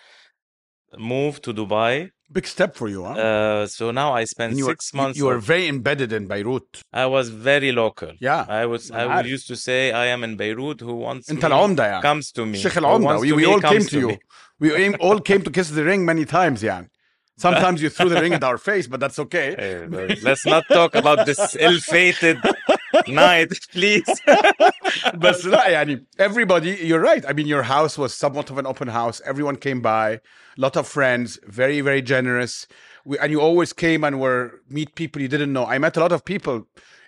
moved 0.97 1.43
to 1.43 1.53
Dubai. 1.53 2.11
Big 2.29 2.45
step 2.45 2.75
for 2.75 2.89
you, 2.89 3.03
huh? 3.03 3.11
Uh, 3.11 3.67
so 3.67 3.91
now 3.91 4.11
I 4.13 4.25
spend 4.25 4.57
six 4.57 4.93
months. 4.93 5.17
You 5.17 5.25
were 5.25 5.39
very 5.39 5.67
embedded 5.67 6.11
in 6.11 6.27
Beirut. 6.27 6.81
I 6.91 7.05
was 7.05 7.29
very 7.29 7.71
local. 7.71 8.11
Yeah, 8.19 8.45
I 8.49 8.65
was. 8.65 8.91
I, 8.91 9.05
I 9.05 9.21
used 9.21 9.47
to 9.47 9.55
say 9.55 9.93
I 9.93 10.07
am 10.07 10.25
in 10.25 10.35
Beirut. 10.35 10.81
Who 10.81 10.95
wants? 10.95 11.29
In 11.29 11.41
Al-Umda, 11.41 11.77
yeah. 11.77 12.01
comes 12.01 12.31
to 12.33 12.45
me. 12.45 12.57
Sheikh 12.59 12.75
Al-Umda. 12.75 13.21
We, 13.21 13.31
we 13.31 13.45
all 13.45 13.61
came 13.61 13.85
to, 13.85 13.99
you. 13.99 14.17
We 14.59 14.95
all 14.95 15.19
came 15.19 15.41
to 15.43 15.51
kiss 15.51 15.69
the 15.69 15.83
ring 15.83 16.03
many 16.03 16.25
times, 16.25 16.63
yeah. 16.63 16.83
Sometimes 17.37 17.83
you 17.83 17.89
threw 17.89 18.09
the 18.09 18.19
ring 18.19 18.33
at 18.33 18.43
our 18.43 18.57
face, 18.57 18.87
but 18.87 18.99
that's 18.99 19.19
okay. 19.19 19.55
Hey, 19.59 20.15
let's 20.23 20.45
not 20.45 20.63
talk 20.67 20.95
about 20.95 21.25
this 21.27 21.55
ill-fated 21.59 22.39
night, 23.08 23.50
please. 23.72 24.04
But 24.26 25.36
لا, 25.44 25.64
يعني, 25.68 26.04
everybody, 26.18 26.70
you're 26.82 27.00
right. 27.00 27.24
I 27.28 27.32
mean, 27.32 27.46
your 27.46 27.62
house 27.64 27.98
was 27.98 28.14
somewhat 28.14 28.50
of 28.50 28.58
an 28.58 28.66
open 28.66 28.88
house. 28.88 29.20
Everyone 29.24 29.56
came 29.56 29.80
by, 29.80 30.08
a 30.12 30.20
lot 30.56 30.76
of 30.76 30.86
friends, 30.86 31.38
very, 31.46 31.80
very 31.80 32.02
generous. 32.02 32.66
We, 33.04 33.18
and 33.18 33.30
you 33.32 33.40
always 33.40 33.72
came 33.72 34.04
and 34.04 34.20
were 34.20 34.60
meet 34.68 34.94
people 34.94 35.20
you 35.22 35.28
didn't 35.28 35.52
know. 35.52 35.66
I 35.66 35.78
met 35.78 35.96
a 35.96 36.00
lot 36.00 36.12
of 36.12 36.24
people 36.24 36.66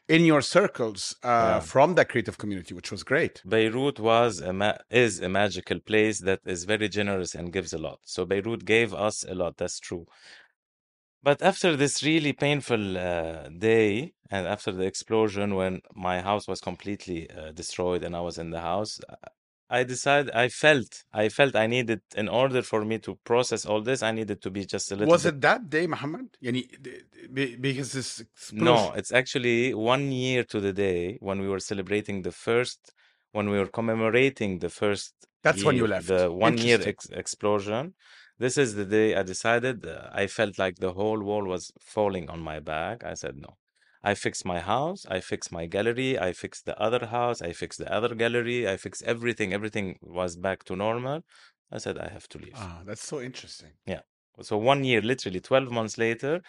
in 0.09 0.25
your 0.25 0.43
circles 0.43 1.17
uh, 1.23 1.29
Yeah. 1.29 1.61
from 1.61 1.95
that 1.95 2.09
creative 2.11 2.37
community, 2.37 2.75
which 2.75 2.91
was 2.91 3.03
great. 3.05 3.41
Beirut 3.47 3.99
was 4.01 4.41
a 4.41 4.53
ma- 4.53 4.79
is 4.91 5.21
a 5.21 5.29
magical 5.29 5.79
place 5.81 6.19
that 6.21 6.41
is 6.45 6.65
very 6.65 6.89
generous 6.89 7.35
and 7.35 7.53
gives 7.53 7.73
a 7.73 7.79
lot. 7.79 8.01
So 8.05 8.25
Beirut 8.27 8.65
gave 8.65 8.93
us 8.93 9.25
a 9.25 9.35
lot. 9.35 9.57
That's 9.57 9.79
true. 9.81 10.07
but 11.22 11.42
after 11.42 11.76
this 11.76 12.04
really 12.04 12.34
painful 12.34 12.98
uh, 12.98 13.50
day, 13.50 14.14
and 14.32 14.48
after 14.48 14.72
the 14.72 14.86
explosion, 14.86 15.56
when 15.56 15.82
my 15.96 16.22
house 16.22 16.48
was 16.48 16.62
completely 16.62 17.30
uh, 17.30 17.52
destroyed 17.52 18.04
and 18.04 18.16
I 18.16 18.22
was 18.22 18.38
in 18.38 18.52
the 18.52 18.62
house, 18.62 19.00
uh, 19.10 19.16
I 19.70 19.84
decided 19.84 20.32
I 20.34 20.50
felt 20.50 21.04
I 21.14 21.30
felt 21.30 21.56
I 21.56 21.68
needed 21.68 22.02
in 22.16 22.28
order 22.28 22.62
for 22.64 22.84
me 22.84 22.98
to 23.00 23.20
process 23.24 23.66
all 23.66 23.82
this, 23.82 24.02
I 24.02 24.12
needed 24.12 24.42
to 24.42 24.50
be 24.50 24.66
just 24.66 24.92
a 24.92 24.96
little. 24.96 25.12
Was 25.12 25.24
bit... 25.24 25.36
it 25.36 25.42
that 25.42 25.70
day, 25.70 25.86
Mohamed? 25.86 26.38
Yani, 26.44 26.64
because 27.62 27.92
this 27.94 28.20
explosion... 28.20 28.66
no, 28.66 28.94
it's 28.96 29.12
actually 29.12 29.74
one 29.76 30.12
year 30.12 30.44
to 30.46 30.60
the 30.60 30.74
day 30.74 31.18
when 31.20 31.40
we 31.40 31.48
were 31.48 31.60
celebrating 31.60 32.24
the 32.24 32.32
first, 32.32 32.94
when 33.32 33.50
we 33.50 33.60
were 33.60 33.68
commemorating 33.68 34.60
the 34.60 34.70
first. 34.70 35.14
That's 35.44 35.60
year, 35.60 35.68
when 35.68 35.76
you 35.76 35.88
left. 35.88 36.08
The 36.08 36.32
one 36.32 36.58
year 36.58 36.80
ex- 36.84 37.10
explosion, 37.12 37.94
this 38.40 38.58
is 38.58 38.76
the 38.76 38.86
day 38.86 39.16
I 39.16 39.24
decided. 39.24 39.86
Uh, 39.86 40.10
I 40.14 40.28
felt 40.28 40.58
like 40.58 40.78
the 40.78 40.94
whole 40.94 41.22
wall 41.22 41.44
was 41.44 41.72
falling 41.82 42.30
on 42.30 42.40
my 42.40 42.60
back. 42.60 43.04
I 43.04 43.14
said 43.14 43.36
no. 43.36 43.58
I 44.02 44.14
fixed 44.16 44.46
my 44.46 44.60
house. 44.60 45.06
I 45.10 45.20
fixed 45.20 45.52
my 45.52 45.66
gallery. 45.66 46.18
I 46.18 46.32
fixed 46.32 46.66
the 46.66 46.80
other 46.80 47.06
house. 47.08 47.42
I 47.42 47.52
fixed 47.52 47.80
the 47.80 47.92
other 47.94 48.16
gallery. 48.16 48.68
I 48.68 48.78
fixed 48.78 49.04
everything. 49.04 49.54
Everything 49.54 49.98
was 50.02 50.38
back 50.38 50.64
to 50.66 50.76
normal. 50.78 51.24
I 51.70 51.80
said 51.80 51.98
I 51.98 52.08
have 52.08 52.30
to 52.30 52.38
leave. 52.38 52.54
Ah, 52.56 52.82
that's 52.86 53.06
so 53.06 53.20
interesting. 53.20 53.74
Yeah. 53.86 54.02
So 54.42 54.58
one 54.58 54.86
year, 54.86 55.02
literally 55.02 55.42
12 55.42 55.70
months 55.70 55.98
later, 55.98 56.42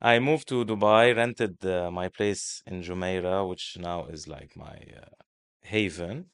I 0.00 0.18
moved 0.18 0.48
to 0.48 0.64
Dubai, 0.64 1.14
rented 1.14 1.64
uh, 1.66 1.90
my 1.90 2.08
place 2.08 2.62
in 2.66 2.82
Jumeirah, 2.82 3.46
which 3.46 3.76
now 3.78 4.06
is 4.06 4.26
like 4.26 4.56
my 4.56 4.78
uh, 5.02 5.10
haven. 5.60 6.30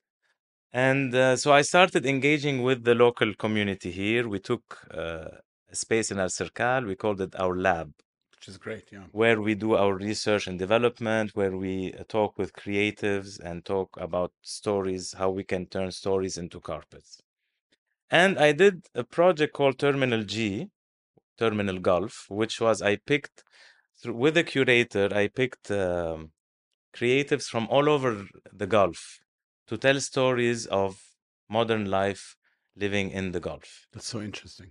And 0.75 1.15
uh, 1.15 1.37
so 1.37 1.53
I 1.53 1.63
started 1.63 2.05
engaging 2.05 2.65
with 2.65 2.83
the 2.83 2.97
local 2.97 3.33
community 3.35 3.93
here. 3.93 4.29
We 4.29 4.41
took 4.41 4.65
uh, 4.93 5.29
a 5.71 5.77
space 5.77 6.11
in 6.11 6.19
Alserkal. 6.19 6.85
We 6.85 6.97
called 6.97 7.21
it 7.21 7.33
our 7.39 7.57
lab, 7.57 7.93
Which 8.35 8.49
is 8.49 8.59
great. 8.59 8.91
Yeah. 8.91 9.05
where 9.13 9.41
we 9.41 9.55
do 9.55 9.77
our 9.77 9.95
research 9.95 10.49
and 10.49 10.59
development, 10.59 11.31
where 11.35 11.57
we 11.57 11.95
uh, 11.95 12.03
talk 12.09 12.37
with 12.37 12.53
creatives 12.55 13.39
and 13.39 13.65
talk 13.65 13.97
about 14.01 14.33
stories, 14.43 15.15
how 15.17 15.31
we 15.31 15.45
can 15.45 15.67
turn 15.67 15.93
stories 15.93 16.37
into 16.37 16.59
carpets. 16.59 17.23
And 18.11 18.37
I 18.37 18.51
did 18.51 18.87
a 18.97 19.05
project 19.05 19.53
called 19.55 19.79
Terminal 19.79 20.25
G, 20.25 20.71
Terminal 21.39 21.79
Gulf, 21.79 22.27
which 22.29 22.61
was 22.61 22.83
I 22.83 22.97
picked 22.97 23.45
through, 24.03 24.15
with 24.15 24.37
a 24.37 24.43
curator, 24.43 25.09
I 25.15 25.29
picked 25.29 25.71
um, 25.71 26.33
creatives 26.93 27.47
from 27.47 27.69
all 27.71 27.89
over 27.89 28.27
the 28.53 28.67
Gulf 28.67 29.21
to 29.69 29.77
tell 29.77 29.99
stories 30.01 30.67
of 30.67 31.01
modern 31.49 31.91
life 31.91 32.37
living 32.77 33.11
in 33.11 33.33
the 33.33 33.41
Gulf. 33.41 33.87
That's 33.93 34.09
so 34.09 34.21
interesting. 34.21 34.71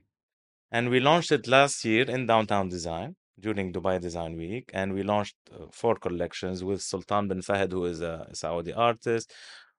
And 0.71 0.89
we 0.89 0.99
launched 0.99 1.31
it 1.31 1.47
last 1.47 1.85
year 1.85 2.09
in 2.09 2.25
downtown 2.25 2.69
design 2.69 3.15
during 3.39 3.71
Dubai 3.71 3.99
Design 4.01 4.35
Week. 4.35 4.69
And 4.73 4.93
we 4.93 5.03
launched 5.03 5.35
uh, 5.51 5.65
four 5.71 5.95
collections 5.95 6.63
with 6.63 6.81
Sultan 6.81 7.27
bin 7.27 7.41
Fahd, 7.41 7.71
who 7.71 7.85
is 7.85 8.01
a 8.01 8.27
Saudi 8.33 8.73
artist, 8.73 9.31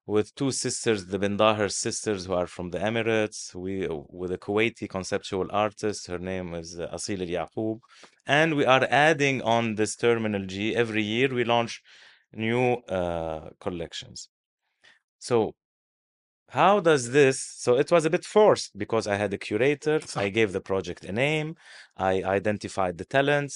with 0.07 0.35
two 0.35 0.51
sisters, 0.51 1.07
the 1.07 1.19
bin 1.19 1.39
Daher 1.39 1.71
sisters, 1.73 2.27
who 2.27 2.35
are 2.35 2.47
from 2.47 2.71
the 2.71 2.79
Emirates, 2.79 3.55
we 3.55 3.89
with 3.89 4.33
a 4.33 4.39
Kuwaiti 4.39 4.89
conceptual 4.89 5.49
artist. 5.51 6.07
Her 6.07 6.19
name 6.19 6.55
is 6.55 6.79
uh, 6.79 6.89
Asil 6.93 7.21
Al 7.23 7.49
Yaqub. 7.49 7.81
And 8.27 8.55
we 8.55 8.65
are 8.67 8.87
adding 8.91 9.43
on 9.43 9.77
this 9.77 9.97
Terminal 9.97 10.45
G 10.47 10.77
every 10.77 11.03
year. 11.03 11.29
We 11.33 11.45
launch 11.45 11.83
new 12.33 12.75
uh, 12.89 13.51
collections. 13.61 14.29
So 15.29 15.55
how 16.61 16.75
does 16.81 17.05
this 17.19 17.39
so 17.65 17.71
it 17.83 17.91
was 17.95 18.05
a 18.05 18.11
bit 18.17 18.25
forced 18.37 18.71
because 18.83 19.07
i 19.13 19.17
had 19.23 19.33
a 19.33 19.39
curator 19.49 19.97
i 20.25 20.29
gave 20.39 20.51
the 20.53 20.65
project 20.71 21.03
a 21.13 21.13
name 21.27 21.49
i 22.11 22.13
identified 22.39 22.95
the 22.99 23.09
talents 23.17 23.55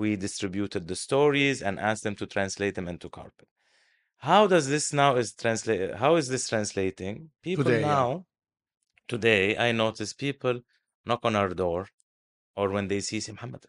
we 0.00 0.08
distributed 0.26 0.82
the 0.88 0.96
stories 0.96 1.60
and 1.66 1.78
asked 1.88 2.04
them 2.06 2.16
to 2.20 2.26
translate 2.34 2.74
them 2.78 2.88
into 2.92 3.08
carpet 3.18 3.48
how 4.28 4.42
does 4.54 4.66
this 4.72 4.86
now 5.02 5.12
is 5.22 5.28
translate 5.44 5.94
how 6.02 6.12
is 6.20 6.26
this 6.32 6.48
translating 6.52 7.16
people 7.42 7.64
Today, 7.64 7.82
yeah. 7.82 7.98
now 7.98 8.08
today 9.14 9.44
i 9.66 9.70
notice 9.84 10.12
people 10.26 10.56
knock 11.06 11.20
on 11.28 11.36
our 11.40 11.52
door 11.64 11.82
or 12.56 12.66
when 12.74 12.86
they 12.88 13.00
see 13.08 13.20
say 13.20 13.32
Mohamed 13.32 13.64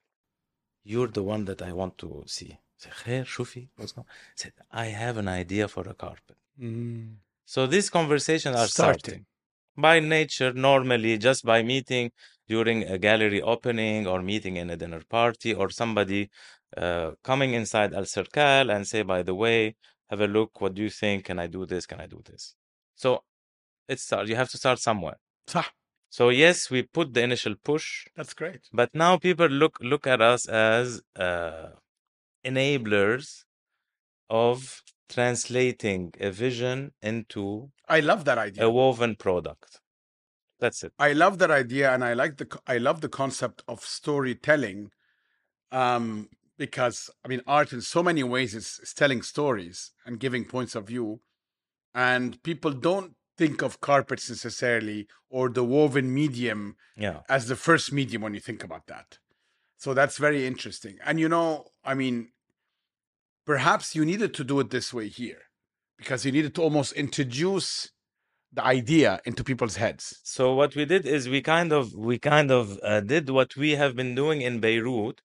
you're 0.91 1.11
the 1.19 1.25
one 1.33 1.43
that 1.49 1.61
i 1.69 1.71
want 1.81 1.97
to 2.03 2.09
see 2.35 2.51
say 2.83 2.91
"Khair, 3.01 3.25
shufi 3.33 3.63
what's 3.75 3.93
going 3.97 4.07
on?" 4.07 4.15
said 4.41 4.53
i 4.83 4.85
have 5.03 5.17
an 5.23 5.29
idea 5.43 5.67
for 5.75 5.83
a 5.95 5.97
carpet 6.05 6.37
Mm. 6.59 7.15
So 7.45 7.67
these 7.67 7.89
conversations 7.89 8.55
are 8.55 8.67
starting. 8.67 8.99
Starting. 8.99 9.25
by 9.77 9.99
nature, 9.99 10.53
normally, 10.53 11.17
just 11.17 11.43
by 11.45 11.63
meeting 11.63 12.11
during 12.47 12.83
a 12.83 12.97
gallery 12.97 13.41
opening 13.41 14.07
or 14.07 14.21
meeting 14.21 14.57
in 14.57 14.69
a 14.69 14.77
dinner 14.77 15.01
party 15.09 15.53
or 15.53 15.69
somebody 15.69 16.29
uh, 16.77 17.11
coming 17.23 17.53
inside 17.53 17.91
Alserkal 17.93 18.73
and 18.73 18.87
say, 18.87 19.01
by 19.01 19.23
the 19.23 19.35
way, 19.35 19.75
have 20.09 20.21
a 20.21 20.27
look. 20.27 20.61
What 20.61 20.73
do 20.75 20.81
you 20.83 20.89
think? 20.89 21.25
Can 21.25 21.39
I 21.39 21.47
do 21.47 21.65
this? 21.65 21.85
Can 21.85 21.99
I 22.01 22.07
do 22.07 22.21
this? 22.29 22.55
So 22.95 23.23
it 23.87 23.99
starts. 23.99 24.29
You 24.29 24.35
have 24.35 24.49
to 24.49 24.57
start 24.57 24.79
somewhere. 24.79 25.17
So 26.09 26.27
yes, 26.29 26.69
we 26.69 26.83
put 26.83 27.13
the 27.13 27.21
initial 27.23 27.55
push, 27.63 28.05
That's 28.17 28.33
great. 28.33 28.61
but 28.73 28.89
now 28.93 29.17
people 29.17 29.47
look 29.47 29.77
look 29.81 30.05
at 30.05 30.21
us 30.21 30.45
as 30.47 31.01
uh, 31.15 31.69
enablers 32.45 33.45
of 34.29 34.83
translating 35.11 36.13
a 36.19 36.29
vision 36.31 36.91
into 37.01 37.71
I 37.87 37.99
love 37.99 38.25
that 38.25 38.37
idea. 38.37 38.65
a 38.65 38.69
woven 38.69 39.15
product. 39.15 39.79
That's 40.59 40.83
it. 40.83 40.93
I 40.99 41.13
love 41.13 41.37
that 41.39 41.51
idea, 41.51 41.91
and 41.93 42.03
I 42.03 42.13
like 42.13 42.37
the 42.37 42.47
I 42.67 42.77
love 42.77 43.01
the 43.01 43.09
concept 43.09 43.63
of 43.67 43.81
storytelling, 43.81 44.91
um, 45.71 46.29
because 46.57 47.09
I 47.25 47.27
mean, 47.27 47.41
art 47.47 47.73
in 47.73 47.81
so 47.81 48.03
many 48.03 48.23
ways 48.23 48.53
is, 48.55 48.79
is 48.83 48.93
telling 48.93 49.21
stories 49.23 49.91
and 50.05 50.19
giving 50.19 50.45
points 50.45 50.75
of 50.75 50.87
view, 50.87 51.21
and 51.93 52.41
people 52.43 52.71
don't 52.71 53.13
think 53.37 53.61
of 53.63 53.81
carpets 53.81 54.29
necessarily 54.29 55.07
or 55.29 55.49
the 55.49 55.63
woven 55.63 56.13
medium 56.13 56.75
Yeah. 56.95 57.21
as 57.29 57.47
the 57.47 57.55
first 57.55 57.91
medium 57.91 58.21
when 58.21 58.33
you 58.35 58.39
think 58.41 58.63
about 58.63 58.85
that. 58.87 59.17
So 59.77 59.93
that's 59.95 60.17
very 60.19 60.45
interesting. 60.45 60.97
And 61.03 61.19
you 61.19 61.27
know, 61.29 61.47
I 61.83 61.95
mean, 61.95 62.33
perhaps 63.45 63.95
you 63.95 64.05
needed 64.05 64.33
to 64.35 64.43
do 64.43 64.59
it 64.59 64.69
this 64.69 64.93
way 64.93 65.07
here 65.07 65.43
because 65.97 66.25
you 66.25 66.31
needed 66.31 66.55
to 66.55 66.61
almost 66.61 66.93
introduce 66.93 67.91
the 68.53 68.63
idea 68.63 69.19
into 69.25 69.43
people's 69.43 69.77
heads. 69.77 70.19
So 70.23 70.53
what 70.53 70.75
we 70.75 70.85
did 70.85 71.05
is 71.05 71.29
we 71.29 71.41
kind 71.41 71.71
of 71.71 71.93
we 71.93 72.19
kind 72.19 72.51
of 72.51 72.79
uh, 72.83 73.01
did 73.01 73.29
what 73.29 73.55
we 73.55 73.71
have 73.71 73.95
been 73.95 74.13
doing 74.15 74.41
in 74.41 74.59
Beirut, 74.59 75.21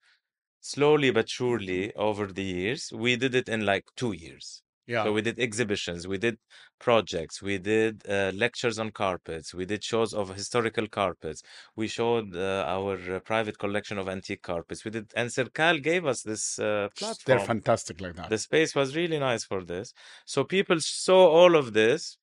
slowly 0.61 1.11
but 1.11 1.29
surely 1.29 1.93
over 1.95 2.27
the 2.27 2.45
years. 2.45 2.93
We 2.95 3.17
did 3.17 3.35
it 3.35 3.49
in 3.49 3.67
like 3.67 3.87
two 3.97 4.13
years. 4.13 4.63
Yeah. 4.87 5.05
So 5.05 5.13
we 5.13 5.23
did 5.23 5.39
exhibitions, 5.41 6.07
we 6.07 6.19
did 6.19 6.39
projects, 6.79 7.43
we 7.43 7.59
did 7.59 8.03
uh, 8.09 8.31
lectures 8.35 8.79
on 8.79 8.91
carpets, 8.91 9.53
we 9.53 9.65
did 9.65 9.83
shows 9.83 10.15
of 10.15 10.35
historical 10.35 10.87
carpets. 10.87 11.43
We 11.75 11.89
showed 11.89 12.37
uh, 12.37 12.65
our 12.67 13.17
uh, 13.17 13.19
private 13.21 13.59
collection 13.59 13.99
of 13.99 14.09
antique 14.09 14.43
carpets. 14.43 14.85
We 14.85 14.93
did, 14.93 15.11
and 15.17 15.29
Circal 15.31 15.83
gave 15.83 16.07
us 16.07 16.23
this 16.23 16.59
uh, 16.59 16.89
They're 17.27 17.41
fantastic 17.41 18.01
like 18.01 18.15
that. 18.15 18.31
The 18.31 18.39
space 18.39 18.75
was 18.77 18.95
really 18.95 19.19
nice 19.19 19.45
for 19.45 19.65
this. 19.65 19.93
So 20.25 20.45
people 20.45 20.77
saw 20.81 21.27
all 21.27 21.57
of 21.57 21.73
this, 21.73 22.19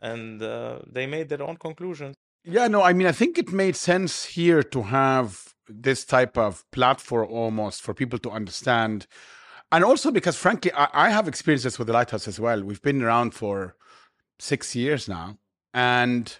and 0.00 0.42
uh, 0.42 0.80
they 0.86 1.06
made 1.06 1.30
their 1.30 1.42
own 1.42 1.56
conclusions. 1.56 2.16
Yeah, 2.44 2.68
no, 2.68 2.82
I 2.82 2.92
mean, 2.92 3.06
I 3.06 3.12
think 3.12 3.38
it 3.38 3.50
made 3.52 3.74
sense 3.74 4.26
here 4.26 4.62
to 4.62 4.82
have 4.82 5.54
this 5.66 6.04
type 6.04 6.36
of 6.36 6.62
platform 6.72 7.28
almost 7.30 7.80
for 7.80 7.94
people 7.94 8.18
to 8.18 8.30
understand. 8.30 9.06
And 9.74 9.82
also 9.82 10.12
because, 10.12 10.36
frankly, 10.36 10.70
I, 10.72 10.86
I 11.06 11.10
have 11.10 11.26
experiences 11.26 11.80
with 11.80 11.88
the 11.88 11.92
Lighthouse 11.92 12.28
as 12.28 12.38
well. 12.38 12.62
We've 12.62 12.80
been 12.80 13.02
around 13.02 13.34
for 13.34 13.74
six 14.38 14.76
years 14.76 15.08
now. 15.08 15.38
And 15.72 16.38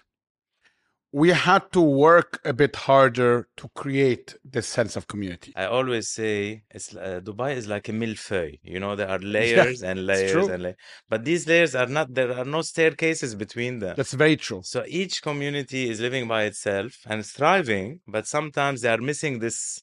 we 1.11 1.29
had 1.29 1.69
to 1.73 1.81
work 1.81 2.39
a 2.45 2.53
bit 2.53 2.77
harder 2.77 3.49
to 3.57 3.69
create 3.75 4.35
this 4.45 4.67
sense 4.67 4.95
of 4.95 5.07
community. 5.07 5.51
I 5.57 5.65
always 5.65 6.07
say 6.07 6.63
it's 6.71 6.95
uh, 6.95 7.19
Dubai 7.21 7.57
is 7.57 7.67
like 7.67 7.89
a 7.89 7.91
millefeuille. 7.91 8.59
You 8.63 8.79
know, 8.79 8.95
there 8.95 9.09
are 9.09 9.19
layers 9.37 9.83
and 9.83 10.05
layers 10.05 10.47
and 10.47 10.63
layers, 10.63 10.77
but 11.09 11.25
these 11.25 11.45
layers 11.45 11.75
are 11.75 11.87
not. 11.87 12.13
There 12.13 12.31
are 12.37 12.45
no 12.45 12.61
staircases 12.61 13.35
between 13.35 13.79
them. 13.79 13.95
That's 13.97 14.13
very 14.13 14.37
true. 14.37 14.61
So 14.63 14.85
each 14.87 15.21
community 15.21 15.89
is 15.89 15.99
living 15.99 16.25
by 16.29 16.43
itself 16.43 16.99
and 17.05 17.25
thriving, 17.25 17.99
but 18.07 18.27
sometimes 18.27 18.81
they 18.81 18.89
are 18.89 18.97
missing 19.11 19.39
this 19.39 19.81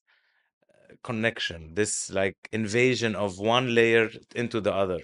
connection, 1.02 1.74
this 1.74 2.10
like 2.10 2.36
invasion 2.52 3.14
of 3.14 3.38
one 3.38 3.74
layer 3.74 4.10
into 4.34 4.60
the 4.60 4.72
other, 4.72 5.00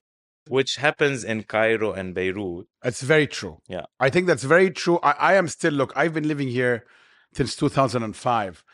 which 0.48 0.76
happens 0.76 1.24
in 1.24 1.42
Cairo 1.44 1.92
and 1.92 2.14
Beirut. 2.14 2.66
It's 2.84 3.02
very 3.02 3.26
true. 3.26 3.58
Yeah. 3.68 3.87
I 4.00 4.11
think 4.11 4.26
that's 4.26 4.44
very 4.44 4.70
true. 4.70 4.98
I, 5.02 5.12
I 5.12 5.34
am 5.34 5.48
still, 5.48 5.72
look, 5.74 5.92
I've 5.96 6.14
been 6.14 6.28
living 6.28 6.48
here 6.48 6.84
since 7.32 7.54
2005. 7.56 8.64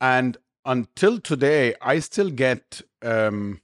And 0.00 0.36
until 0.64 1.18
today, 1.20 1.74
I 1.82 1.98
still 1.98 2.30
get, 2.30 2.80
um, 3.02 3.60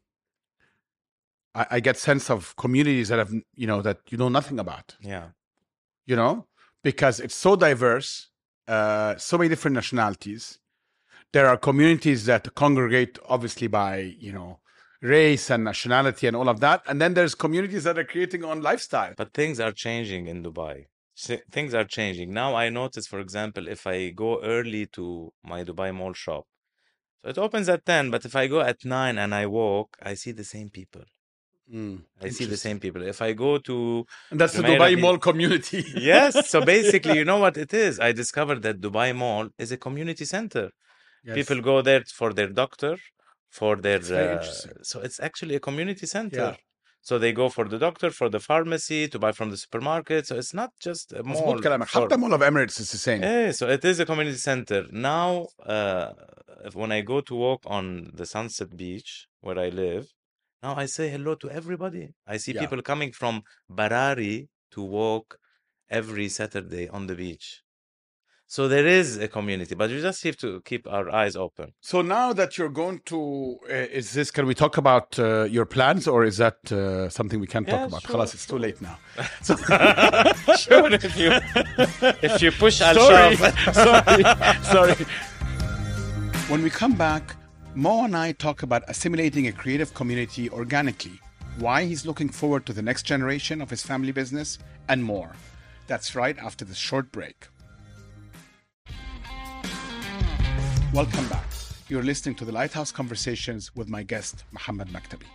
I, 1.55 1.67
I 1.73 1.81
get 1.81 1.97
sense 1.97 2.31
of 2.31 2.55
communities 2.57 3.09
that 3.09 3.19
have, 3.19 3.33
you 3.55 3.67
know, 3.67 3.83
that 3.83 3.99
you 4.11 4.19
know 4.19 4.29
nothing 4.29 4.59
about, 4.59 4.97
Yeah. 5.01 5.29
you 6.07 6.17
know, 6.17 6.47
because 6.83 7.21
it's 7.21 7.35
so 7.35 7.57
diverse, 7.57 8.29
uh, 8.69 9.17
so 9.17 9.39
many 9.39 9.49
different 9.49 9.75
nationalities. 9.75 10.59
There 11.35 11.49
are 11.49 11.57
communities 11.57 12.27
that 12.27 12.55
congregate 12.55 13.19
obviously 13.29 13.67
by, 13.67 13.95
you 14.27 14.33
know, 14.33 14.61
race 15.03 15.51
and 15.51 15.65
nationality 15.65 16.29
and 16.29 16.37
all 16.37 16.49
of 16.49 16.61
that. 16.61 16.83
And 16.87 17.01
then 17.01 17.15
there's 17.15 17.35
communities 17.35 17.83
that 17.87 17.99
are 17.99 18.05
creating 18.05 18.45
on 18.45 18.63
lifestyle. 18.63 19.15
But 19.17 19.35
things 19.35 19.59
are 19.59 19.73
changing 19.73 20.29
in 20.29 20.45
Dubai. 20.45 20.85
Things 21.57 21.75
are 21.75 21.89
changing. 21.97 22.33
Now 22.33 22.55
I 22.55 22.69
notice, 22.69 23.09
for 23.09 23.19
example, 23.19 23.67
if 23.67 23.85
I 23.85 24.11
go 24.11 24.31
early 24.43 24.87
to 24.99 25.33
my 25.43 25.65
Dubai 25.65 25.93
Mall 25.93 26.13
shop, 26.13 26.45
so 27.21 27.31
it 27.31 27.39
opens 27.39 27.69
at 27.69 27.85
10, 27.85 28.13
but 28.13 28.25
if 28.25 28.37
I 28.37 28.47
go 28.47 28.61
at 28.61 28.85
9 28.85 29.19
and 29.19 29.35
I 29.35 29.47
walk, 29.47 29.97
I 30.01 30.15
see 30.15 30.31
the 30.31 30.45
same 30.45 30.69
people. 30.69 31.03
Mm, 31.73 32.03
I 32.23 32.29
see 32.29 32.45
the 32.45 32.57
same 32.57 32.79
people. 32.79 33.03
If 33.03 33.21
I 33.23 33.33
go 33.33 33.59
to 33.59 34.05
And 34.31 34.41
that's 34.41 34.53
the 34.53 34.63
Dubai. 34.63 35.01
Mall 35.01 35.19
community. 35.19 35.85
yes, 35.97 36.49
so 36.49 36.65
basically, 36.65 37.17
you 37.21 37.25
know 37.25 37.39
what 37.39 37.57
it 37.57 37.75
is? 37.75 37.99
I 37.99 38.13
discovered 38.13 38.63
that 38.63 38.81
Dubai 38.81 39.17
Mall 39.17 39.49
is 39.59 39.73
a 39.73 39.77
community 39.77 40.27
center. 40.27 40.71
Yes. 41.24 41.36
People 41.40 41.60
go 41.72 41.76
there 41.90 42.04
for 42.20 42.30
their 42.38 42.48
doctor, 42.64 42.94
for 43.60 43.74
their. 43.76 44.00
That's 44.00 44.10
very 44.10 44.30
uh, 44.30 44.38
interesting. 44.38 44.72
so 44.92 44.96
it's 45.08 45.20
actually 45.28 45.56
a 45.56 45.64
community 45.68 46.06
center. 46.18 46.48
Yeah. 46.52 46.56
So 47.02 47.14
they 47.24 47.32
go 47.42 47.48
for 47.50 47.66
the 47.74 47.80
doctor, 47.88 48.10
for 48.20 48.28
the 48.36 48.42
pharmacy, 48.50 49.02
to 49.14 49.18
buy 49.26 49.32
from 49.32 49.50
the 49.54 49.58
supermarket. 49.64 50.22
So 50.28 50.34
it's 50.42 50.54
not 50.62 50.72
just 50.88 51.06
a 51.14 51.24
mall. 51.24 51.36
مظبوط 51.42 51.64
كلامك 51.64 51.88
for- 51.88 52.08
حتى 52.10 52.18
Mall 52.18 52.34
of 52.34 52.42
Emirates 52.42 52.80
is 52.80 52.92
the 52.92 52.98
same. 52.98 53.22
Yeah, 53.22 53.52
so 53.52 53.70
it 53.70 53.84
is 53.86 54.00
a 54.00 54.06
community 54.06 54.38
center. 54.38 54.82
Now, 54.92 55.48
uh, 55.66 56.12
if- 56.66 56.76
when 56.76 56.92
I 56.92 57.02
go 57.02 57.22
to 57.22 57.34
walk 57.36 57.62
on 57.66 58.12
the 58.20 58.26
Sunset 58.26 58.76
Beach 58.76 59.28
where 59.42 59.58
I 59.58 59.70
live, 59.70 60.06
now 60.62 60.74
I 60.84 60.86
say 60.88 61.06
hello 61.16 61.36
to 61.44 61.48
everybody. 61.60 62.06
I 62.34 62.38
see 62.44 62.54
Yeah. 62.54 62.62
people 62.64 62.82
coming 62.92 63.12
from 63.22 63.36
Barari 63.80 64.38
to 64.74 64.82
walk 65.00 65.28
every 66.00 66.28
Saturday 66.40 66.86
on 66.96 67.02
the 67.10 67.16
beach. 67.24 67.48
So 68.55 68.69
there 68.69 68.87
is 68.87 69.17
a 69.17 69.27
community, 69.27 69.75
but 69.75 69.91
we 69.91 70.01
just 70.01 70.23
have 70.23 70.37
to 70.37 70.61
keep 70.61 70.87
our 70.87 71.11
eyes 71.11 71.35
open. 71.35 71.73
So 71.81 72.03
now 72.03 72.33
that 72.35 72.57
you're 72.57 72.77
going 72.83 73.01
to, 73.07 73.59
uh, 73.69 73.99
is 73.99 74.13
this? 74.13 74.31
Can 74.31 74.47
we 74.47 74.55
talk 74.55 74.77
about 74.77 75.19
uh, 75.19 75.43
your 75.57 75.67
plans, 75.67 76.07
or 76.07 76.23
is 76.23 76.37
that 76.37 76.59
uh, 76.71 77.09
something 77.09 77.41
we 77.41 77.49
can't 77.49 77.67
talk 77.67 77.89
about? 77.89 78.03
sure, 78.03 78.13
Khalas, 78.13 78.33
it's 78.33 78.47
too 78.47 78.59
late 78.59 78.81
now. 78.81 78.97
So, 79.43 79.57
sure, 80.65 80.87
if 80.93 81.17
you 81.19 81.31
if 82.29 82.41
you 82.43 82.53
push 82.53 82.81
Al 82.81 82.95
sorry, 82.95 83.37
sorry, 83.85 84.25
sorry. 84.75 84.95
When 86.47 86.63
we 86.63 86.71
come 86.71 86.95
back, 86.95 87.35
Mo 87.75 88.05
and 88.05 88.17
I 88.17 88.31
talk 88.47 88.63
about 88.63 88.83
assimilating 88.87 89.49
a 89.49 89.53
creative 89.53 89.95
community 89.95 90.49
organically, 90.49 91.19
why 91.59 91.87
he's 91.87 92.07
looking 92.07 92.29
forward 92.29 92.67
to 92.67 92.73
the 92.73 92.83
next 92.83 93.03
generation 93.03 93.61
of 93.61 93.69
his 93.69 93.83
family 93.83 94.13
business, 94.13 94.61
and 94.89 95.03
more. 95.03 95.33
That's 95.89 96.15
right 96.15 96.39
after 96.39 96.65
this 96.65 96.79
short 96.79 97.11
break. 97.11 97.49
Welcome 100.95 101.27
back. 101.27 101.45
You're 101.89 102.05
listening 102.05 102.37
to 102.37 102.45
the 102.45 102.53
Lighthouse 102.53 102.93
Conversations 102.93 103.75
with 103.75 103.89
my 103.89 104.05
guest, 104.05 104.45
Mohamed 104.53 104.91
Maktabi. 104.91 105.27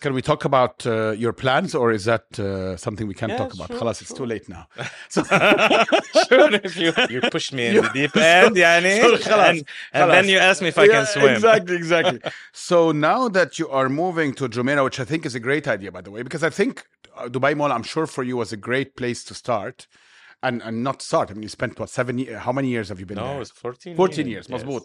Can 0.00 0.14
we 0.14 0.20
talk 0.20 0.44
about 0.44 0.84
uh, 0.84 1.12
your 1.12 1.32
plans, 1.32 1.76
or 1.76 1.92
is 1.92 2.06
that 2.06 2.26
uh, 2.40 2.76
something 2.76 3.06
we 3.06 3.14
can't 3.14 3.30
yeah, 3.30 3.38
talk 3.38 3.54
about? 3.54 3.68
Sure, 3.68 3.78
Halas, 3.78 3.98
sure. 3.98 4.02
it's 4.02 4.12
too 4.12 4.26
late 4.26 4.48
now. 4.48 4.66
So 5.10 5.22
sure, 5.22 6.52
if 6.54 6.76
you 6.76 6.92
you 7.08 7.20
pushed 7.30 7.52
me 7.52 7.68
in 7.68 7.76
the 7.76 7.90
deep 7.94 8.16
end, 8.16 8.56
Yani, 8.64 9.22
so, 9.22 9.38
and, 9.38 9.64
and 9.92 10.10
then 10.10 10.28
you 10.28 10.38
asked 10.38 10.60
me 10.60 10.66
if 10.66 10.78
I 10.78 10.86
yeah, 10.86 10.92
can 10.94 11.06
swim. 11.06 11.34
Exactly, 11.34 11.76
exactly. 11.76 12.18
so 12.52 12.90
now 12.90 13.28
that 13.28 13.60
you 13.60 13.68
are 13.68 13.88
moving 13.88 14.34
to 14.34 14.48
Jumeirah, 14.48 14.82
which 14.82 14.98
I 14.98 15.04
think 15.04 15.24
is 15.24 15.36
a 15.36 15.40
great 15.48 15.68
idea, 15.68 15.92
by 15.92 16.00
the 16.00 16.10
way, 16.10 16.22
because 16.24 16.42
I 16.42 16.50
think 16.50 16.84
uh, 17.16 17.28
Dubai 17.28 17.56
Mall, 17.56 17.70
I'm 17.70 17.84
sure 17.84 18.08
for 18.08 18.24
you, 18.24 18.36
was 18.36 18.52
a 18.52 18.56
great 18.56 18.96
place 18.96 19.22
to 19.28 19.34
start 19.34 19.86
and 20.42 20.62
and 20.62 20.82
not 20.82 21.02
start. 21.02 21.30
I 21.30 21.34
mean, 21.34 21.42
you 21.42 21.48
spent 21.48 21.78
what 21.78 21.90
seven? 21.90 22.18
years? 22.18 22.38
how 22.40 22.52
many 22.52 22.68
years 22.68 22.88
have 22.88 23.00
you 23.00 23.06
been? 23.06 23.16
No, 23.16 23.34
there? 23.34 23.40
it's 23.42 23.50
fourteen. 23.50 23.96
Fourteen 23.96 24.26
years, 24.26 24.48
years 24.48 24.64
yes. 24.66 24.82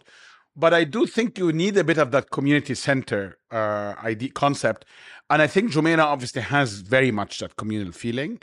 But 0.55 0.73
I 0.73 0.83
do 0.83 1.07
think 1.07 1.39
you 1.39 1.51
need 1.51 1.75
a 1.77 1.83
bit 1.83 1.97
of 1.97 2.11
that 2.11 2.29
community 2.29 2.75
center 2.75 3.39
uh, 3.51 3.95
idea 4.03 4.29
concept, 4.29 4.85
and 5.29 5.41
I 5.41 5.47
think 5.47 5.71
Jumeirah 5.71 6.05
obviously 6.05 6.43
has 6.43 6.81
very 6.81 7.09
much 7.09 7.39
that 7.39 7.55
communal 7.55 7.91
feeling, 7.91 8.39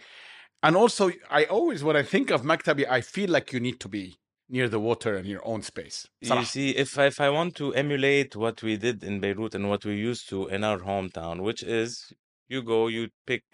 and 0.63 0.77
also 0.77 1.13
I 1.31 1.45
always 1.45 1.85
when 1.85 1.97
I 1.97 2.03
think 2.03 2.31
of 2.31 2.43
Maktabi, 2.43 2.89
I 2.89 3.01
feel 3.01 3.31
like 3.31 3.53
you 3.53 3.61
need 3.61 3.79
to 3.81 3.89
be 3.89 4.19
near 4.49 4.69
the 4.69 4.81
water 4.81 5.15
and 5.15 5.27
your 5.27 5.47
own 5.47 5.63
space. 5.63 6.09
Salah. 6.25 6.41
You 6.41 6.47
see, 6.47 6.71
if 6.71 6.99
if 6.99 7.21
I 7.21 7.31
want 7.31 7.55
to 7.57 7.73
emulate 7.75 8.35
what 8.35 8.63
we 8.63 8.77
did 8.77 9.05
in 9.05 9.21
Beirut 9.21 9.55
and 9.55 9.69
what 9.69 9.85
we 9.85 9.95
used 9.95 10.29
to 10.31 10.49
in 10.49 10.65
our 10.65 10.81
hometown, 10.81 11.43
which 11.43 11.63
is 11.63 12.13
you 12.49 12.63
go, 12.63 12.89
you 12.89 13.11
pick 13.27 13.45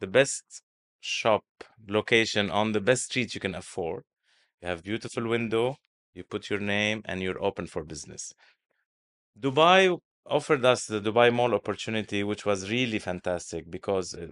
the 0.00 0.06
best 0.06 0.62
shop 1.04 1.44
location 1.88 2.50
on 2.50 2.72
the 2.72 2.80
best 2.80 3.04
street 3.04 3.34
you 3.34 3.40
can 3.40 3.54
afford. 3.54 4.04
You 4.62 4.68
have 4.68 4.82
beautiful 4.82 5.28
window, 5.28 5.76
you 6.14 6.24
put 6.24 6.48
your 6.50 6.60
name, 6.60 7.02
and 7.04 7.22
you're 7.22 7.42
open 7.42 7.66
for 7.66 7.84
business. 7.84 8.32
Dubai 9.38 9.98
offered 10.26 10.64
us 10.64 10.86
the 10.86 11.00
Dubai 11.00 11.32
Mall 11.32 11.54
opportunity, 11.54 12.22
which 12.24 12.46
was 12.46 12.70
really 12.70 12.98
fantastic 12.98 13.70
because 13.70 14.14
uh, 14.14 14.28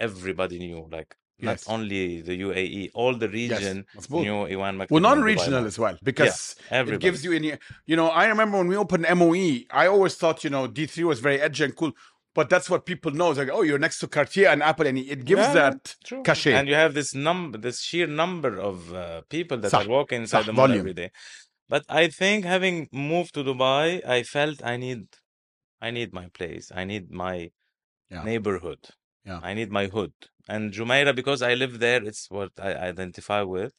everybody 0.00 0.58
knew, 0.58 0.88
like 0.90 1.14
not 1.42 1.52
Yes. 1.52 1.68
only 1.68 2.20
the 2.20 2.38
UAE, 2.40 2.90
all 2.92 3.14
the 3.14 3.28
region 3.28 3.86
mazboot. 3.96 4.22
knew 4.22 4.46
Iwan 4.46 4.76
Maktabi 4.76 4.90
Well, 4.90 5.00
non-regional 5.00 5.64
as 5.64 5.78
well, 5.78 5.96
because 6.02 6.54
it 6.70 7.00
gives 7.00 7.24
you 7.24 7.32
any. 7.32 7.56
You 7.86 7.96
know, 7.96 8.08
I 8.08 8.26
remember 8.26 8.58
when 8.58 8.66
we 8.66 8.76
opened 8.76 9.06
MOE, 9.08 9.60
I 9.70 9.86
always 9.86 10.16
thought 10.16 10.44
you 10.44 10.50
know 10.50 10.66
D 10.66 10.86
three 10.86 11.04
was 11.04 11.20
very 11.20 11.40
edgy 11.40 11.64
and 11.64 11.74
cool, 11.74 11.92
but 12.33 12.49
that's 12.49 12.69
what 12.69 12.85
people 12.85 13.11
know. 13.11 13.29
It's 13.31 13.39
like, 13.39 13.49
oh, 13.51 13.61
you're 13.61 13.79
next 13.79 13.99
to 13.99 14.07
Cartier 14.07 14.49
and 14.49 14.61
Apple, 14.61 14.87
and 14.87 14.97
it 14.97 15.23
gives 15.25 15.47
Yeah, 15.47 15.53
that 15.53 15.95
True. 16.03 16.21
cachet. 16.23 16.53
And 16.53 16.67
you 16.67 16.75
have 16.75 16.93
this 16.93 17.15
number, 17.15 17.57
this 17.57 17.81
sheer 17.81 18.07
number 18.07 18.59
of 18.59 18.93
uh, 18.93 19.21
people 19.29 19.57
that 19.59 19.71
صح. 19.71 19.85
are 19.85 19.89
walking 19.89 20.21
inside 20.23 20.43
صح. 20.43 20.45
the 20.47 20.53
mall 20.53 20.67
Volume. 20.67 20.79
every 20.79 20.93
day. 20.93 21.11
But 21.69 21.83
I 21.89 22.07
think 22.09 22.45
having 22.45 22.89
moved 22.91 23.33
to 23.35 23.43
Dubai, 23.43 24.05
I 24.07 24.23
felt 24.23 24.63
I 24.63 24.77
need, 24.77 25.07
I 25.81 25.91
need 25.91 26.13
my 26.13 26.27
place. 26.27 26.71
I 26.75 26.83
need 26.83 27.09
my 27.11 27.49
Yeah. 28.11 28.23
neighborhood. 28.23 28.81
Yeah. 29.23 29.39
I 29.41 29.53
need 29.53 29.71
my 29.71 29.87
hood. 29.87 30.13
And 30.47 30.71
Jumeirah, 30.71 31.15
because 31.15 31.41
I 31.41 31.55
live 31.55 31.79
there, 31.79 32.03
it's 32.03 32.29
what 32.29 32.51
I 32.59 32.75
identify 32.75 33.41
with. 33.41 33.73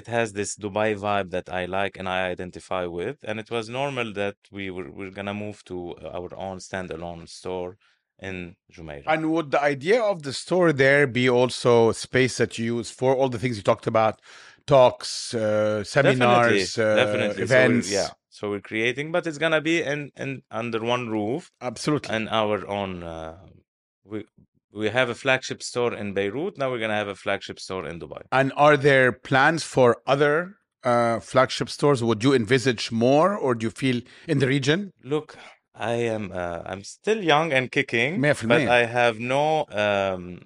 It 0.00 0.06
has 0.16 0.34
this 0.38 0.50
Dubai 0.64 0.90
vibe 1.04 1.30
that 1.30 1.48
I 1.60 1.62
like 1.78 1.94
and 1.98 2.08
I 2.08 2.28
identify 2.34 2.84
with. 2.98 3.16
And 3.28 3.40
it 3.40 3.50
was 3.50 3.64
normal 3.80 4.12
that 4.22 4.36
we 4.56 4.64
were 4.74 4.90
we're 4.96 5.16
gonna 5.18 5.38
move 5.44 5.58
to 5.70 5.76
our 6.18 6.30
own 6.46 6.58
standalone 6.58 7.24
store 7.38 7.72
in 8.18 8.56
Jumeirah. 8.74 9.04
And 9.06 9.32
would 9.32 9.50
the 9.50 9.62
idea 9.74 10.00
of 10.02 10.22
the 10.22 10.32
store 10.32 10.72
there 10.72 11.06
be 11.06 11.28
also 11.28 11.92
space 11.92 12.36
that 12.40 12.58
you 12.58 12.76
use 12.76 12.90
for 12.90 13.14
all 13.14 13.28
the 13.28 13.38
things 13.38 13.56
you 13.56 13.62
talked 13.62 13.86
about, 13.86 14.20
talks, 14.66 15.34
uh, 15.34 15.84
seminars, 15.84 16.74
definitely, 16.74 16.92
uh, 16.92 17.04
definitely. 17.04 17.36
So 17.36 17.42
events? 17.42 17.90
yeah. 17.90 18.08
So 18.28 18.50
we're 18.50 18.60
creating, 18.60 19.12
but 19.12 19.26
it's 19.26 19.38
gonna 19.38 19.62
be 19.62 19.82
in, 19.82 20.12
in 20.16 20.42
under 20.50 20.80
one 20.82 21.08
roof 21.08 21.50
absolutely. 21.60 22.14
and 22.14 22.28
our 22.28 22.66
own. 22.66 23.02
Uh, 23.02 23.38
we 24.04 24.24
we 24.76 24.88
have 24.90 25.08
a 25.08 25.14
flagship 25.14 25.62
store 25.62 25.94
in 25.94 26.12
Beirut. 26.12 26.58
Now 26.58 26.70
we're 26.70 26.78
gonna 26.78 26.94
have 26.94 27.08
a 27.08 27.14
flagship 27.14 27.58
store 27.58 27.86
in 27.86 27.98
Dubai. 27.98 28.22
And 28.30 28.52
are 28.56 28.76
there 28.76 29.10
plans 29.12 29.62
for 29.64 29.96
other 30.06 30.56
uh, 30.84 31.20
flagship 31.20 31.68
stores? 31.68 32.04
Would 32.04 32.22
you 32.22 32.34
envisage 32.34 32.92
more, 32.92 33.36
or 33.36 33.54
do 33.54 33.66
you 33.66 33.70
feel 33.70 34.00
in 34.28 34.38
the 34.38 34.46
region? 34.46 34.92
Look, 35.02 35.36
I 35.74 35.94
am 36.16 36.30
uh, 36.32 36.62
I'm 36.66 36.84
still 36.84 37.22
young 37.22 37.52
and 37.52 37.70
kicking, 37.70 38.20
but 38.20 38.52
I 38.52 38.84
have 38.84 39.18
no 39.18 39.66
um, 39.70 40.42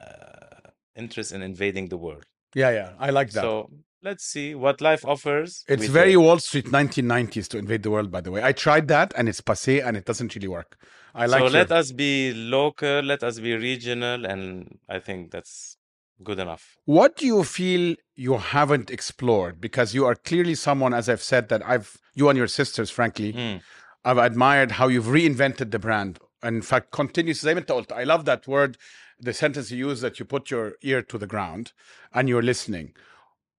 uh, 0.00 0.70
interest 0.96 1.32
in 1.32 1.42
invading 1.42 1.88
the 1.88 1.98
world. 1.98 2.24
Yeah, 2.54 2.70
yeah, 2.70 2.92
I 2.98 3.10
like 3.10 3.30
that. 3.32 3.42
So 3.42 3.70
let's 4.02 4.24
see 4.24 4.54
what 4.54 4.80
life 4.80 5.04
offers. 5.04 5.64
It's 5.66 5.86
very 5.86 6.12
take. 6.12 6.20
Wall 6.20 6.38
Street 6.38 6.66
1990s 6.66 7.48
to 7.48 7.58
invade 7.58 7.82
the 7.82 7.90
world, 7.90 8.10
by 8.12 8.20
the 8.20 8.30
way. 8.30 8.42
I 8.44 8.52
tried 8.52 8.86
that 8.88 9.12
and 9.16 9.28
it's 9.28 9.40
passé 9.40 9.84
and 9.84 9.96
it 9.96 10.04
doesn't 10.04 10.34
really 10.36 10.48
work. 10.48 10.76
I 11.14 11.26
like. 11.26 11.38
So 11.38 11.44
your... 11.44 11.50
let 11.50 11.72
us 11.72 11.92
be 11.92 12.32
local. 12.34 13.00
Let 13.00 13.22
us 13.22 13.38
be 13.38 13.54
regional, 13.54 14.26
and 14.26 14.78
I 14.88 14.98
think 14.98 15.30
that's 15.30 15.76
good 16.22 16.38
enough. 16.38 16.76
What 16.84 17.16
do 17.16 17.26
you 17.26 17.44
feel 17.44 17.96
you 18.14 18.38
haven't 18.38 18.90
explored? 18.90 19.60
Because 19.60 19.94
you 19.94 20.06
are 20.06 20.14
clearly 20.14 20.54
someone, 20.54 20.94
as 20.94 21.08
I've 21.08 21.22
said, 21.22 21.48
that 21.48 21.66
I've 21.66 21.98
you 22.14 22.28
and 22.28 22.36
your 22.36 22.48
sisters, 22.48 22.90
frankly, 22.90 23.32
mm. 23.32 23.60
I've 24.04 24.18
admired 24.18 24.72
how 24.72 24.88
you've 24.88 25.06
reinvented 25.06 25.70
the 25.70 25.78
brand. 25.78 26.18
In 26.42 26.62
fact, 26.62 26.90
continuous. 26.90 27.44
I 27.44 28.04
love 28.04 28.24
that 28.26 28.46
word, 28.46 28.76
the 29.18 29.32
sentence 29.32 29.70
you 29.70 29.88
use 29.88 30.00
that 30.02 30.18
you 30.18 30.24
put 30.24 30.50
your 30.50 30.74
ear 30.82 31.02
to 31.02 31.18
the 31.18 31.26
ground 31.26 31.72
and 32.12 32.28
you're 32.28 32.42
listening. 32.42 32.92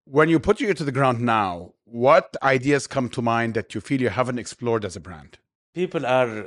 When 0.05 0.29
you 0.29 0.39
put 0.39 0.59
your 0.59 0.69
ear 0.69 0.75
to 0.75 0.83
the 0.83 0.91
ground 0.91 1.19
now, 1.21 1.73
what 1.85 2.37
ideas 2.43 2.85
come 2.85 3.09
to 3.09 3.21
mind 3.21 3.55
that 3.55 3.73
you 3.73 3.81
feel 3.81 4.01
you 4.01 4.09
haven't 4.09 4.37
explored 4.37 4.85
as 4.85 4.95
a 4.95 4.99
brand? 4.99 5.39
People 5.73 6.05
are 6.05 6.45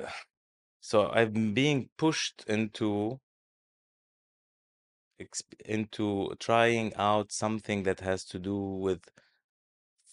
so 0.80 1.08
I'm 1.10 1.54
being 1.54 1.90
pushed 1.96 2.44
into 2.48 3.20
into 5.64 6.34
trying 6.38 6.94
out 6.94 7.32
something 7.32 7.82
that 7.84 8.00
has 8.00 8.24
to 8.24 8.38
do 8.38 8.56
with 8.56 9.10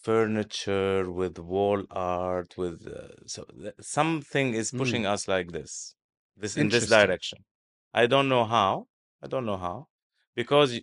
furniture, 0.01 1.10
with 1.12 1.39
wall 1.39 1.84
art, 1.91 2.58
with 2.58 2.88
uh, 2.88 3.25
so 3.25 3.43
th- 3.45 3.73
something 3.82 4.54
is 4.54 4.71
pushing 4.71 5.04
Mm, 5.04 5.12
us 5.13 5.28
like 5.28 5.51
this, 5.51 5.95
this 6.38 6.56
in 6.58 6.69
this 6.69 6.88
direction. 6.88 7.45
I 7.93 8.08
don't 8.08 8.30
know 8.30 8.45
how. 8.45 8.88
I 9.21 9.28
don't 9.28 9.45
know 9.45 9.58
how, 9.58 9.88
because 10.36 10.80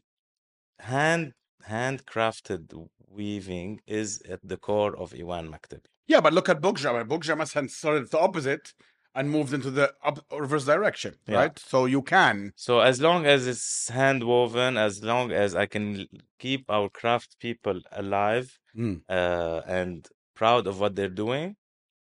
hand 0.81 1.35
handcrafted 1.69 2.89
weaving 3.09 3.81
is 3.87 4.21
at 4.23 4.41
the 4.43 4.57
core 4.57 4.97
of 4.97 5.13
Iwan 5.15 5.49
Maktabi. 5.51 5.87
Yeah, 6.07 6.21
but 6.21 6.33
look 6.33 6.49
at 6.49 6.61
Bokja. 6.61 7.07
Bokja 7.09 7.37
Masan 7.37 7.71
started 7.71 8.11
the 8.11 8.19
opposite 8.19 8.73
and 9.15 9.31
moved 9.31 9.53
into 9.53 9.71
the 9.71 9.93
up, 10.05 10.25
reverse 10.33 10.65
direction, 10.65 11.15
Yeah. 11.27 11.37
right? 11.37 11.59
So 11.59 11.85
you 11.87 12.03
can. 12.03 12.53
So 12.57 12.81
as 12.81 13.01
long 13.01 13.27
as 13.27 13.47
it's 13.47 13.89
hand 13.89 14.25
woven, 14.25 14.77
as 14.77 15.03
long 15.03 15.33
as 15.33 15.55
I 15.55 15.67
can 15.67 16.07
keep 16.39 16.71
our 16.71 16.89
craft 16.89 17.39
people 17.39 17.81
alive 17.93 18.59
Mm. 18.77 19.03
uh, 19.09 19.61
and 19.67 20.09
proud 20.35 20.67
of 20.67 20.81
what 20.81 20.97
they're 20.97 21.17
doing, 21.25 21.57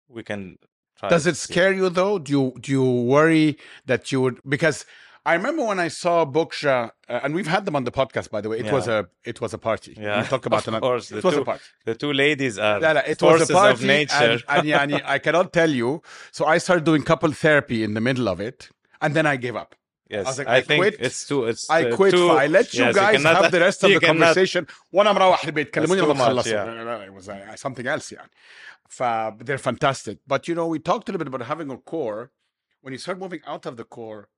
we 0.09 0.23
can 0.23 0.57
try. 0.99 1.09
Does 1.11 1.27
it 1.27 1.37
scare 1.37 1.73
you 1.75 1.91
though? 1.91 2.19
Do 2.19 2.33
you 2.33 2.45
do 2.61 2.73
you 2.73 2.85
worry 3.15 3.59
that 3.85 4.11
you 4.11 4.21
would 4.23 4.41
because 4.49 4.87
I 5.27 5.35
remember 5.35 5.65
when 5.65 5.81
I 5.81 5.89
saw 5.89 6.27
Bokja, 6.27 6.91
uh, 7.09 7.21
and 7.23 7.35
we've 7.35 7.47
had 7.47 7.65
them 7.65 7.77
on 7.77 7.85
the 7.85 7.91
podcast, 7.91 8.31
by 8.31 8.43
the 8.43 8.51
way. 8.51 8.59
It 8.59 8.67
yeah. 8.67 8.73
was 8.73 8.89
a 8.89 9.09
it 9.25 9.41
was 9.41 9.55
a 9.55 9.59
party. 9.59 9.97
Yeah, 9.99 10.21
we 10.21 10.29
talk 10.29 10.45
about 10.45 10.69
of 10.69 10.81
course, 10.81 11.11
it. 11.11 11.19
It 11.19 11.25
was 11.25 11.35
two, 11.35 11.41
a 11.41 11.45
party. 11.45 11.65
The 11.87 11.95
two 11.95 12.13
ladies 12.13 12.59
are 12.59 12.79
yeah, 12.81 12.93
yeah, 12.93 13.11
it 13.13 13.19
forces 13.19 13.49
was 13.49 13.51
a 13.51 13.55
party 13.55 13.75
of 13.75 13.83
nature. 13.83 14.39
And, 14.49 14.69
and, 14.69 14.93
and, 14.93 15.03
I 15.07 15.19
cannot 15.19 15.53
tell 15.53 15.71
you. 15.71 16.03
So 16.31 16.45
I 16.45 16.59
started 16.59 16.85
doing 16.85 17.03
couple 17.03 17.33
therapy 17.33 17.83
in 17.85 17.95
the 17.95 18.03
middle 18.03 18.29
of 18.29 18.39
it, 18.41 18.69
and 19.01 19.15
then 19.15 19.27
I 19.27 19.37
gave 19.37 19.57
up. 19.57 19.75
Yes, 20.11 20.27
I, 20.27 20.29
was 20.29 20.39
like, 20.39 20.49
I, 20.49 20.57
I 20.57 20.61
think 20.61 20.81
quit. 20.83 20.97
it's 21.01 21.27
too. 21.27 21.47
It's 21.47 21.71
I 21.71 21.85
uh, 21.85 21.97
quit. 21.97 22.13
Too, 22.13 22.31
I 22.31 22.47
let 22.47 22.75
you 22.75 22.85
yes, 22.85 22.95
guys 22.95 23.15
you 23.15 23.25
cannot, 23.25 23.43
have 23.43 23.53
the 23.53 23.61
rest 23.61 23.83
of 23.85 23.91
the 23.95 24.01
conversation. 24.01 24.67
One 24.91 25.07
مروح 25.07 25.45
البيت 25.45 25.71
كلموني 25.71 26.01
لما 26.01 26.25
خلصت. 26.25 27.07
It 27.07 27.13
was 27.13 27.29
uh, 27.29 27.57
something 27.57 27.87
else, 27.87 28.13
Yeah. 28.13 29.31
They're 29.41 29.59
fantastic. 29.59 30.19
But 30.27 30.47
you 30.49 30.55
know, 30.55 30.67
we 30.67 30.79
talked 30.79 31.09
a 31.09 31.13
little 31.13 31.25
bit 31.25 31.35
about 31.35 31.47
having 31.47 31.71
a 31.71 31.79
core. 31.79 32.31
When 32.83 32.93
you 32.93 32.99
start 32.99 33.19
moving 33.19 33.41
out 33.47 33.65
of 33.65 33.79
the 33.79 33.85
core, 33.85 34.29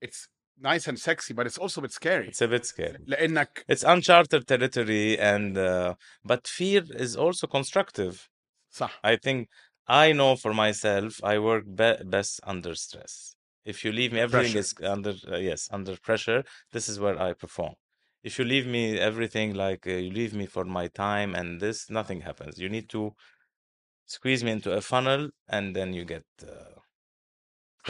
it's 0.00 0.28
nice 0.58 0.86
and 0.88 0.98
sexy, 0.98 1.32
but 1.34 1.46
it's 1.46 1.58
also 1.58 1.80
a 1.80 1.82
bit 1.82 1.92
scary. 1.92 2.28
It's 2.28 2.42
a 2.42 2.48
bit 2.48 2.66
scary. 2.66 2.98
لأنك 3.06 3.64
It's 3.68 3.82
uncharted 3.82 4.46
territory, 4.46 5.18
and 5.18 5.56
uh, 5.58 5.94
but 6.24 6.46
fear 6.46 6.82
is 6.90 7.16
also 7.16 7.46
constructive. 7.46 8.28
صح 8.72 9.00
I 9.02 9.16
think 9.16 9.48
I 9.86 10.12
know 10.12 10.36
for 10.36 10.52
myself, 10.54 11.12
I 11.24 11.38
work 11.38 11.64
be- 11.64 12.04
best 12.04 12.40
under 12.44 12.74
stress. 12.74 13.34
If 13.64 13.84
you 13.84 13.92
leave 13.92 14.12
me, 14.12 14.20
everything 14.20 14.52
Pressure. 14.52 14.58
is 14.58 14.74
under 14.94 15.14
uh, 15.32 15.36
yes 15.36 15.68
under 15.70 15.96
pressure. 15.96 16.44
This 16.72 16.88
is 16.88 16.98
where 17.00 17.18
I 17.20 17.32
perform. 17.34 17.74
If 18.22 18.38
you 18.38 18.44
leave 18.44 18.66
me 18.66 18.98
everything 18.98 19.54
like 19.54 19.86
uh, 19.86 19.92
you 20.04 20.10
leave 20.10 20.34
me 20.34 20.46
for 20.46 20.64
my 20.64 20.86
time 20.88 21.34
and 21.34 21.60
this, 21.60 21.88
nothing 21.90 22.20
happens. 22.28 22.58
You 22.58 22.68
need 22.68 22.88
to 22.90 23.14
squeeze 24.06 24.42
me 24.44 24.50
into 24.50 24.72
a 24.72 24.80
funnel, 24.80 25.30
and 25.48 25.74
then 25.76 25.94
you 25.94 26.04
get. 26.04 26.24
Uh, 26.42 26.73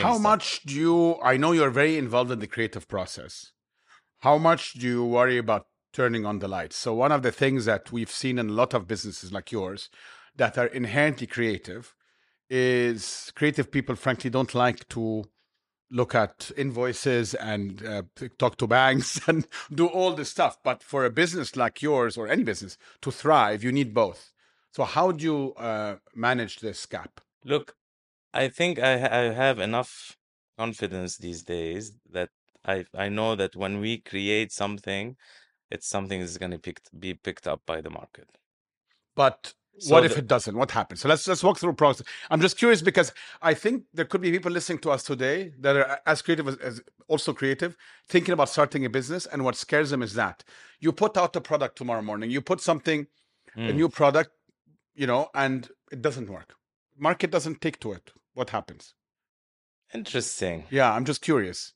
how 0.04 0.18
much 0.18 0.64
do 0.64 0.76
you? 0.76 1.16
I 1.22 1.38
know 1.38 1.52
you're 1.52 1.70
very 1.70 1.98
involved 1.98 2.32
in 2.32 2.40
the 2.40 2.48
creative 2.48 2.88
process. 2.88 3.52
How 4.20 4.38
much 4.38 4.74
do 4.74 4.88
you 4.88 5.06
worry 5.06 5.38
about 5.38 5.68
turning 5.94 6.26
on 6.26 6.40
the 6.40 6.48
lights? 6.48 6.76
So 6.76 6.94
one 6.94 7.12
of 7.12 7.22
the 7.22 7.32
things 7.32 7.66
that 7.66 7.92
we've 7.92 8.12
seen 8.12 8.38
in 8.38 8.50
a 8.50 8.54
lot 8.54 8.74
of 8.74 8.88
businesses 8.88 9.32
like 9.32 9.52
yours 9.52 9.90
that 10.36 10.58
are 10.58 10.68
inherently 10.68 11.28
creative 11.28 11.96
is 12.50 13.32
creative 13.36 13.72
people, 13.72 13.96
frankly, 13.96 14.30
don't 14.30 14.54
like 14.54 14.88
to 14.90 15.26
look 15.92 16.16
at 16.16 16.52
invoices 16.58 17.34
and 17.36 17.86
uh, 17.86 18.02
talk 18.38 18.58
to 18.58 18.68
banks 18.68 19.22
and 19.28 19.48
do 19.74 19.88
all 19.88 20.14
this 20.14 20.30
stuff. 20.30 20.58
But 20.64 20.84
for 20.84 21.06
a 21.06 21.10
business 21.10 21.56
like 21.56 21.82
yours 21.82 22.18
or 22.18 22.28
any 22.28 22.44
business 22.44 22.78
to 23.02 23.12
thrive, 23.12 23.64
you 23.64 23.72
need 23.72 23.94
both. 23.94 24.32
So 24.72 24.84
how 24.84 25.12
do 25.12 25.24
you 25.24 25.54
uh, 25.54 25.98
manage 26.14 26.60
this 26.60 26.86
gap? 26.86 27.22
Look, 27.46 27.76
I 28.44 28.50
think 28.50 28.80
I, 28.80 28.98
ha- 29.00 29.14
I 29.22 29.24
have 29.34 29.60
enough 29.60 30.18
confidence 30.58 31.18
these 31.18 31.42
days 31.44 31.94
that 32.12 32.30
I 32.66 32.86
I 33.06 33.10
know 33.10 33.36
that 33.36 33.56
when 33.56 33.80
we 33.80 33.92
create 34.12 34.52
something, 34.52 35.16
it's 35.72 35.88
something 35.88 36.20
that's 36.20 36.38
going 36.38 36.52
to 36.52 36.60
pick, 36.60 36.80
be 37.00 37.14
picked 37.14 37.48
up 37.48 37.62
by 37.66 37.82
the 37.82 37.90
market. 37.90 38.30
But 39.16 39.54
So 39.78 39.94
what 39.94 40.06
if 40.06 40.14
the- 40.14 40.20
it 40.20 40.28
doesn't? 40.28 40.56
What 40.56 40.72
happens? 40.72 41.02
So 41.02 41.10
let's 41.10 41.28
let's 41.28 41.44
walk 41.44 41.58
through 41.60 41.72
a 41.72 41.80
process. 41.84 42.06
I'm 42.32 42.42
just 42.42 42.58
curious 42.58 42.82
because 42.82 43.10
I 43.42 43.54
think 43.54 43.84
there 43.94 44.06
could 44.06 44.22
be 44.22 44.32
people 44.32 44.52
listening 44.52 44.80
to 44.80 44.92
us 44.92 45.04
today 45.04 45.38
that 45.60 45.76
are 45.76 46.00
as 46.06 46.22
creative 46.22 46.48
as, 46.48 46.58
as 46.58 46.82
also 47.08 47.34
creative, 47.34 47.72
thinking 48.14 48.34
about 48.34 48.50
starting 48.50 48.86
a 48.86 48.90
business, 48.90 49.26
and 49.32 49.44
what 49.44 49.56
scares 49.56 49.90
them 49.90 50.02
is 50.02 50.14
that 50.14 50.44
you 50.80 50.92
put 50.92 51.18
out 51.18 51.36
a 51.36 51.42
product 51.42 51.78
tomorrow 51.78 52.02
morning, 52.02 52.30
you 52.32 52.42
put 52.42 52.62
something, 52.62 53.08
a 53.56 53.60
Mm. 53.60 53.76
new 53.82 53.90
product, 53.90 54.32
you 55.02 55.08
know, 55.08 55.30
and 55.34 55.70
it 55.92 56.02
doesn't 56.02 56.30
work. 56.30 56.50
Market 56.98 57.30
doesn't 57.32 57.60
take 57.62 57.80
to 57.80 57.92
it. 57.98 58.12
What 58.36 58.50
happens? 58.52 58.94
Interesting. 59.94 60.66
Yeah, 60.70 60.94
I'm 60.94 61.06
just 61.06 61.22
curious. 61.22 61.74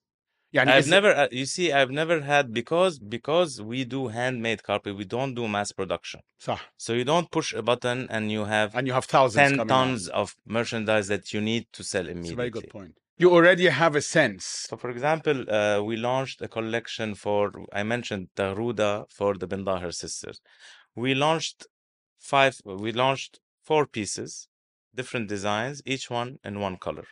Yeah, 0.52 0.64
I've 0.68 0.88
never, 0.88 1.12
uh, 1.16 1.28
you 1.32 1.46
see, 1.46 1.72
I've 1.72 1.92
never 1.92 2.22
had 2.22 2.54
because 2.54 2.98
because 2.98 3.62
we 3.62 3.86
do 3.86 4.08
handmade 4.08 4.64
carpet, 4.64 4.98
we 4.98 5.06
don't 5.06 5.36
do 5.36 5.48
mass 5.48 5.72
production. 5.72 6.22
صح. 6.42 6.60
So 6.78 6.94
you 6.94 7.06
don't 7.06 7.30
push 7.30 7.54
a 7.54 7.62
button 7.62 8.08
and 8.10 8.32
you 8.32 8.46
have 8.46 8.76
and 8.76 8.88
you 8.88 8.94
have 8.94 9.06
thousands 9.06 9.52
10 9.52 9.58
coming 9.58 9.62
out. 9.62 9.68
tons 9.68 10.08
of 10.10 10.36
merchandise 10.46 11.08
that 11.08 11.34
you 11.34 11.42
need 11.52 11.68
to 11.74 11.84
sell 11.84 12.08
immediately. 12.08 12.34
a 12.34 12.38
very 12.44 12.50
good 12.50 12.70
point. 12.70 12.94
You 13.22 13.32
already 13.32 13.68
have 13.68 13.96
a 13.96 14.02
sense. 14.02 14.44
So, 14.70 14.78
for 14.78 14.90
example, 14.90 15.38
uh, 15.50 15.82
we 15.84 15.98
launched 15.98 16.42
a 16.42 16.48
collection 16.48 17.16
for, 17.16 17.52
I 17.74 17.84
mentioned 17.84 18.30
Taruda 18.38 18.92
for 19.12 19.36
the 19.36 19.46
Ben 19.46 19.66
Daher 19.66 19.94
sisters. 19.94 20.42
We 20.96 21.14
launched 21.14 21.68
five, 22.18 22.56
we 22.66 22.92
launched 22.94 23.40
four 23.62 23.86
pieces, 23.86 24.48
different 24.94 25.28
designs, 25.30 25.82
each 25.86 26.10
one 26.10 26.40
in 26.44 26.60
one 26.60 26.78
color. 26.78 27.06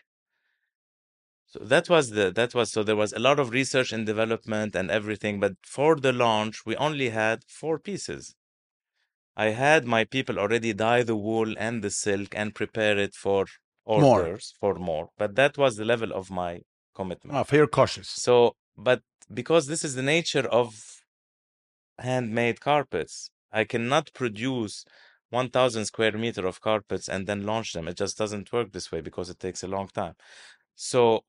So 1.46 1.60
that 1.60 1.90
was 1.90 2.10
the, 2.10 2.32
that 2.32 2.54
was, 2.54 2.72
so 2.72 2.84
there 2.84 2.96
was 2.96 3.14
a 3.14 3.20
lot 3.20 3.40
of 3.40 3.52
research 3.52 3.94
and 3.94 4.06
development 4.06 4.76
and 4.76 4.92
everything, 4.92 5.40
but 5.40 5.54
for 5.64 5.96
the 5.96 6.12
launch, 6.12 6.66
we 6.66 6.76
only 6.76 7.10
had 7.10 7.44
four 7.48 7.80
pieces. 7.80 8.36
I 9.38 9.50
had 9.50 9.86
my 9.86 10.04
people 10.04 10.40
already 10.40 10.74
dye 10.74 11.04
the 11.04 11.16
wool 11.16 11.56
and 11.58 11.84
the 11.84 11.92
silk 11.92 12.30
and 12.36 12.54
prepare 12.56 12.98
it 12.98 13.14
for 13.14 13.46
More. 13.88 14.24
orders 14.24 14.54
for 14.60 14.76
more, 14.76 15.10
but 15.18 15.36
that 15.36 15.58
was 15.58 15.78
the 15.78 15.86
level 15.86 16.12
of 16.12 16.30
my 16.30 16.62
commitment. 16.96 17.38
Ah, 17.38 17.46
you're 17.56 17.68
cautious. 17.68 18.10
So, 18.10 18.56
but 18.76 19.04
because 19.34 19.68
this 19.68 19.86
is 19.86 19.96
the 19.96 20.02
nature 20.02 20.48
of 20.48 20.76
handmade 22.00 22.60
carpets, 22.60 23.32
I 23.52 23.64
cannot 23.64 24.14
produce 24.14 24.86
1000 25.30 25.86
square 25.86 26.18
meter 26.18 26.46
of 26.48 26.62
carpets 26.62 27.10
and 27.10 27.28
then 27.28 27.46
launch 27.46 27.74
them. 27.74 27.88
It 27.88 27.98
just 27.98 28.18
doesn't 28.18 28.52
work 28.54 28.72
this 28.72 28.92
way 28.92 29.02
because 29.02 29.30
it 29.30 29.40
takes 29.40 29.64
a 29.64 29.68
long 29.68 29.88
time. 29.90 30.16
So, 30.76 31.26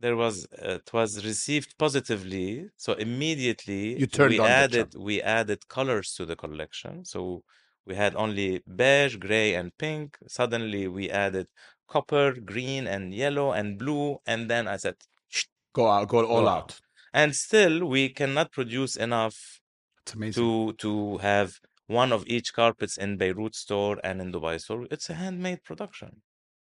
there 0.00 0.16
was 0.16 0.46
uh, 0.62 0.78
it 0.82 0.92
was 0.92 1.24
received 1.24 1.76
positively. 1.78 2.70
So 2.76 2.92
immediately 2.94 3.98
You 3.98 4.06
turned 4.06 4.30
we 4.30 4.40
added 4.40 4.94
we 4.94 5.20
added 5.22 5.68
colors 5.68 6.14
to 6.14 6.26
the 6.26 6.36
collection. 6.36 7.04
So 7.04 7.44
we 7.86 7.94
had 7.96 8.14
only 8.14 8.62
beige, 8.76 9.16
gray, 9.16 9.54
and 9.54 9.76
pink. 9.78 10.18
Suddenly 10.26 10.88
we 10.88 11.10
added 11.10 11.48
copper, 11.88 12.32
green, 12.34 12.86
and 12.86 13.14
yellow 13.14 13.52
and 13.52 13.78
blue. 13.78 14.18
And 14.26 14.50
then 14.50 14.68
I 14.68 14.76
said, 14.76 14.96
Go 15.72 15.88
out, 15.88 16.08
go 16.08 16.26
all 16.26 16.42
Go 16.42 16.48
out. 16.48 16.80
and 17.12 17.34
still 17.34 17.86
we 17.86 18.08
cannot 18.10 18.52
produce 18.52 18.96
enough 18.96 19.60
to 20.34 20.72
to 20.74 21.18
have 21.18 21.60
one 21.88 22.12
of 22.12 22.22
each 22.26 22.52
carpets 22.52 22.96
in 22.96 23.16
Beirut 23.16 23.54
store 23.56 23.98
and 24.04 24.20
in 24.20 24.30
Dubai 24.32 24.60
store. 24.60 24.86
It's 24.90 25.10
a 25.10 25.14
handmade 25.14 25.64
production. 25.64 26.22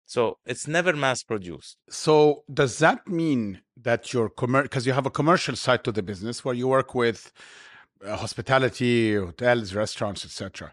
So 0.07 0.39
it's 0.47 0.67
never 0.67 0.93
mass 0.95 1.23
produced. 1.23 1.77
So 1.89 2.45
does 2.53 2.79
that 2.79 3.07
mean 3.07 3.61
that 3.77 4.13
your 4.13 4.29
commercial, 4.29 4.65
because 4.65 4.87
you 4.87 4.93
have 4.93 5.07
a 5.07 5.11
commercial 5.11 5.55
side 5.55 5.85
to 5.85 5.93
the 5.93 6.03
business 6.03 6.45
where 6.45 6.55
you 6.55 6.67
work 6.69 6.95
with 6.95 7.33
uh, 8.05 8.17
hospitality, 8.17 9.15
hotels, 9.15 9.75
restaurants, 9.75 10.25
etc. 10.25 10.73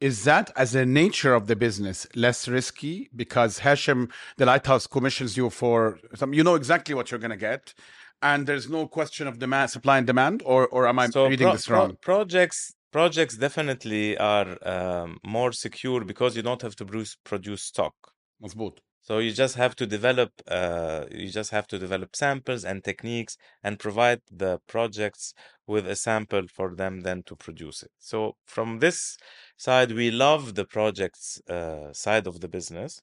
Is 0.00 0.24
that, 0.24 0.50
as 0.56 0.74
a 0.74 0.84
nature 0.84 1.34
of 1.34 1.46
the 1.46 1.56
business, 1.56 2.06
less 2.14 2.48
risky 2.48 3.08
because 3.14 3.60
Hashem, 3.60 4.10
the 4.36 4.44
lighthouse, 4.44 4.86
commissions 4.86 5.36
you 5.36 5.48
for 5.50 5.98
some, 6.14 6.34
you 6.34 6.42
know 6.42 6.56
exactly 6.56 6.94
what 6.94 7.10
you're 7.10 7.20
going 7.20 7.30
to 7.30 7.36
get, 7.36 7.72
and 8.20 8.46
there's 8.46 8.68
no 8.68 8.86
question 8.86 9.26
of 9.26 9.38
demand, 9.38 9.70
supply 9.70 9.98
and 9.98 10.06
demand, 10.06 10.42
or 10.44 10.66
or 10.68 10.86
am 10.88 10.98
I 10.98 11.06
so 11.08 11.26
reading 11.26 11.46
pro- 11.46 11.52
this 11.52 11.66
pro- 11.66 11.78
wrong? 11.78 11.96
projects 12.02 12.74
projects 12.93 13.37
definitely 13.37 14.17
are 14.17 14.57
um, 14.67 15.19
more 15.23 15.51
secure 15.51 16.03
because 16.03 16.35
you 16.35 16.41
don't 16.41 16.61
have 16.61 16.75
to 16.77 16.85
produce, 16.85 17.17
produce 17.23 17.63
stock. 17.63 17.93
مظبوط. 18.41 18.79
So 19.01 19.17
you 19.17 19.31
just 19.31 19.55
have 19.55 19.75
to 19.77 19.87
develop 19.87 20.31
uh, 20.47 21.05
you 21.09 21.29
just 21.29 21.51
have 21.51 21.67
to 21.67 21.79
develop 21.79 22.15
samples 22.15 22.63
and 22.63 22.83
techniques 22.83 23.37
and 23.63 23.79
provide 23.79 24.21
the 24.29 24.59
projects 24.67 25.33
with 25.65 25.87
a 25.87 25.95
sample 25.95 26.47
for 26.47 26.75
them 26.75 27.01
then 27.01 27.23
to 27.23 27.35
produce 27.35 27.81
it. 27.81 27.91
So 27.97 28.35
from 28.45 28.79
this 28.79 29.17
side, 29.57 29.91
we 29.93 30.11
love 30.11 30.55
the 30.55 30.65
projects 30.65 31.41
uh, 31.49 31.91
side 31.93 32.27
of 32.27 32.41
the 32.41 32.47
business. 32.47 33.01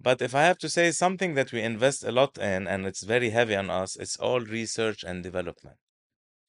But 0.00 0.20
if 0.20 0.34
I 0.34 0.42
have 0.42 0.58
to 0.58 0.68
say 0.68 0.90
something 0.90 1.34
that 1.34 1.52
we 1.52 1.60
invest 1.62 2.02
a 2.02 2.10
lot 2.10 2.36
in 2.36 2.66
and 2.66 2.86
it's 2.86 3.04
very 3.04 3.30
heavy 3.30 3.54
on 3.54 3.70
us, 3.70 3.94
it's 3.94 4.16
all 4.16 4.40
research 4.40 5.04
and 5.04 5.22
development. 5.22 5.76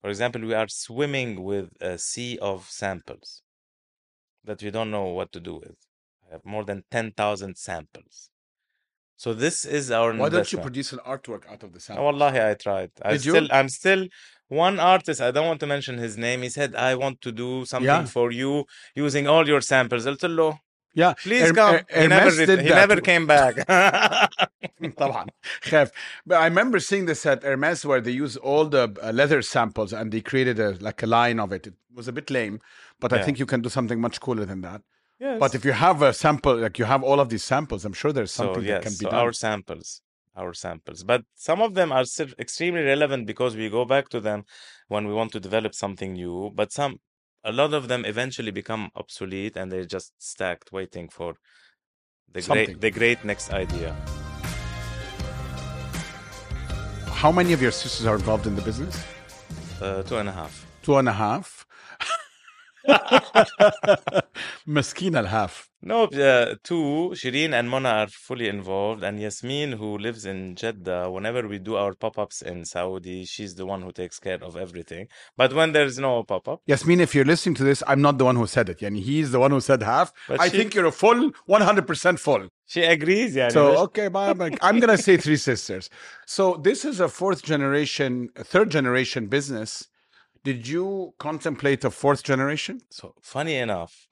For 0.02 0.10
example, 0.10 0.41
we 0.41 0.54
are 0.54 0.67
swimming 0.67 1.43
with 1.43 1.69
a 1.82 1.97
sea 1.97 2.38
of 2.41 2.69
samples 2.69 3.41
that 4.43 4.62
we 4.62 4.69
don't 4.71 4.91
know 4.91 5.06
what 5.06 5.32
to 5.32 5.39
do 5.39 5.56
with. 5.56 5.78
I 6.28 6.34
have 6.34 6.45
more 6.45 6.65
than 6.65 6.84
10,000 6.91 7.56
samples. 7.58 8.30
So 9.15 9.34
this 9.34 9.63
is 9.63 9.89
our 9.91 10.10
Why 10.12 10.17
don't 10.17 10.52
you 10.52 10.58
investment. 10.60 10.63
produce 10.63 10.91
an 10.93 10.99
artwork 10.99 11.43
out 11.52 11.63
of 11.63 11.71
the 11.71 11.78
Oh, 11.78 11.86
sample? 11.88 12.04
Wallahi, 12.06 12.41
I 12.49 12.54
tried. 12.56 12.91
I 13.02 13.12
Did 13.13 13.26
you? 13.26 13.32
still, 13.34 13.47
I'm 13.52 13.69
still 13.69 14.08
one 14.49 14.80
artist. 14.80 15.21
I 15.21 15.32
don't 15.32 15.47
want 15.47 15.62
to 15.62 15.67
mention 15.67 15.97
his 15.97 16.17
name. 16.17 16.41
He 16.41 16.49
said, 16.49 16.76
"I 16.76 16.95
want 16.95 17.21
to 17.21 17.32
do 17.32 17.63
something 17.65 17.86
Yeah. 17.86 18.06
for 18.17 18.32
you 18.32 18.65
using 18.95 19.26
all 19.28 19.47
your 19.47 19.62
samples." 19.62 20.06
قلت 20.06 20.26
له, 20.26 20.60
Yeah, 20.95 21.13
"Please 21.23 21.47
Herm- 21.47 21.56
come." 21.56 21.73
Her- 21.76 22.02
he 22.02 22.08
never, 22.08 22.15
Hermes 22.26 22.38
ret- 22.39 22.45
did 22.52 22.60
he 22.62 22.69
that. 22.69 22.76
never 22.88 23.02
came 23.02 23.26
back. 23.28 23.54
طبعا 24.97 25.26
خاف 25.63 25.89
but 26.26 26.36
I 26.38 26.45
remember 26.45 26.80
seeing 26.80 27.06
this 27.06 27.26
at 27.26 27.43
Hermes 27.43 27.86
where 27.86 28.02
they 28.02 28.12
use 28.12 28.38
all 28.38 28.65
the 28.65 28.84
uh, 29.02 29.12
leather 29.12 29.41
samples 29.41 29.91
and 29.93 30.12
they 30.12 30.21
created 30.21 30.60
a 30.60 30.69
like 30.88 31.02
a 31.04 31.08
line 31.08 31.39
of 31.39 31.52
it 31.52 31.67
it 31.67 31.73
was 31.99 32.08
a 32.08 32.12
bit 32.19 32.30
lame 32.30 32.60
but 32.99 33.12
I 33.13 33.17
Yeah. 33.17 33.26
think 33.26 33.39
you 33.39 33.45
can 33.54 33.62
do 33.62 33.69
something 33.78 33.99
much 34.08 34.17
cooler 34.26 34.45
than 34.52 34.62
that 34.67 34.82
yes. 35.19 35.38
but 35.43 35.51
if 35.57 35.61
you 35.68 35.74
have 35.88 35.97
a 36.09 36.11
sample 36.24 36.55
like 36.66 36.78
you 36.82 36.86
have 36.93 37.01
all 37.09 37.20
of 37.24 37.28
these 37.34 37.43
samples 37.53 37.86
I'm 37.86 37.97
sure 38.01 38.11
there's 38.18 38.36
something 38.41 38.64
so 38.64 38.70
yes, 38.72 38.76
that 38.78 38.84
can 38.88 38.93
be 39.01 39.05
so 39.05 39.11
done 39.11 39.20
our 39.24 39.34
samples, 39.45 39.88
our 40.41 40.53
samples, 40.66 40.99
but 41.11 41.22
some 41.49 41.59
of 41.66 41.72
them 41.80 41.89
are 41.97 42.05
still 42.14 42.32
extremely 42.45 42.84
relevant 42.93 43.22
because 43.32 43.51
we 43.61 43.66
go 43.80 43.84
back 43.93 44.05
to 44.14 44.20
them 44.28 44.39
when 44.93 45.03
we 45.07 45.14
want 45.20 45.32
to 45.36 45.39
develop 45.47 45.74
something 45.84 46.11
new. 46.22 46.38
But 46.59 46.68
some, 46.80 46.93
a 47.45 47.53
lot 47.53 47.72
of 47.74 47.89
them 47.89 48.05
eventually 48.05 48.51
become 48.51 48.91
obsolete 48.97 49.57
and 49.57 49.70
they're 49.72 49.84
just 49.84 50.12
stacked, 50.18 50.72
waiting 50.72 51.09
for 51.09 51.34
the 52.32 52.43
Something. 52.43 52.66
great, 52.66 52.80
the 52.80 52.91
great 52.91 53.24
next 53.24 53.53
idea. 53.53 53.95
how 57.22 57.32
many 57.32 57.53
of 57.53 57.61
your 57.61 57.72
sisters 57.72 58.07
are 58.07 58.14
involved 58.14 58.47
in 58.47 58.55
the 58.55 58.62
business 58.62 58.95
Uh, 59.80 60.03
two 60.03 60.16
and 60.18 60.28
a 60.28 60.32
half. 60.32 60.66
two 60.82 60.97
and 60.97 61.09
a 61.09 61.12
half 61.12 61.57
Maskeen 64.66 65.14
half. 65.26 65.68
No, 65.80 66.05
uh, 66.05 66.57
two, 66.64 67.12
Shireen 67.14 67.53
and 67.53 67.70
Mona 67.70 67.89
are 67.91 68.07
fully 68.09 68.49
involved, 68.49 69.05
and 69.05 69.20
Yasmin, 69.20 69.72
who 69.72 69.97
lives 69.97 70.26
in 70.26 70.57
Jeddah, 70.57 71.09
whenever 71.09 71.47
we 71.47 71.59
do 71.61 71.76
our 71.76 71.95
pop-ups 71.95 72.43
in 72.43 72.64
Saudi, 72.64 73.24
she's 73.24 73.55
the 73.55 73.64
one 73.64 73.82
who 73.82 73.93
takes 73.93 74.18
care 74.18 74.43
of 74.43 74.57
everything. 74.57 75.07
But 75.36 75.53
when 75.53 75.70
there's 75.72 75.97
no 75.99 76.24
pop-up, 76.24 76.62
Yasmin, 76.66 76.99
if 77.01 77.14
you're 77.14 77.24
listening 77.24 77.55
to 77.57 77.64
this, 77.64 77.84
I'm 77.86 78.03
not 78.03 78.18
the 78.18 78.24
one 78.24 78.34
who 78.34 78.47
said 78.49 78.68
it. 78.68 78.78
Yani 78.80 79.01
he's 79.01 79.30
the 79.30 79.39
one 79.39 79.53
who 79.53 79.61
said 79.61 79.82
half. 79.82 80.12
But 80.26 80.41
I 80.41 80.49
she- 80.49 80.57
think 80.57 80.74
you're 80.74 80.86
a 80.86 80.93
full, 80.93 81.30
100% 81.49 82.18
full. 82.18 82.49
she 82.66 82.82
agrees, 82.82 83.36
yeah. 83.36 83.49
So 83.51 83.76
okay, 83.84 84.09
but 84.09 84.41
I'm, 84.41 84.59
I'm 84.61 84.80
gonna 84.80 84.99
say 84.99 85.16
three 85.16 85.36
sisters. 85.51 85.89
So 86.26 86.57
this 86.57 86.84
is 86.84 86.99
a 86.99 87.09
fourth 87.09 87.43
generation, 87.45 88.30
third 88.36 88.70
generation 88.70 89.28
business. 89.28 89.86
Did 90.45 90.66
you 90.66 91.14
contemplate 91.18 91.84
a 91.84 91.91
fourth 91.91 92.22
generation? 92.22 92.80
So 92.91 93.14
funny 93.20 93.57
enough, 93.57 94.09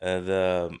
uh, 0.00 0.20
the 0.20 0.68
um, 0.70 0.80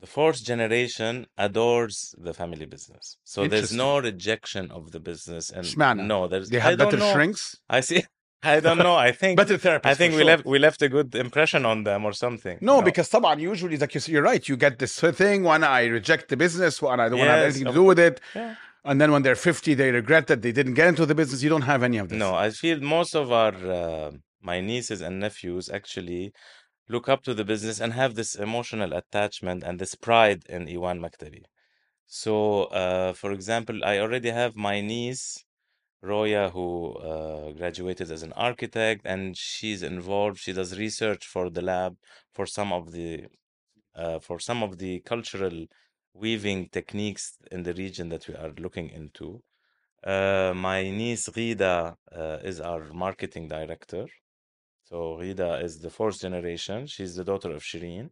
the 0.00 0.06
fourth 0.06 0.44
generation 0.44 1.26
adores 1.36 2.14
the 2.18 2.32
family 2.32 2.66
business. 2.66 3.16
So 3.24 3.48
there's 3.48 3.72
no 3.72 3.98
rejection 3.98 4.70
of 4.70 4.92
the 4.92 5.00
business. 5.00 5.50
And 5.50 5.64
Shmana. 5.64 6.06
no, 6.06 6.28
there's 6.28 6.50
they 6.50 6.60
have 6.60 6.78
better 6.78 7.00
shrinks. 7.12 7.56
I 7.68 7.80
see. 7.80 8.04
I 8.42 8.60
don't 8.60 8.78
know. 8.78 8.94
I 8.94 9.10
think 9.10 9.36
better 9.36 9.58
therapist. 9.58 9.90
I 9.90 9.94
think 9.94 10.12
we 10.12 10.18
sure. 10.18 10.26
left 10.26 10.44
we 10.46 10.58
left 10.60 10.80
a 10.82 10.88
good 10.88 11.14
impression 11.16 11.66
on 11.66 11.82
them 11.82 12.04
or 12.04 12.12
something. 12.12 12.58
No, 12.60 12.76
no. 12.76 12.82
because 12.82 13.08
someone 13.08 13.40
usually 13.40 13.76
like 13.76 13.94
you, 13.94 14.18
are 14.18 14.22
right. 14.22 14.48
You 14.48 14.56
get 14.56 14.78
this 14.78 15.00
thing. 15.00 15.42
One, 15.42 15.64
I 15.64 15.86
reject 15.86 16.28
the 16.28 16.36
business. 16.36 16.80
One, 16.80 17.00
I 17.00 17.08
don't 17.08 17.18
yes, 17.18 17.26
want 17.26 17.28
to 17.28 17.32
have 17.32 17.44
anything 17.44 17.64
to 17.64 17.72
do 17.72 17.82
with 17.82 17.98
it. 17.98 18.20
Yeah 18.36 18.54
and 18.84 19.00
then 19.00 19.12
when 19.12 19.22
they're 19.22 19.36
50, 19.36 19.74
they 19.74 19.90
regret 19.90 20.26
that 20.28 20.42
they 20.42 20.52
didn't 20.52 20.74
get 20.74 20.88
into 20.88 21.06
the 21.06 21.14
business. 21.14 21.42
You 21.42 21.50
don't 21.50 21.62
have 21.62 21.82
any 21.82 21.98
of 21.98 22.08
this. 22.08 22.18
No, 22.18 22.34
I 22.34 22.50
feel 22.50 22.80
most 22.80 23.14
of 23.14 23.32
our 23.32 23.54
uh, 23.54 24.10
my 24.40 24.60
nieces 24.60 25.00
and 25.00 25.20
nephews 25.20 25.68
actually 25.68 26.32
look 26.88 27.08
up 27.08 27.22
to 27.24 27.34
the 27.34 27.44
business 27.44 27.80
and 27.80 27.92
have 27.92 28.14
this 28.14 28.34
emotional 28.34 28.92
attachment 28.94 29.62
and 29.62 29.78
this 29.78 29.94
pride 29.94 30.44
in 30.48 30.68
Iwan 30.68 31.00
Maktabi. 31.00 31.42
So, 32.06 32.64
uh, 32.64 33.12
for 33.12 33.32
example, 33.32 33.84
I 33.84 33.98
already 33.98 34.30
have 34.30 34.56
my 34.56 34.80
niece 34.80 35.44
Roya, 36.00 36.50
who 36.50 36.94
uh, 36.94 37.52
graduated 37.52 38.10
as 38.10 38.22
an 38.22 38.32
architect, 38.34 39.02
and 39.04 39.36
she's 39.36 39.82
involved. 39.82 40.38
She 40.38 40.52
does 40.52 40.78
research 40.78 41.26
for 41.26 41.50
the 41.50 41.62
lab 41.62 41.96
for 42.32 42.46
some 42.46 42.72
of 42.72 42.92
the 42.92 43.26
uh, 43.96 44.20
for 44.20 44.38
some 44.38 44.62
of 44.62 44.78
the 44.78 45.00
cultural 45.00 45.66
weaving 46.20 46.68
techniques 46.70 47.36
in 47.50 47.62
the 47.62 47.74
region 47.74 48.08
that 48.10 48.26
we 48.28 48.34
are 48.34 48.52
looking 48.58 48.88
into. 48.90 49.42
Uh, 50.04 50.52
my 50.54 50.82
niece 50.90 51.28
Rida 51.28 51.96
uh, 52.14 52.38
is 52.42 52.60
our 52.60 52.84
marketing 52.92 53.48
director. 53.48 54.06
So 54.84 55.18
Rida 55.20 55.62
is 55.62 55.80
the 55.80 55.90
fourth 55.90 56.20
generation. 56.20 56.86
She's 56.86 57.14
the 57.16 57.24
daughter 57.24 57.50
of 57.50 57.62
Shireen. 57.62 58.10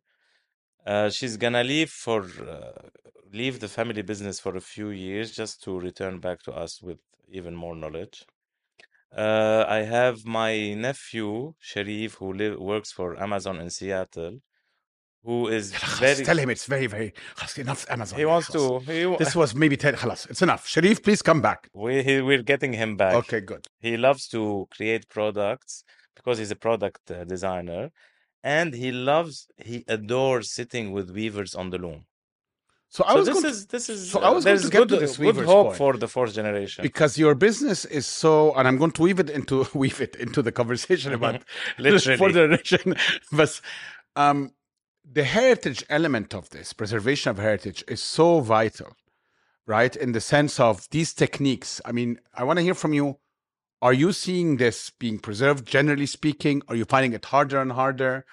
Uh, 0.85 1.11
she's 1.11 1.37
gonna 1.37 1.65
leave 1.65 1.91
for 1.91 2.23
uh, 2.23 2.89
leave 3.33 3.61
the 3.61 3.69
family 3.69 4.03
business 4.03 4.39
for 4.39 4.57
a 4.57 4.61
few 4.61 4.91
years 4.91 5.33
just 5.33 5.63
to 5.65 5.79
return 5.79 6.21
back 6.21 6.43
to 6.45 6.53
us 6.53 6.81
with 6.83 6.99
even 7.29 7.55
more 7.55 7.75
knowledge. 7.75 8.25
Uh, 9.17 9.65
I 9.67 9.79
have 9.79 10.25
my 10.25 10.75
nephew 10.75 11.55
Sharif 11.59 12.15
who 12.15 12.57
works 12.59 12.93
for 12.93 13.21
Amazon 13.21 13.61
in 13.61 13.71
Seattle, 13.71 14.41
who 15.26 15.48
is 15.48 15.72
خلاص, 15.74 16.00
very. 16.00 16.26
tell 16.26 16.38
him 16.38 16.50
it's 16.50 16.66
very, 16.66 16.88
very 16.88 17.14
خلاص, 17.36 17.58
enough 17.60 17.86
Amazon. 17.90 18.18
He 18.20 18.26
wants 18.26 18.50
خلاص. 18.50 18.86
to. 18.86 18.92
He, 18.92 19.16
This 19.24 19.36
was 19.36 19.54
maybe 19.54 19.78
10. 19.78 19.96
خلاص, 19.96 20.30
it's 20.32 20.42
enough. 20.42 20.68
Sharif, 20.68 21.04
please 21.04 21.22
come 21.22 21.42
back. 21.42 21.70
we 21.74 22.02
he, 22.04 22.22
we're 22.22 22.42
getting 22.44 22.74
him 22.74 22.98
back. 22.98 23.14
Okay, 23.16 23.40
good. 23.42 23.68
He 23.80 23.98
loves 23.98 24.28
to 24.30 24.68
create 24.76 25.08
products 25.10 25.84
because 26.16 26.38
he's 26.40 26.52
a 26.52 26.56
product 26.68 27.10
uh, 27.12 27.24
designer, 27.24 27.92
and 28.44 28.74
he 28.74 28.92
loves, 28.92 29.48
he 29.58 29.78
adores 29.88 30.46
sitting 30.52 30.92
with 30.92 31.08
weavers 31.12 31.54
on 31.56 31.70
the 31.70 31.78
loom. 31.78 32.06
So 32.96 33.06
I 33.06 33.12
So 33.14 33.18
was 33.20 33.26
this 33.28 33.34
going 33.36 33.44
to- 33.44 33.50
is 33.58 33.68
this 33.76 33.86
is 33.94 34.00
so 34.12 34.20
I 34.20 34.28
uh, 34.28 34.34
was 34.34 34.44
going 34.44 34.50
there's 34.58 34.66
to 34.70 34.72
get 34.76 34.80
good 34.80 34.90
to 34.90 34.98
this 35.06 35.16
good 35.18 35.26
weavers 35.28 35.46
hope 35.54 35.68
point. 35.68 35.78
for 35.78 35.92
the 36.04 36.10
fourth 36.16 36.34
generation. 36.40 36.82
because 36.90 37.18
your 37.24 37.36
business 37.48 37.80
is 38.00 38.06
so 38.22 38.32
and 38.58 38.64
i'm 38.68 38.78
going 38.84 38.92
to 38.98 39.02
weave 39.08 39.20
it 39.24 39.30
into 39.38 39.56
weave 39.84 40.00
it 40.08 40.14
into 40.26 40.40
the 40.48 40.52
conversation 40.60 41.10
about 41.20 41.36
Literally. 41.86 42.18
for 42.22 42.30
generation 42.40 42.86
but 43.40 43.52
um 44.24 44.40
the 45.11 45.25
heritage 45.25 45.85
element 45.89 46.35
of 46.35 46.51
this 46.51 46.73
preservation 46.73 47.31
of 47.31 47.39
heritage 47.39 47.85
is 47.89 48.03
so 48.03 48.41
vital 48.41 48.97
right 49.67 49.95
in 49.97 50.13
the 50.13 50.21
sense 50.21 50.59
of 50.61 50.89
these 50.91 51.13
techniques 51.15 51.81
i 51.85 51.93
mean 51.93 52.19
i 52.35 52.43
want 52.45 52.59
to 52.59 52.63
hear 52.63 52.75
from 52.75 52.93
you 52.93 53.19
are 53.83 53.93
you 53.93 54.13
seeing 54.13 54.57
this 54.57 54.91
being 54.91 55.19
preserved 55.19 55.67
generally 55.67 56.07
speaking 56.07 56.63
are 56.69 56.77
you 56.77 56.85
finding 56.85 57.13
it 57.13 57.25
harder 57.27 57.61
and 57.61 57.73
harder 57.73 58.25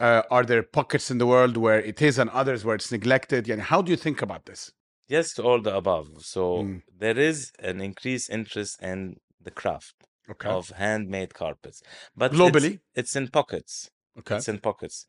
uh, 0.00 0.22
are 0.30 0.44
there 0.44 0.62
pockets 0.62 1.10
in 1.10 1.18
the 1.18 1.26
world 1.26 1.56
where 1.56 1.80
it 1.80 2.00
is 2.02 2.18
and 2.18 2.30
others 2.30 2.64
where 2.64 2.74
it's 2.74 2.90
neglected 2.92 3.48
and 3.48 3.62
how 3.62 3.80
do 3.82 3.90
you 3.90 3.96
think 3.96 4.22
about 4.22 4.46
this 4.46 4.72
Yes 5.08 5.34
to 5.34 5.42
all 5.42 5.60
the 5.60 5.74
above. 5.76 6.08
So 6.20 6.42
Mm. 6.62 6.82
there 7.04 7.18
is 7.18 7.52
an 7.58 7.82
increased 7.82 8.30
interest 8.30 8.80
in 8.80 9.16
the 9.46 9.50
craft 9.50 9.94
okay 10.30 10.48
of 10.48 10.70
handmade 10.70 11.34
carpets, 11.34 11.82
but 12.16 12.32
it's- 12.32 12.38
Globally? 12.40 12.80
it's, 12.94 13.14
in 13.14 13.28
pockets. 13.28 13.90
okay 14.20 14.36
It's 14.36 14.48
in 14.48 14.58
pockets. 14.60 15.04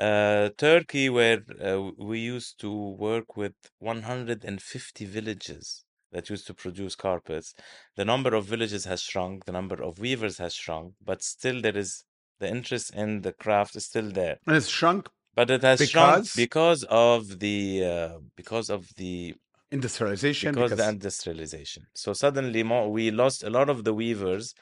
Uh, 0.00 0.48
Turkey, 0.56 1.10
where 1.10 1.42
uh, 1.62 1.90
we 1.98 2.18
used 2.20 2.58
to 2.60 2.72
work 2.72 3.36
with 3.36 3.52
150 3.80 5.04
villages 5.04 5.84
that 6.10 6.30
used 6.30 6.46
to 6.46 6.54
produce 6.54 6.96
carpets, 6.96 7.54
the 7.96 8.04
number 8.04 8.34
of 8.34 8.46
villages 8.46 8.86
has 8.86 9.02
shrunk, 9.02 9.44
the 9.44 9.52
number 9.52 9.82
of 9.82 9.98
weavers 9.98 10.38
has 10.38 10.54
shrunk, 10.54 10.94
but 11.04 11.22
still 11.22 11.60
there 11.60 11.76
is 11.76 12.04
the 12.38 12.48
interest 12.48 12.94
in 12.94 13.20
the 13.20 13.32
craft 13.34 13.76
is 13.76 13.84
still 13.84 14.10
there. 14.10 14.38
and 14.46 14.56
it's 14.56 14.68
shrunk 14.68 15.08
But 15.34 15.50
it 15.50 15.62
has 15.62 15.90
shrunk 15.90 16.14
Because? 16.14 16.34
because 16.34 16.84
of 16.84 17.38
the 17.40 17.84
uh, 17.84 18.18
because 18.36 18.70
of 18.70 18.88
the 18.96 19.34
industrialization 19.70 20.54
because 20.54 20.72
the 20.76 20.88
industrialization. 20.88 21.84
So 21.94 22.14
suddenly 22.14 22.62
more, 22.62 22.90
we 22.90 23.10
lost 23.10 23.42
a 23.44 23.50
lot 23.50 23.68
of 23.68 23.84
the 23.84 23.92
weavers 23.94 24.54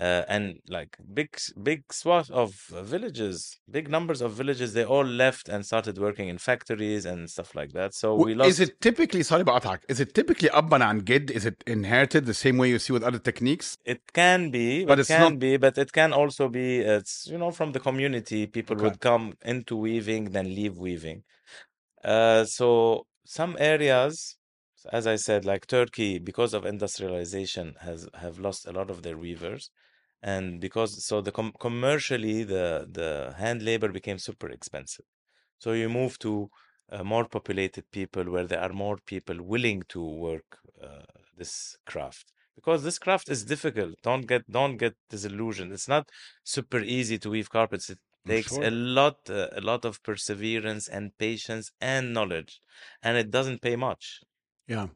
uh, 0.00 0.24
and 0.28 0.58
like 0.68 0.96
big 1.12 1.30
big 1.62 1.80
swath 1.92 2.30
of 2.30 2.54
villages, 2.92 3.58
big 3.70 3.86
numbers 3.90 4.20
of 4.22 4.32
villages. 4.32 4.72
They 4.72 4.84
all 4.84 5.04
left 5.04 5.48
and 5.48 5.64
started 5.66 5.98
working 5.98 6.28
in 6.28 6.38
factories 6.38 7.04
and 7.04 7.28
stuff 7.28 7.54
like 7.54 7.72
that. 7.72 7.92
So 7.94 8.14
we 8.14 8.34
lost. 8.34 8.48
Is 8.50 8.60
it 8.60 8.80
typically 8.80 9.22
sorry 9.22 9.42
about 9.42 9.62
that? 9.64 9.84
Is 9.88 10.00
it 10.00 10.14
typically 10.14 10.48
abban 10.48 10.82
and 10.88 11.04
gid? 11.04 11.30
Is 11.30 11.44
it 11.44 11.62
inherited 11.66 12.24
the 12.24 12.34
same 12.34 12.56
way 12.56 12.70
you 12.70 12.78
see 12.78 12.94
with 12.94 13.02
other 13.02 13.18
techniques? 13.18 13.76
It 13.84 14.00
can 14.14 14.50
be, 14.50 14.84
But 14.86 15.00
it 15.00 15.06
can 15.08 15.20
not- 15.32 15.38
be, 15.38 15.56
but 15.58 15.76
it 15.76 15.92
can 15.92 16.12
also 16.12 16.48
be. 16.48 16.78
It's 16.78 17.26
you 17.26 17.38
know 17.38 17.50
from 17.50 17.72
the 17.72 17.80
community, 17.80 18.46
people 18.46 18.76
Okay. 18.76 18.84
would 18.84 19.00
come 19.00 19.34
into 19.44 19.76
weaving, 19.76 20.30
then 20.30 20.46
leave 20.54 20.76
weaving. 20.78 21.24
Uh, 22.02 22.44
so 22.44 23.06
some 23.26 23.54
areas, 23.58 24.36
as 24.90 25.06
I 25.06 25.16
said, 25.16 25.44
like 25.44 25.66
Turkey, 25.66 26.18
because 26.18 26.54
of 26.54 26.64
industrialization, 26.64 27.74
has 27.80 28.08
have 28.14 28.38
lost 28.38 28.66
a 28.66 28.72
lot 28.72 28.88
of 28.90 29.02
their 29.02 29.18
weavers, 29.18 29.70
and 30.22 30.60
because 30.60 31.04
so 31.04 31.20
the 31.20 31.32
com 31.32 31.52
commercially 31.58 32.42
the 32.44 32.86
the 32.90 33.34
hand 33.38 33.62
labor 33.62 33.88
became 33.88 34.18
super 34.18 34.50
expensive. 34.50 35.06
So 35.58 35.72
you 35.72 35.88
move 35.88 36.18
to 36.20 36.50
uh, 36.90 37.04
more 37.04 37.26
populated 37.26 37.84
people 37.90 38.24
where 38.24 38.46
there 38.46 38.60
are 38.60 38.72
more 38.72 38.98
people 39.06 39.42
willing 39.42 39.82
to 39.88 40.02
work 40.02 40.58
uh, 40.82 41.02
this 41.36 41.76
craft 41.86 42.32
because 42.54 42.82
this 42.82 42.98
craft 42.98 43.28
is 43.28 43.44
difficult. 43.44 43.94
Don't 44.02 44.26
get 44.26 44.50
don't 44.50 44.76
get 44.76 44.94
disillusioned. 45.08 45.72
It's 45.72 45.88
not 45.88 46.08
super 46.44 46.80
easy 46.80 47.18
to 47.18 47.30
weave 47.30 47.50
carpets. 47.50 47.90
It 47.90 47.98
takes 48.26 48.54
sure. 48.54 48.64
a 48.64 48.70
lot 48.70 49.18
uh, 49.30 49.48
a 49.52 49.60
lot 49.60 49.84
of 49.84 50.02
perseverance 50.02 50.88
and 50.88 51.16
patience 51.18 51.72
and 51.80 52.12
knowledge, 52.12 52.60
and 53.02 53.16
it 53.16 53.30
doesn't 53.30 53.62
pay 53.62 53.76
much. 53.76 54.20
Yeah. 54.66 54.88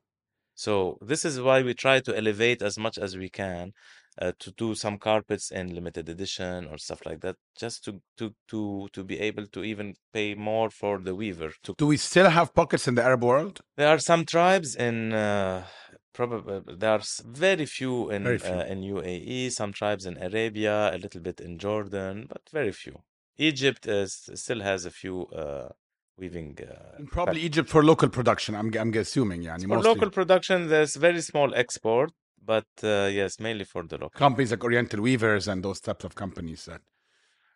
So 0.55 0.99
this 1.01 1.25
is 1.25 1.41
why 1.41 1.63
we 1.63 1.75
try 1.75 2.01
to 2.01 2.17
elevate 2.17 2.63
as 2.63 2.79
much 2.79 2.97
as 2.99 3.17
we 3.17 3.29
can 3.29 3.73
uh, 4.21 4.33
to 4.39 4.51
do 4.53 4.75
some 4.75 4.99
carpets 4.99 5.51
in 5.51 5.75
limited 5.75 6.09
edition 6.09 6.67
or 6.67 6.79
stuff 6.79 7.05
like 7.05 7.21
that, 7.21 7.37
just 7.59 7.85
to 7.85 8.01
to 8.19 8.35
to 8.49 8.89
to 8.93 9.05
be 9.05 9.19
able 9.21 9.47
to 9.49 9.65
even 9.65 9.95
pay 10.13 10.35
more 10.35 10.71
for 10.71 10.99
the 10.99 11.15
weaver. 11.15 11.53
To 11.65 11.75
Do 11.77 11.87
we 11.87 11.97
still 11.97 12.31
have 12.31 12.55
pockets 12.55 12.87
in 12.89 12.95
the 12.95 13.03
Arab 13.03 13.25
world? 13.25 13.61
there 13.77 13.89
are 13.89 13.99
some 13.99 14.25
tribes 14.25 14.77
in 14.77 15.13
uh, 15.13 15.65
probably 16.13 16.61
there 16.77 16.93
are 16.93 17.03
very 17.25 17.67
few 17.67 18.11
in 18.11 18.25
Very 18.25 18.39
few. 18.39 18.55
Uh, 18.55 18.65
in 18.65 18.81
UAE, 18.81 19.53
some 19.53 19.73
tribes 19.73 20.07
in 20.07 20.17
Arabia, 20.17 20.95
a 20.95 20.99
little 20.99 21.21
bit 21.21 21.41
in 21.41 21.59
Jordan, 21.59 22.27
but 22.29 22.43
very 22.53 22.73
few. 22.73 23.03
Egypt 23.37 23.87
is, 23.87 24.31
still 24.35 24.61
has 24.61 24.85
a 24.85 24.91
few 24.91 25.27
uh, 25.27 25.69
weaving. 26.17 26.57
Uh, 26.63 27.03
probably 27.11 27.41
Egypt 27.41 27.69
for 27.69 27.83
local 27.83 28.09
production. 28.09 28.55
I'm 28.55 28.73
I'm 28.79 28.95
assuming. 28.95 29.43
Yeah. 29.43 29.59
For 29.59 29.83
local 29.83 30.11
production, 30.11 30.69
there's 30.69 30.95
very 30.97 31.21
small 31.21 31.55
export, 31.55 32.13
but 32.45 32.67
uh, 32.83 33.09
yes, 33.13 33.41
mainly 33.41 33.65
for 33.65 33.85
the 33.85 33.97
local 33.97 34.19
companies 34.19 34.51
like 34.51 34.65
Oriental 34.65 35.01
Weavers 35.01 35.49
and 35.49 35.65
those 35.65 35.81
types 35.81 36.05
of 36.05 36.15
companies. 36.15 36.65
That 36.67 36.83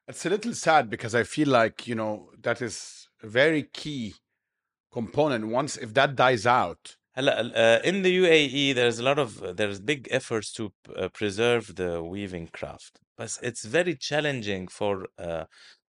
it's 0.07 0.24
a 0.26 0.30
little 0.30 0.55
sad 0.55 0.89
because 0.91 1.14
I 1.14 1.24
feel 1.24 1.49
like 1.49 1.86
you 1.86 1.95
know 1.95 2.30
that 2.41 2.62
is 2.62 3.09
a 3.22 3.28
very 3.28 3.64
key 3.64 4.14
component. 4.93 5.49
Once 5.49 5.76
if 5.76 5.95
that 5.95 6.16
dies 6.16 6.47
out, 6.47 6.97
uh, 7.16 7.22
uh, 7.22 7.80
in 7.82 8.03
the 8.03 8.16
UAE, 8.18 8.74
there's 8.74 8.99
a 8.99 9.03
lot 9.03 9.18
of 9.18 9.43
uh, 9.43 9.53
there's 9.53 9.80
big 9.80 10.09
efforts 10.11 10.53
to 10.53 10.72
preserve 11.12 11.74
the 11.76 12.03
weaving 12.03 12.49
craft, 12.49 13.01
but 13.16 13.39
it's 13.43 13.64
very 13.64 13.95
challenging 13.95 14.68
for 14.68 15.07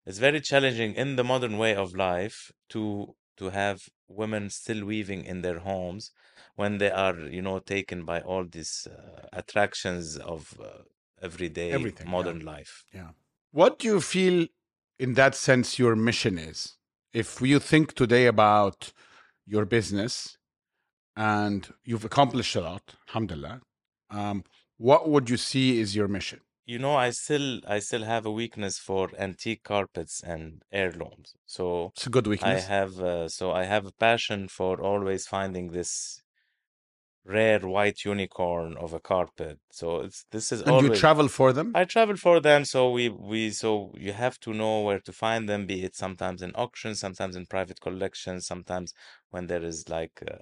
it's 0.06 0.18
very 0.18 0.40
challenging 0.40 0.94
in 0.94 1.16
the 1.16 1.24
modern 1.24 1.58
way 1.58 1.74
of 1.74 1.96
life 1.96 2.52
to 2.68 3.14
to 3.36 3.50
have 3.50 3.88
women 4.08 4.50
still 4.50 4.84
weaving 4.84 5.24
in 5.24 5.42
their 5.42 5.58
homes 5.58 6.10
when 6.54 6.78
they 6.78 6.90
are 6.90 7.18
you 7.18 7.42
know 7.42 7.58
taken 7.58 8.04
by 8.04 8.20
all 8.20 8.44
these 8.44 8.86
uh, 8.90 9.26
attractions 9.32 10.16
of 10.16 10.58
uh, 10.62 10.82
everyday 11.22 11.72
Everything, 11.72 12.06
yeah. 12.06 12.12
modern 12.12 12.40
life 12.40 12.84
Yeah. 12.92 13.10
What 13.52 13.78
do 13.78 13.88
you 13.88 14.00
feel 14.00 14.46
in 14.98 15.14
that 15.14 15.34
sense 15.34 15.78
your 15.78 15.96
mission 15.96 16.38
is? 16.38 16.76
If 17.12 17.40
you 17.40 17.58
think 17.58 17.94
today 17.94 18.26
about 18.26 18.92
your 19.46 19.64
business 19.64 20.36
and 21.16 21.66
you've 21.84 22.04
accomplished 22.04 22.54
a 22.56 22.60
lot, 22.60 22.94
alhamdulillah, 23.08 23.62
um, 24.10 24.44
what 24.76 25.08
would 25.08 25.30
you 25.30 25.38
see 25.38 25.80
is 25.80 25.96
your 25.96 26.08
mission? 26.08 26.40
You 26.66 26.78
know 26.78 26.94
i 26.96 27.10
still 27.10 27.60
i 27.66 27.78
still 27.78 28.04
have 28.04 28.26
a 28.26 28.30
weakness 28.30 28.78
for 28.78 29.10
antique 29.18 29.62
carpets 29.62 30.22
and 30.22 30.62
heirlooms 30.72 31.34
so 31.46 31.94
It's 31.96 32.06
a 32.06 32.10
good 32.10 32.26
i 32.38 32.52
weakness. 32.54 32.70
have 32.72 33.00
uh, 33.00 33.28
so 33.28 33.52
i 33.52 33.64
have 33.64 33.86
a 33.86 33.92
passion 33.92 34.48
for 34.48 34.80
always 34.80 35.26
finding 35.26 35.70
this 35.72 36.22
rare 37.24 37.60
white 37.66 38.04
unicorn 38.04 38.76
of 38.76 38.92
a 38.94 39.00
carpet 39.00 39.58
so 39.70 40.00
it's 40.00 40.24
this 40.30 40.50
is 40.52 40.62
and 40.64 40.80
you 40.80 40.90
always 40.90 41.02
travel 41.02 41.28
for 41.28 41.52
them? 41.52 41.80
I 41.82 41.84
travel 41.86 42.16
for 42.16 42.40
them, 42.40 42.64
so 42.64 42.90
we 42.90 43.08
we 43.10 43.50
so 43.52 43.92
you 43.98 44.12
have 44.14 44.40
to 44.40 44.54
know 44.54 44.82
where 44.82 45.00
to 45.00 45.12
find 45.12 45.48
them. 45.48 45.66
Be 45.66 45.84
it 45.84 45.94
sometimes 45.96 46.42
in 46.42 46.52
auctions, 46.56 47.00
sometimes 47.00 47.36
in 47.36 47.46
private 47.46 47.80
collections, 47.80 48.46
sometimes 48.46 48.94
when 49.30 49.46
there 49.48 49.64
is 49.64 49.88
like 49.88 50.22
uh, 50.30 50.38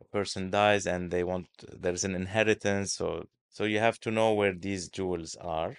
a 0.00 0.06
person 0.16 0.50
dies 0.50 0.86
and 0.86 1.10
they 1.12 1.24
want 1.24 1.48
there's 1.84 2.04
an 2.04 2.14
inheritance. 2.16 2.94
So 2.94 3.26
so 3.52 3.64
you 3.64 3.78
have 3.80 4.00
to 4.00 4.10
know 4.10 4.34
where 4.34 4.54
these 4.54 4.88
jewels 4.90 5.36
are 5.36 5.76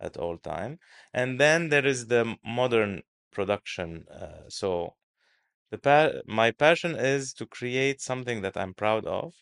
at 0.00 0.16
all 0.16 0.38
time. 0.38 0.80
And 1.12 1.40
then 1.40 1.70
there 1.70 1.86
is 1.86 2.06
the 2.08 2.36
modern 2.44 3.02
production. 3.32 4.06
Uh, 4.08 4.48
so 4.48 4.96
the 5.70 5.78
pa- 5.78 6.20
my 6.26 6.50
passion 6.52 6.96
is 6.96 7.32
to 7.34 7.46
create 7.46 8.00
something 8.00 8.42
that 8.42 8.56
I'm 8.56 8.74
proud 8.74 9.06
of, 9.06 9.34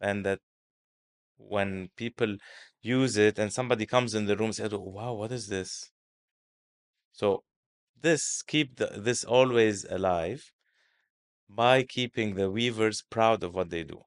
and 0.00 0.24
that 0.26 0.40
when 1.38 1.90
people 1.96 2.36
use 2.82 3.16
it 3.16 3.38
and 3.38 3.52
somebody 3.52 3.86
comes 3.86 4.14
in 4.14 4.26
the 4.26 4.36
room 4.36 4.52
says, 4.52 4.72
"Oh, 4.74 4.80
wow, 4.80 5.14
what 5.14 5.32
is 5.32 5.48
this?" 5.48 5.90
So 7.12 7.44
this 8.00 8.42
keep 8.42 8.76
the, 8.76 8.86
this 8.86 9.24
always 9.24 9.84
alive 9.84 10.52
by 11.48 11.82
keeping 11.82 12.34
the 12.36 12.50
weavers 12.50 13.02
proud 13.02 13.44
of 13.44 13.54
what 13.54 13.70
they 13.70 13.84
do. 13.84 14.04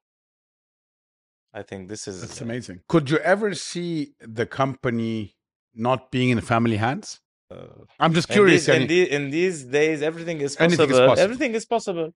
I 1.53 1.63
think 1.63 1.89
this 1.89 2.07
is 2.07 2.21
That's 2.21 2.41
amazing. 2.41 2.81
Could 2.87 3.09
you 3.09 3.17
ever 3.17 3.53
see 3.53 4.13
the 4.19 4.45
company 4.45 5.35
not 5.73 6.11
being 6.11 6.29
in 6.29 6.39
family 6.41 6.77
hands? 6.77 7.19
uh, 7.51 7.55
I'm 7.99 8.13
just 8.13 8.29
curious. 8.29 8.65
these, 8.65 8.75
in, 8.75 8.83
yani. 8.83 8.87
the, 8.87 9.11
in 9.11 9.29
these 9.29 9.63
days, 9.65 10.01
everything 10.01 10.39
is 10.41 10.55
possible. 10.55 10.83
Is 10.83 10.99
possible. 10.99 11.19
Everything 11.19 11.53
is 11.53 11.65
possible. 11.65 12.13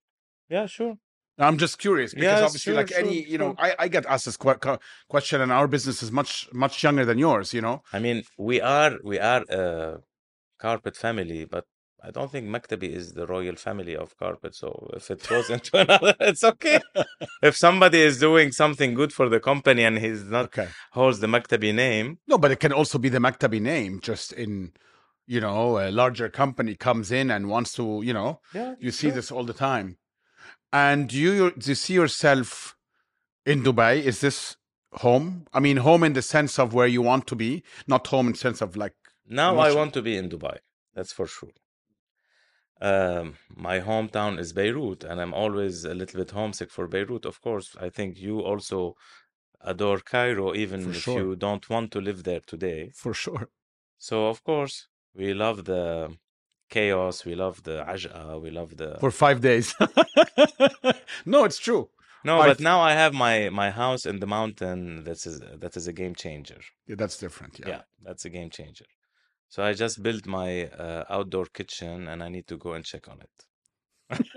Yeah, 0.50 0.66
sure. 0.68 0.96
I'm 1.38 1.58
just 1.58 1.80
curious 1.80 2.14
because 2.14 2.40
Yes, 2.40 2.44
obviously, 2.44 2.72
sure, 2.72 2.78
like 2.82 2.90
sure, 2.90 3.00
any, 3.00 3.28
you 3.28 3.38
know, 3.38 3.50
sure. 3.50 3.56
I, 3.60 3.76
I 3.80 3.88
get 3.90 4.06
asked 4.06 4.26
this 4.26 4.38
co- 4.38 4.80
question, 5.10 5.42
and 5.42 5.52
our 5.52 5.68
business 5.68 6.02
is 6.02 6.10
much 6.12 6.48
much 6.54 6.82
younger 6.82 7.04
than 7.04 7.18
yours. 7.18 7.54
You 7.54 7.62
know, 7.62 7.82
I 7.92 8.00
mean, 8.00 8.24
we 8.38 8.62
are 8.62 8.94
we 9.04 9.20
are 9.20 9.44
a 9.50 9.98
carpet 10.60 10.96
family, 10.96 11.44
but 11.44 11.66
I 12.06 12.12
don't 12.12 12.32
think 12.32 12.48
Maktabi 12.48 12.90
is 12.90 13.14
the 13.14 13.26
royal 13.26 13.56
family 13.56 13.96
of 13.96 14.16
carpet. 14.18 14.54
So 14.54 14.92
if 14.94 15.10
it 15.10 15.28
goes 15.28 15.50
into 15.50 15.78
another, 15.84 16.14
it's 16.20 16.44
okay. 16.44 16.80
if 17.42 17.56
somebody 17.58 18.00
is 18.00 18.20
doing 18.20 18.52
something 18.52 18.94
good 18.94 19.12
for 19.12 19.28
the 19.28 19.40
company 19.40 19.84
and 19.84 19.98
he's 19.98 20.24
not 20.26 20.46
okay. 20.46 20.68
holds 20.92 21.20
the 21.20 21.28
Maktabi 21.28 21.74
name, 21.74 22.20
No, 22.28 22.38
but 22.38 22.52
it 22.52 22.60
can 22.60 22.72
also 22.72 23.00
be 23.00 23.10
the 23.10 23.18
Maktabi 23.18 23.60
name, 23.60 24.00
just 24.02 24.34
in, 24.34 24.74
you 25.26 25.42
know, 25.42 25.80
a 25.80 25.90
larger 25.90 26.30
company 26.30 26.76
comes 26.76 27.12
in 27.12 27.32
and 27.32 27.50
wants 27.50 27.74
to, 27.74 28.04
you 28.04 28.14
know, 28.14 28.40
yeah, 28.54 28.76
you 28.80 28.92
see 28.92 29.08
sure. 29.08 29.16
this 29.16 29.32
all 29.32 29.44
the 29.44 29.54
time. 29.54 29.98
And 30.72 31.10
do 31.10 31.18
you 31.18 31.52
do 31.58 31.72
you 31.72 31.76
see 31.76 31.96
yourself 31.96 32.76
in 33.46 33.64
Dubai? 33.64 34.04
Is 34.04 34.22
this 34.22 34.58
home? 35.06 35.48
I 35.54 35.60
mean, 35.60 35.78
home 35.78 36.04
in 36.04 36.14
the 36.14 36.22
sense 36.22 36.60
of 36.60 36.74
where 36.74 36.88
you 36.88 37.02
want 37.02 37.26
to 37.28 37.36
be, 37.36 37.64
not 37.88 38.06
home 38.08 38.28
in 38.28 38.34
the 38.34 38.40
sense 38.40 38.62
of 38.62 38.76
like. 38.76 38.94
Now 39.28 39.58
I 39.58 39.74
want 39.74 39.94
to 39.94 40.02
be 40.04 40.18
in 40.18 40.30
Dubai. 40.30 40.58
That's 40.94 41.12
for 41.12 41.28
sure. 41.28 41.56
Um, 42.82 43.36
my 43.56 43.80
hometown 43.80 44.38
is 44.40 44.54
Beirut, 44.54 45.04
and 45.04 45.22
I'm 45.22 45.34
always 45.34 45.86
a 45.86 45.94
little 45.94 46.20
bit 46.20 46.32
homesick 46.32 46.70
for 46.72 46.88
Beirut. 46.88 47.26
Of 47.26 47.42
course, 47.42 47.76
I 47.80 47.90
think 47.90 48.18
you 48.20 48.40
also 48.42 48.96
adore 49.62 50.00
Cairo, 50.00 50.54
even 50.54 50.84
For 50.84 50.90
if 50.90 50.98
sure. 50.98 51.20
you 51.20 51.36
don't 51.36 51.70
want 51.70 51.92
to 51.92 52.02
live 52.02 52.24
there 52.24 52.42
today. 52.46 52.92
For 52.94 53.14
sure. 53.14 53.50
So 53.98 54.28
of 54.28 54.44
course, 54.44 54.88
we 55.16 55.34
love 55.34 55.66
the 55.66 56.18
chaos, 56.70 57.26
we 57.26 57.34
love 57.36 57.64
the 57.64 57.84
aj'a, 57.88 58.42
we 58.42 58.50
love 58.52 58.76
the 58.78 58.98
For 59.00 59.12
five 59.12 59.40
days. 59.42 59.74
no, 61.26 61.46
it's 61.46 61.60
true. 61.60 61.90
No, 62.24 62.42
I 62.42 62.48
but 62.48 62.60
now 62.60 62.82
I 62.82 62.94
have 62.94 63.14
my 63.14 63.50
my 63.50 63.70
house 63.70 64.06
in 64.06 64.20
the 64.20 64.26
mountain. 64.28 65.04
That 65.04 65.26
is 65.26 65.40
that 65.62 65.78
is 65.78 65.88
a 65.88 65.94
game 65.94 66.16
changer. 66.16 66.60
Yeah, 66.88 66.96
that's 66.98 67.18
different. 67.18 67.60
Yeah, 67.60 67.68
Yeah. 67.70 67.82
that's 68.02 68.26
a 68.26 68.30
game 68.30 68.50
changer. 68.50 68.86
So 69.56 69.64
I 69.64 69.72
just 69.72 70.04
built 70.04 70.26
my 70.26 70.66
uh, 70.66 71.06
outdoor 71.10 71.46
kitchen, 71.46 72.10
and 72.10 72.22
I 72.22 72.28
need 72.28 72.46
to 72.48 72.58
go 72.58 72.74
and 72.74 72.84
check 72.84 73.08
on 73.08 73.22
it. 73.22 73.32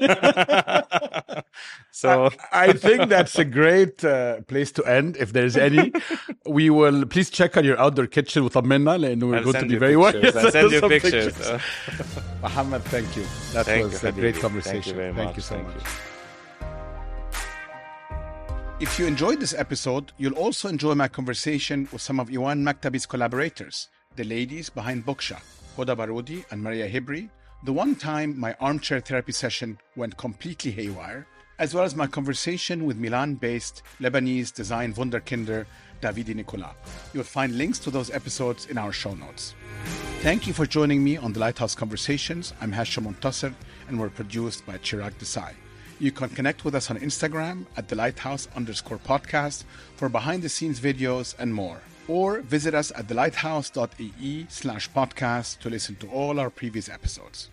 so 1.91 2.31
I 2.53 2.73
think 2.73 3.09
that's 3.09 3.37
a 3.37 3.45
great 3.45 4.05
uh, 4.05 4.43
place 4.43 4.71
to 4.79 4.85
end. 4.85 5.17
If 5.17 5.33
there's 5.33 5.57
any, 5.57 5.91
we 6.47 6.71
will 6.71 7.05
please 7.05 7.31
check 7.31 7.57
on 7.57 7.65
your 7.65 7.77
outdoor 7.81 8.07
kitchen 8.07 8.45
with 8.45 8.53
Aminna, 8.53 8.95
and 9.11 9.29
we're 9.29 9.39
I'll 9.39 9.43
going 9.43 9.57
to 9.57 9.67
be 9.67 9.77
very 9.77 9.97
well. 9.97 10.15
I'll 10.15 10.53
send 10.53 10.71
you 10.71 10.79
Some 10.79 10.89
pictures. 10.89 11.35
pictures. 11.35 11.63
Mohamed, 12.41 12.85
thank 12.85 13.17
you. 13.17 13.25
That 13.55 13.67
Thank 13.67 13.91
was 13.91 14.01
you, 14.01 14.11
a 14.11 14.13
great 14.13 14.37
conversation. 14.37 14.83
Thank 14.83 14.87
you 14.87 14.95
very 14.95 15.15
Thank 15.15 15.35
you 15.35 15.43
so 15.43 15.57
Thank 15.57 15.67
much. 15.67 15.83
you. 15.83 15.91
If 18.79 19.01
you 19.01 19.07
enjoyed 19.07 19.41
this 19.41 19.53
episode, 19.55 20.13
you'll 20.17 20.39
also 20.39 20.69
enjoy 20.69 20.95
my 20.95 21.09
conversation 21.09 21.89
with 21.91 22.03
some 22.03 22.21
of 22.21 22.29
Iwan 22.31 22.63
Maktabi's 22.63 23.07
collaborators, 23.07 23.89
the 24.19 24.25
ladies 24.25 24.69
behind 24.69 25.07
Bokja, 25.07 25.41
Hoda 25.77 25.95
Baroudi 25.97 26.45
and 26.51 26.61
Maria 26.61 26.91
Hibri, 26.91 27.31
the 27.63 27.73
one 27.73 27.95
time 27.95 28.37
my 28.37 28.53
armchair 28.59 28.99
therapy 28.99 29.31
session 29.31 29.79
went 29.95 30.17
completely 30.17 30.73
haywire, 30.73 31.25
as 31.61 31.73
well 31.73 31.85
as 31.85 31.95
my 31.95 32.09
conversation 32.09 32.85
with 32.85 32.97
Milan 32.97 33.37
based 33.37 33.85
Lebanese 34.01 34.53
design 34.53 34.93
wunderkinder 34.95 35.67
Davide 36.03 36.35
Nicola. 36.35 36.75
You'll 37.15 37.23
find 37.23 37.57
links 37.57 37.79
to 37.79 37.93
those 37.93 38.11
episodes 38.11 38.67
in 38.67 38.77
our 38.77 38.91
show 38.91 39.15
notes. 39.15 39.55
Thank 40.23 40.49
you 40.49 40.53
for 40.53 40.67
joining 40.67 41.05
me 41.05 41.17
on 41.17 41.33
the 41.33 41.39
Lighthouse 41.39 41.77
Conversations. 41.77 42.53
I'm 42.61 42.73
Hashem 42.73 43.05
Montasser, 43.05 43.55
and 43.87 44.01
we're 44.01 44.09
produced 44.09 44.67
by 44.67 44.79
Chirag 44.79 45.15
Desai. 45.21 45.53
You 46.01 46.11
can 46.11 46.31
connect 46.31 46.65
with 46.65 46.75
us 46.75 46.91
on 46.91 46.99
Instagram 46.99 47.67
at 47.77 47.87
the 47.87 47.95
Lighthouse 47.95 48.49
underscore 48.57 48.99
podcast 48.99 49.63
for 49.95 50.09
behind 50.09 50.43
the 50.43 50.49
scenes 50.49 50.81
videos 50.81 51.39
and 51.39 51.55
more 51.55 51.81
or 52.09 52.41
visit 52.41 52.75
us 52.75 52.91
at 52.97 53.07
thelighthouse.ee 53.07 54.47
slash 54.49 54.91
podcast 54.91 55.59
to 55.61 55.71
listen 55.71 55.97
to 55.97 56.09
all 56.09 56.41
our 56.41 56.51
previous 56.51 56.89
episodes. 56.89 57.51